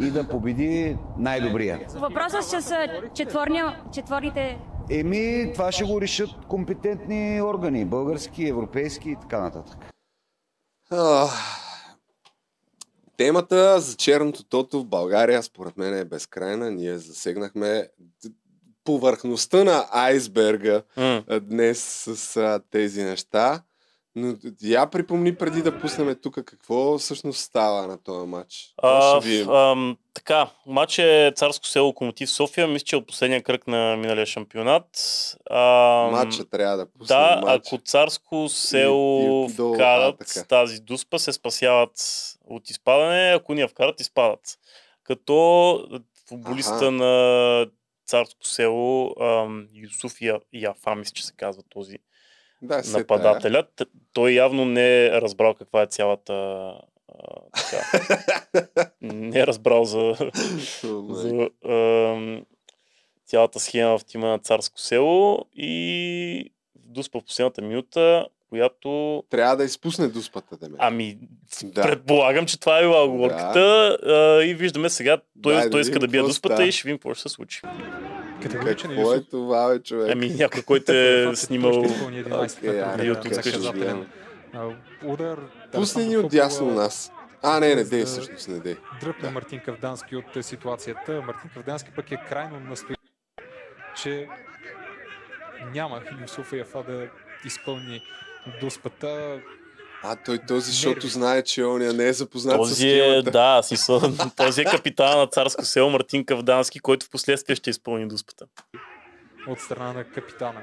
[0.00, 1.80] и да победи най-добрия.
[1.94, 4.58] Въпросът са четворния, четворните...
[4.90, 9.78] Еми, това ще го решат компетентни органи, български, европейски и така нататък.
[13.18, 16.70] Темата за черното тото в България според мен е безкрайна.
[16.70, 17.88] Ние засегнахме
[18.84, 21.78] повърхността на айсберга а, днес
[22.08, 23.62] с а, тези неща.
[24.18, 28.74] Но я припомни преди да пуснем тук какво всъщност става на този матч.
[28.82, 29.20] А,
[29.70, 32.68] ам, така, матч е Царско село Локомотив София.
[32.68, 34.86] Мисля, че е от последния кръг на миналия шампионат.
[35.50, 37.06] Ам, Матча трябва да пуснем.
[37.18, 37.66] Да, матч.
[37.66, 41.92] ако Царско село И- и долу, вкарат а, тази дуспа, се спасяват
[42.46, 44.58] от изпадане, ако ни я вкарат, изпадат.
[45.04, 45.88] Като
[46.28, 46.90] футболиста Аха.
[46.90, 47.66] на
[48.06, 49.14] Царско село,
[49.74, 50.14] Юсуф
[50.52, 51.98] Яфа, мисля, че се казва този
[52.62, 53.62] Да, се нападателя.
[53.76, 56.74] Т- Той явно не е разбрал каква е цялата а,
[57.54, 58.90] така.
[59.00, 60.14] не е разбрал за,
[61.10, 62.44] за ам,
[63.26, 69.22] цялата схема в тима на Царско село и дуспа в последната минута, която...
[69.30, 70.74] Трябва да изпусне дуспата, да ме.
[70.78, 71.18] Ами,
[71.64, 71.82] Да.
[71.82, 73.60] предполагам, че това е била оговорката
[74.02, 76.68] а, и виждаме сега, той, да той иска да бие дуспата става.
[76.68, 77.60] и ще видим какво ще се случи.
[78.42, 80.10] Категоричен Какво е това, бе, човек?
[80.12, 81.72] Ами някой, който е снимал...
[81.72, 84.06] Той ще изпълни 11 Окей, метра айде, YouTube на гледам.
[84.54, 84.68] а,
[85.04, 85.38] удар.
[85.72, 87.12] Пусни ни от дясно нас.
[87.42, 88.76] А, не, не за дей, всъщност не дей.
[89.00, 91.22] Дръпне Мартин Кавдански от е, ситуацията.
[91.26, 93.00] Мартин Кавдански пък е крайно настоящ,
[94.02, 94.28] че
[95.74, 97.08] няма Юсуф Яфа да
[97.44, 98.02] изпълни
[98.60, 99.40] дуспата.
[100.02, 103.30] А, той този, защото знае, че оня не е запознат с Този е, схемата.
[103.30, 104.00] да, смисъл,
[104.36, 108.46] този е капитана на Царско село Мартин Кавдански, който в последствие ще изпълни дуспата.
[109.48, 110.62] от страна на капитана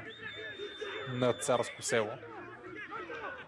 [1.12, 2.08] на царско село.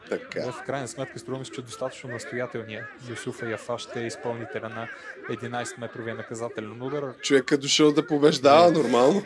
[0.09, 0.52] Така.
[0.52, 4.89] В крайна сметка струва ми се, че достатъчно настоятелният Юсуфа Яфа ще е изпълнителя на
[5.31, 7.15] 11-метровия наказателен удар.
[7.23, 9.23] Човек е дошъл да побеждава нормално.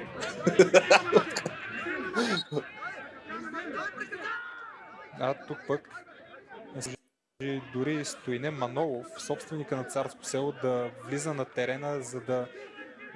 [5.20, 5.88] А тук пък
[7.74, 12.46] дори Стоине Манолов, собственика на царско село, да влиза на терена, за да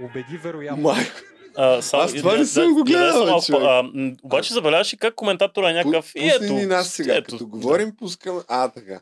[0.01, 0.83] убеди вероятно.
[0.83, 1.11] Майко.
[1.59, 3.91] А, само, Аз това не съм го да, гледал, да, а,
[4.23, 6.13] обаче забеляваш ли как коментатора е някакъв...
[6.15, 8.41] и Пусни ето, ни нас сега, ето, като говорим, пускаме...
[8.49, 9.01] А, така.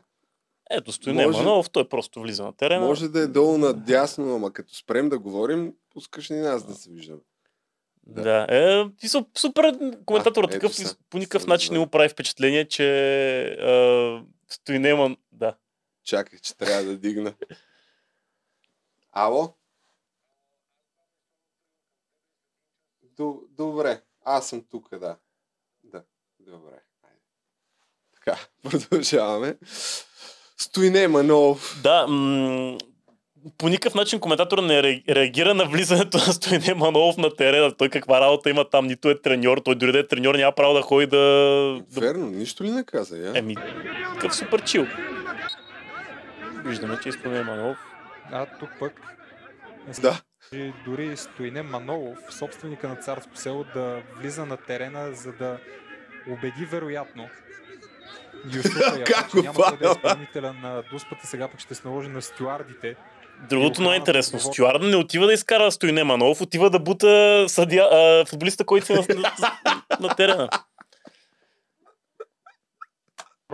[0.71, 2.85] Ето, стои не Може- Манолов, той просто влиза на терена.
[2.85, 6.89] Може да е долу надясно, ама като спрем да говорим, пускаш ни нас да се
[6.89, 7.19] виждаме.
[8.07, 10.95] Да, е, и су- супер коментатор А, такъв, ето са.
[11.09, 12.87] по никакъв начин не му прави впечатление, че
[13.43, 15.17] а, стои нема...
[15.31, 15.57] Да.
[16.03, 17.33] Чакай, че трябва да дигна.
[19.11, 19.53] Ало?
[23.49, 25.17] Добре, аз съм тук, да.
[25.83, 26.03] Да,
[26.39, 26.83] добре.
[27.03, 27.21] Айде.
[28.13, 29.57] Така, продължаваме.
[30.57, 31.79] Стоине Манов.
[31.83, 32.77] Да, м-
[33.57, 37.71] по никакъв начин коментатора не ре- реагира на влизането на Стоине Манолов на терена.
[37.71, 40.73] Той каква работа има там, нито е треньор, той дори да е треньор няма право
[40.73, 41.17] да ходи да...
[41.91, 43.31] Верно, нищо ли не каза, я?
[43.35, 43.55] Еми,
[44.13, 44.87] такъв супер чил.
[46.55, 47.77] Виждаме, че Стоине Манолов.
[48.31, 49.01] А тук пък
[50.01, 50.19] Да.
[50.53, 55.57] и дори Стоине Манолов, собственика на царско село, да влиза на терена, за да
[56.29, 57.29] убеди вероятно
[58.47, 59.91] Юсуфа Как че няма да бъде фана?
[59.95, 62.95] изпълнителя на дуспата, сега пък ще се наложи на стюардите.
[63.49, 64.39] Другото много е интересно.
[64.39, 68.95] Стюарда не отива да изкара Стоине Манолов, отива да бута съдия, а, футболиста, който е
[68.95, 70.49] на, на, на терена.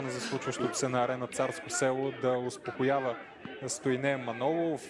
[0.08, 3.16] за случващото се на арена Царско село да успокоява
[3.68, 4.82] Стоине Манолов.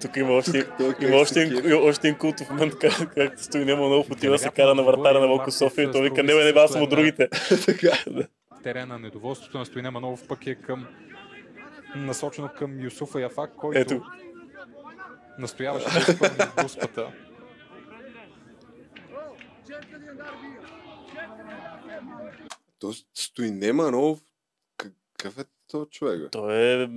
[0.00, 3.82] Тук има още, Тук има още, има още един култов момент, как, как стои Немо
[3.82, 6.34] Манолов отива да се кара на вратаря на Вълко Марков София и той вика, не
[6.34, 7.28] бе, не бе, аз съм от другите.
[8.64, 8.98] терена.
[8.98, 10.86] Недоволството на Стоине Манолов пък е към
[11.96, 14.02] насочено към Юсуфа Яфак, който Ето.
[15.38, 17.12] настояваше да изпълни дуспата.
[22.78, 24.18] То Стоине Манов,
[24.76, 26.32] какъв е то човек?
[26.32, 26.88] Той е,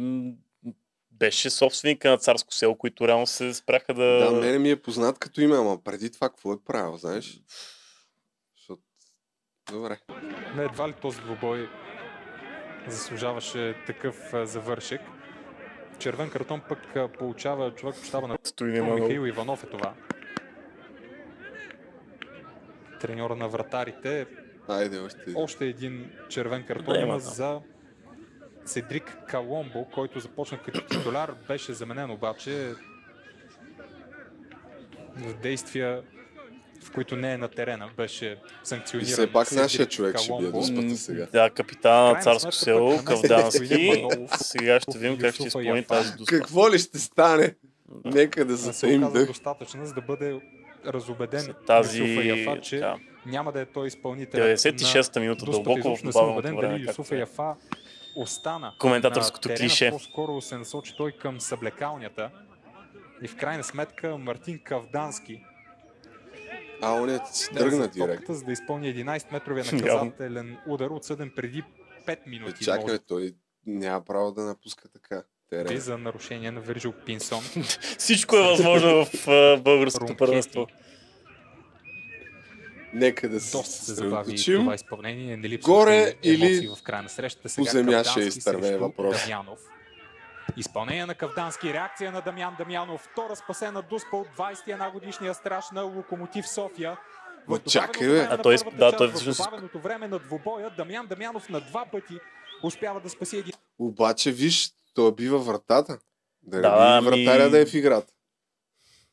[1.12, 4.04] беше собственика на царско село, които реално се спряха да...
[4.04, 7.42] Да, мене ми е познат като име, ама преди това какво е правил, знаеш?
[9.72, 9.98] Добре.
[10.56, 11.70] Не едва ли този двубой
[12.88, 15.02] заслужаваше такъв завършек.
[16.00, 18.38] Червен картон пък получава човек по щаба на.
[18.62, 19.94] Михаил Иванов е това.
[23.00, 24.26] Треньора на вратарите.
[24.68, 25.38] Айде, още един.
[25.38, 27.62] Още един червен картон Да, има за
[28.66, 32.74] Седрик Каломбо, който започна като титуляр, беше заменен обаче
[35.16, 36.04] в действия,
[36.88, 39.12] в които не е на терена, беше И санкциониран.
[39.12, 41.28] все пак нашия човек ще бие дуспата сега.
[41.32, 44.04] Да, капитана на царско село, Кавдански.
[44.38, 46.36] Сега ще видим как ще изпълни тази дуспа.
[46.38, 47.56] Какво ли ще стане?
[48.06, 49.28] Нека да се дъх.
[49.28, 50.40] достатъчна, за да бъде
[50.86, 52.96] разобеден Тази- Юсуфа Яфа, че да.
[53.26, 54.44] няма да е той изпълнител.
[54.46, 57.20] 96-та минута, дълбоко в добавеното време, дали Юсуфа е.
[57.20, 57.56] Яфа
[58.16, 59.90] остана Коментаторското терена, клише.
[59.90, 62.30] По-скоро се насочи той към съблекалнята.
[63.24, 65.44] И в крайна сметка Мартин Кавдански
[66.82, 67.20] А, он е
[67.54, 68.36] тръгна директно.
[68.36, 69.82] за да изпълни 11-метровия Явно.
[70.06, 71.64] наказателен удар, отсъден преди
[72.08, 72.64] 5 Е, минути.
[72.66, 73.34] чакай, може бе, той
[73.66, 75.24] няма право да напуска така.
[75.50, 75.80] Терен.
[75.80, 77.44] за нарушение на Вирджил Пинсон.
[77.98, 80.68] Всичко е възможно в а, българското първенство.
[82.94, 85.38] Нека да се Доста се забави това изпълнение.
[85.38, 87.44] Не Горе или в края на срещата.
[87.44, 89.22] по Сега земя ще изтърве въпрос.
[89.24, 89.60] Дамянов.
[90.58, 95.82] Изпълнение на Кавдански, реакция на Дамян Дамянов, втора спасена дуспа от 21 годишния страж на
[95.82, 96.98] Локомотив София.
[97.48, 98.20] В чакай, бе.
[98.22, 102.20] А той- да, той всъщност- време на двубоя Дамян Дамянов на два пъти
[102.64, 106.00] успява да спаси един Обаче, виж, той бива вратата.
[106.44, 108.14] Да, Да, ами- вратаря да е в играта.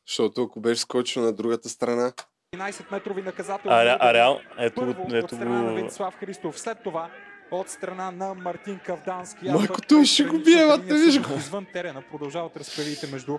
[0.07, 2.11] Защото ако беше скочил на другата страна,
[2.53, 3.71] 11-метрови наказател.
[3.71, 5.73] А, ре- а реално, ето, Първо го- от ето страна на.
[5.73, 7.09] Венцислав Христов, след това
[7.51, 9.45] от страна на Мартин Кавдански.
[9.49, 11.33] Майко, той ще го бие, бе, виж го.
[11.37, 13.37] Извън терена продължават разправите между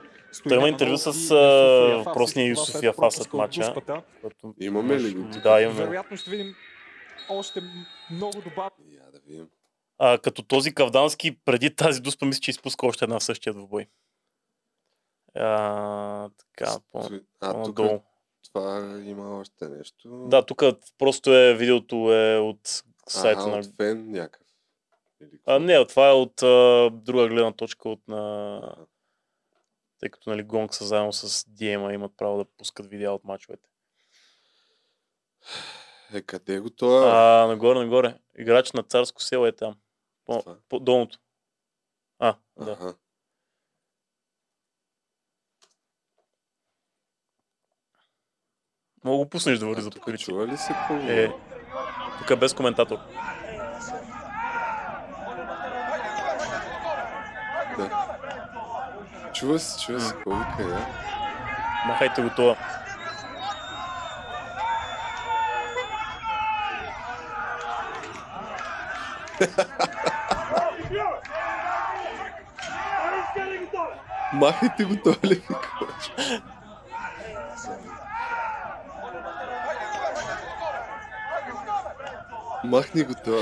[0.49, 1.35] Той има интервю с
[2.05, 3.74] въпросния Юсуф Яфа след матча.
[4.61, 5.28] Имаме ли го?
[5.43, 5.81] Да, имаме.
[5.81, 6.55] Вероятно ще видим
[7.28, 7.61] още
[8.11, 8.83] много добавки.
[8.93, 9.49] я да видим.
[9.99, 13.87] А, като този Кавдански, преди тази дуспа, мисля, че изпуска още една в същия двубой.
[15.35, 17.09] А, така, по,
[17.41, 17.81] А, тук
[18.53, 20.09] това има още нещо.
[20.28, 20.62] Да, тук
[20.99, 23.59] просто е видеото е от сайта Ага, на...
[23.59, 24.47] от фен някакъв.
[25.47, 28.61] А, не, това е от а, друга гледна точка от на...
[30.01, 33.69] Тъй като нали, Гонг са заедно с DM имат право да пускат видеа от мачовете.
[36.15, 37.11] Е, къде го това?
[37.15, 38.19] А, нагоре, нагоре.
[38.39, 39.74] Играч на царско село е там.
[40.24, 41.19] По, по долното.
[42.19, 42.73] А, да.
[42.73, 42.97] Аха.
[49.05, 50.24] Мога го пуснеш да върви за покритие.
[50.24, 51.45] Чува ли се какво Е,
[52.19, 52.99] тук е без коментатор.
[57.79, 57.91] Да.
[59.35, 60.87] Чува се, чува се, какво вика, я?
[61.87, 62.57] Махайте го това.
[74.33, 75.43] Махайте го, това ли
[82.67, 82.77] вика?
[82.77, 83.37] Махни го това,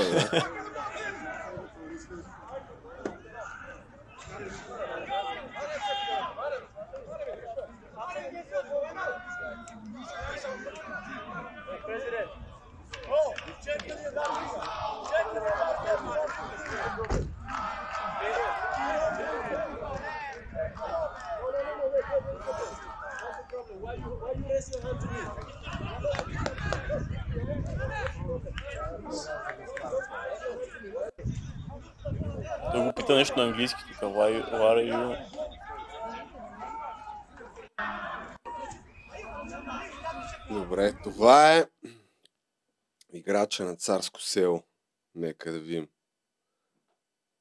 [33.07, 33.13] да.
[33.13, 33.97] Той го пита нещо на английски тук.
[34.01, 35.17] Why, why are you...
[40.51, 41.65] Добре, това е
[43.13, 44.63] играча на царско село.
[45.15, 45.87] Нека да видим.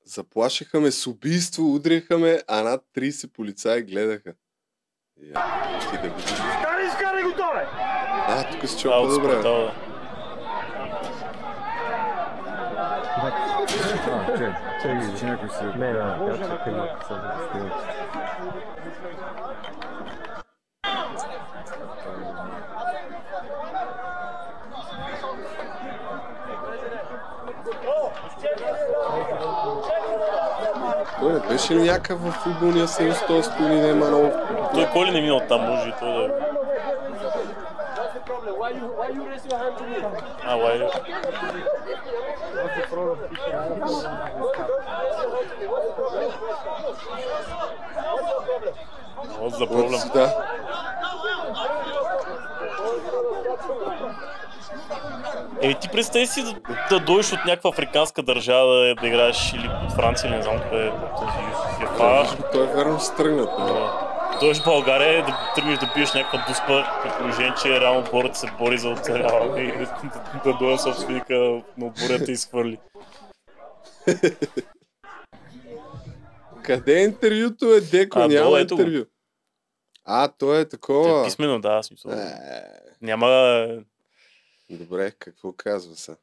[0.05, 4.35] Заплашиха ме с убийство, удриха ме, а над 30 полицаи гледаха.
[5.23, 6.17] Я, ти да
[6.89, 7.67] изкарай го доле!
[8.27, 9.33] А, тук се А, чува по-добре.
[9.33, 9.75] спортала,
[14.89, 15.01] да.
[15.01, 15.65] Чакай, че някой се...
[15.65, 16.75] Не, да, чакай,
[31.21, 34.31] Той не беше ли някакъв в футболния съюз, този да има много...
[34.75, 36.64] Той кой ли не е минал там, може и той да е.
[38.65, 40.79] А, why...
[49.41, 50.01] What's the problem?
[50.01, 50.55] What's the-
[55.63, 56.55] Еми ти представи си да,
[56.91, 60.59] да дойдеш от някаква африканска държава да, да играеш или от Франция, или не знам
[60.59, 62.37] къде е този Юсуф Яфа.
[62.53, 63.47] Той е верно се тръгна.
[64.45, 68.47] Дойдеш в България да тръгнеш да пиеш някаква дуспа, при положение, че реално отборът се
[68.59, 69.73] бори за оцеляване и
[70.45, 71.35] да, дойде собственика
[71.79, 72.79] на отбора да те изхвърли.
[76.63, 78.19] Къде е интервюто е Деко?
[78.19, 78.59] А, Няма го.
[78.59, 79.05] интервю.
[80.05, 81.21] А, то е такова.
[81.21, 82.11] Е, писмено, да, смисъл.
[82.11, 82.35] Е.
[83.03, 83.67] Няма...
[84.71, 86.17] Добре, какво казва се?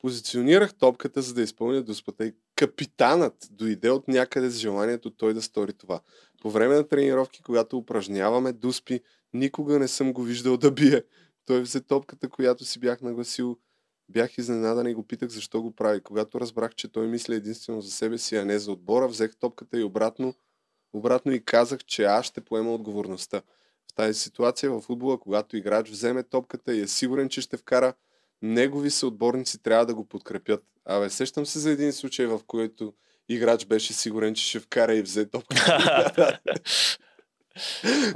[0.00, 5.42] Позиционирах топката, за да изпълня дуспата и капитанът дойде от някъде с желанието той да
[5.42, 6.00] стори това.
[6.44, 9.00] По време на тренировки, когато упражняваме дуспи,
[9.32, 11.02] никога не съм го виждал да бие.
[11.46, 13.58] Той взе топката, която си бях нагласил
[14.08, 16.00] Бях изненадан и го питах защо го прави.
[16.00, 19.80] Когато разбрах, че той мисли единствено за себе си, а не за отбора, взех топката
[19.80, 20.34] и обратно,
[20.92, 23.42] обратно и казах, че аз ще поема отговорността.
[23.90, 27.94] В тази ситуация в футбола, когато играч вземе топката и е сигурен, че ще вкара,
[28.42, 30.64] негови съотборници трябва да го подкрепят.
[30.84, 32.94] Абе, сещам се за един случай, в който
[33.28, 36.40] играч беше сигурен, че ще вкара и взе топката.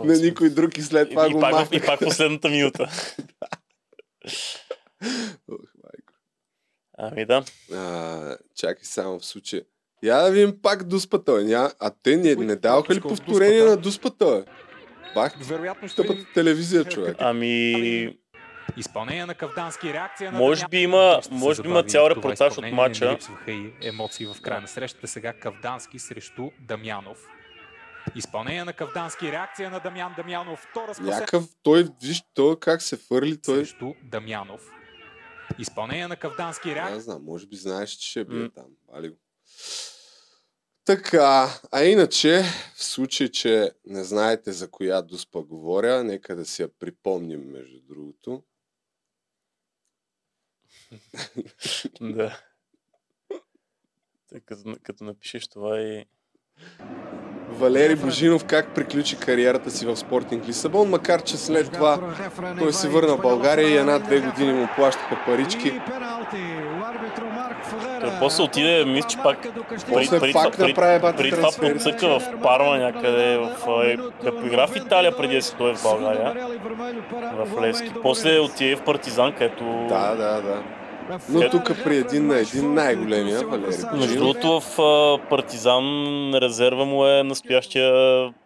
[0.05, 2.89] На никой друг и след това и, го пак, и пак последната минута.
[5.53, 6.13] Ох, майко.
[6.99, 7.45] Ами да.
[7.73, 9.63] А, чакай само в случай.
[10.03, 11.45] Я да видим пак дуспата, бе.
[11.45, 11.73] Ня...
[11.81, 14.45] А те не, не даваха ли повторение на дуспата?
[15.15, 17.17] Бах, Вероятно ще тъпата телевизия, човек.
[17.19, 18.19] Ами,
[18.79, 23.05] Изпълнение на Кавдански реакция на Може би има- може би има цял репортаж от матча.
[23.07, 25.09] Не липсваха и емоции в края на срещата.
[25.09, 27.19] Сега Кавдански срещу Дамянов.
[28.15, 30.67] Изпълнение на Кавдански реакция на Дамян Дамянов.
[30.71, 33.57] Втора спасена Някакъв, той, виж, той как се фърли, той...
[33.57, 34.63] срещу Дамянов.
[35.59, 36.95] Изпълнение на Кавдански реакция.
[36.95, 38.65] Не знам, може би знаеш, че ще бие там.
[38.95, 39.13] Али.
[40.85, 42.43] Така, а иначе,
[42.77, 47.79] в случай, че не знаете за коя дуспа говоря, нека да си я припомним, между
[47.89, 48.43] другото.
[52.01, 52.41] да.
[54.29, 56.05] Тъй, като, като напишеш това и...
[57.49, 62.17] Валери Божинов как приключи кариерата си в Спортинг Лисабон, макар че след това
[62.59, 65.81] той се върна в България и една-две години му плащаха парички.
[68.01, 69.49] Той после отиде, мисля, че пак...
[69.89, 74.77] После пак направи бати преди това процъка в Парма някъде, в, а, да поигра в
[74.77, 76.35] Италия преди да си дойде в България.
[77.33, 77.91] В Левски.
[78.03, 79.65] После отиде в Партизан, където...
[79.89, 80.63] Да, да, да.
[81.29, 85.85] Но тук при един на един най-големия Валери Между другото в а, Партизан
[86.35, 87.93] резерва му е настоящия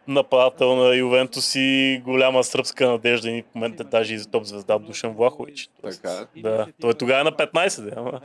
[0.09, 4.79] нападател на Ювентус и голяма сръбска надежда и в момента даже и за топ звезда
[4.79, 5.69] Душан Влахович.
[5.83, 6.27] Така.
[6.37, 8.21] Да, той е тогава на 15, да, ама.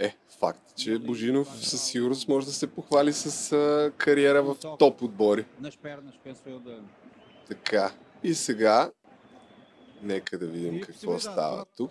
[0.00, 5.02] Е, факт, че Божинов със сигурност може да се похвали с а, кариера в топ
[5.02, 5.44] отбори.
[7.48, 7.92] Така.
[8.22, 8.90] И сега,
[10.02, 11.90] нека да видим какво става тук.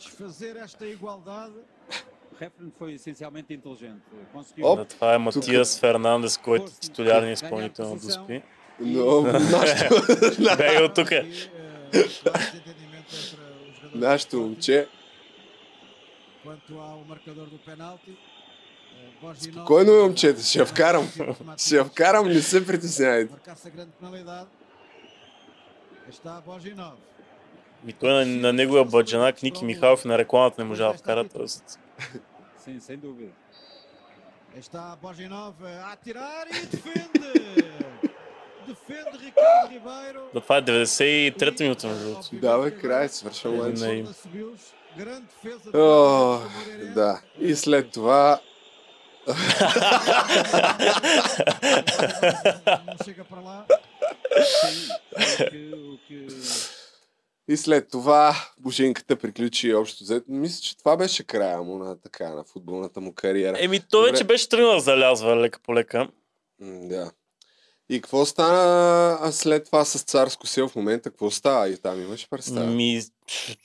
[4.63, 8.41] Оп, Да, това е Матиас Фернандес, който е титулярният изпълнител на Дуспи.
[8.79, 9.95] Но, нашето,
[10.57, 11.09] Бега от тук.
[13.93, 14.87] нашето момче,
[16.47, 18.17] Quanto ao marcador do penalti,
[19.23, 21.09] eh, спокойно е, момчета, ще я вкарам.
[21.57, 23.33] Ще я вкарам, не се притеснявайте.
[23.33, 24.47] marcasse a grande penalidade.
[26.11, 26.95] Está Borginov.
[27.87, 31.27] И той на, на неговия баджанак Ники Михайлов на рекламата не можа да вкара.
[31.29, 31.79] Тоест,
[32.65, 33.33] Sim, sem dúvida.
[34.57, 37.31] Está Borginov a atirar e defende.
[38.67, 40.21] defende Ricardo Ribeiro.
[40.33, 42.29] да, това е 93-та минута, между другото.
[42.33, 43.79] Да, бе, край, свършва матч.
[45.73, 46.39] О,
[46.95, 47.21] да.
[47.39, 48.39] И след това...
[57.49, 60.25] И след това Божинката приключи общо взето.
[60.27, 63.57] Мисля, че това беше края му на така на футболната му кариера.
[63.59, 64.11] Еми, той Добре.
[64.11, 66.07] вече беше тръгнал да залязва лека по лека.
[66.61, 67.11] Да.
[67.89, 71.09] И какво стана а след това с царско сел в момента?
[71.09, 71.69] Какво става?
[71.69, 72.65] И там имаш представа?
[72.65, 73.01] Ми,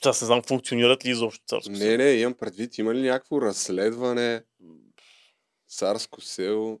[0.05, 2.77] аз не знам функционират ли изобщо царско Не, не, имам предвид.
[2.77, 4.43] Има ли някакво разследване?
[5.69, 6.79] Царско село?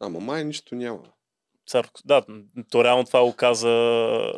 [0.00, 1.02] Ама май нищо няма.
[1.66, 1.88] Цар...
[2.04, 2.22] Да,
[2.70, 4.32] то реално това го каза...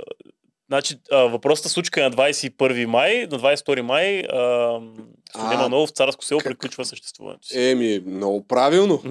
[0.69, 6.40] Значи, въпросната случка е на 21 май, на 22 май а, Манолов в Царско село
[6.45, 7.61] приключва съществуването си.
[7.61, 9.03] Еми, много правилно.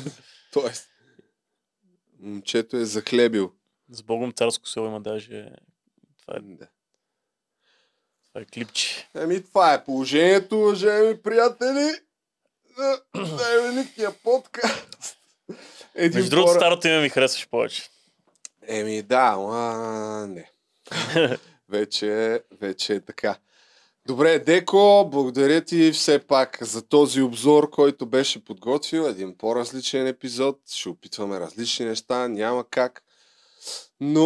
[0.52, 0.88] Тоест,
[2.26, 3.52] момчето е захлебил.
[3.90, 5.48] С Богом Царско село има даже...
[6.20, 6.40] Това е,
[8.28, 9.08] това е клипче.
[9.14, 11.90] Еми, това е положението, уважаеми приятели.
[12.78, 15.16] на най-великия подкаст.
[15.94, 17.88] Един Между другото, хора- старото име ми харесваше повече.
[18.66, 20.50] Еми да, ама не.
[21.68, 23.36] вече, вече е така.
[24.06, 29.02] Добре, Деко, благодаря ти все пак за този обзор, който беше подготвил.
[29.02, 30.60] Един по-различен епизод.
[30.70, 33.02] Ще опитваме различни неща, няма как.
[34.00, 34.24] Но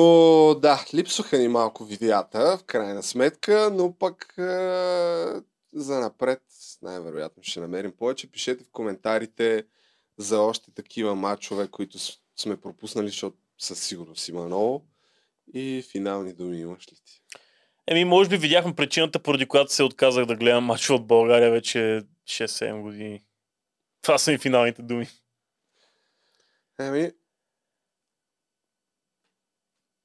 [0.55, 4.43] да, липсваха ни малко видеята, в крайна сметка, но пък е,
[5.73, 6.43] за напред
[6.83, 8.31] най-вероятно ще намерим повече.
[8.31, 9.65] Пишете в коментарите
[10.19, 11.99] за още такива матчове, които
[12.37, 14.85] сме пропуснали, защото със сигурност има много.
[15.55, 17.23] И финални думи имаш ли ти?
[17.91, 22.03] Еми, може би видяхме причината, поради която се отказах да гледам матч от България вече
[22.25, 23.25] 6-7 години.
[24.03, 25.09] Това са ми финалните думи.
[26.81, 27.13] Еми,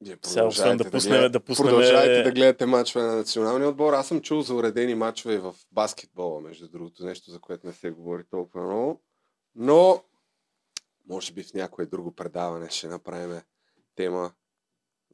[0.01, 1.67] Вие Сега, освен да пуснем, гледате- да пуснем...
[1.67, 3.93] Продължавайте да гледате мачове на националния отбор.
[3.93, 7.05] Аз съм чул за уредени мачове в баскетбола, между другото.
[7.05, 9.01] Нещо, за което не се говори толкова много.
[9.55, 10.03] Но,
[11.07, 13.41] може би в някое друго предаване ще направим
[13.95, 14.31] тема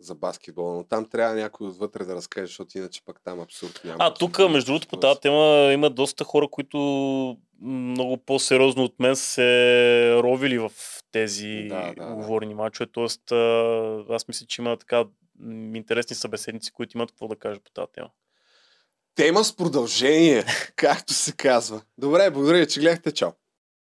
[0.02, 0.73] за баскетбол.
[0.76, 3.98] Но там трябва някой отвътре да разкаже, защото иначе пък там абсурд няма.
[3.99, 6.78] А, тук, между другото, по тази тема има доста хора, които
[7.61, 10.72] много по-сериозно от мен се ровили в
[11.11, 12.15] тези Да, да, да.
[12.15, 12.90] говорни мачове.
[12.91, 15.06] Тоест, а, аз мисля, че има така
[15.76, 18.10] интересни събеседници, които имат какво да кажат по тази тема.
[19.15, 20.44] Тема с продължение,
[20.76, 21.82] както се казва.
[21.98, 23.11] Добре, благодаря, че гледахте.
[23.11, 23.32] Чао!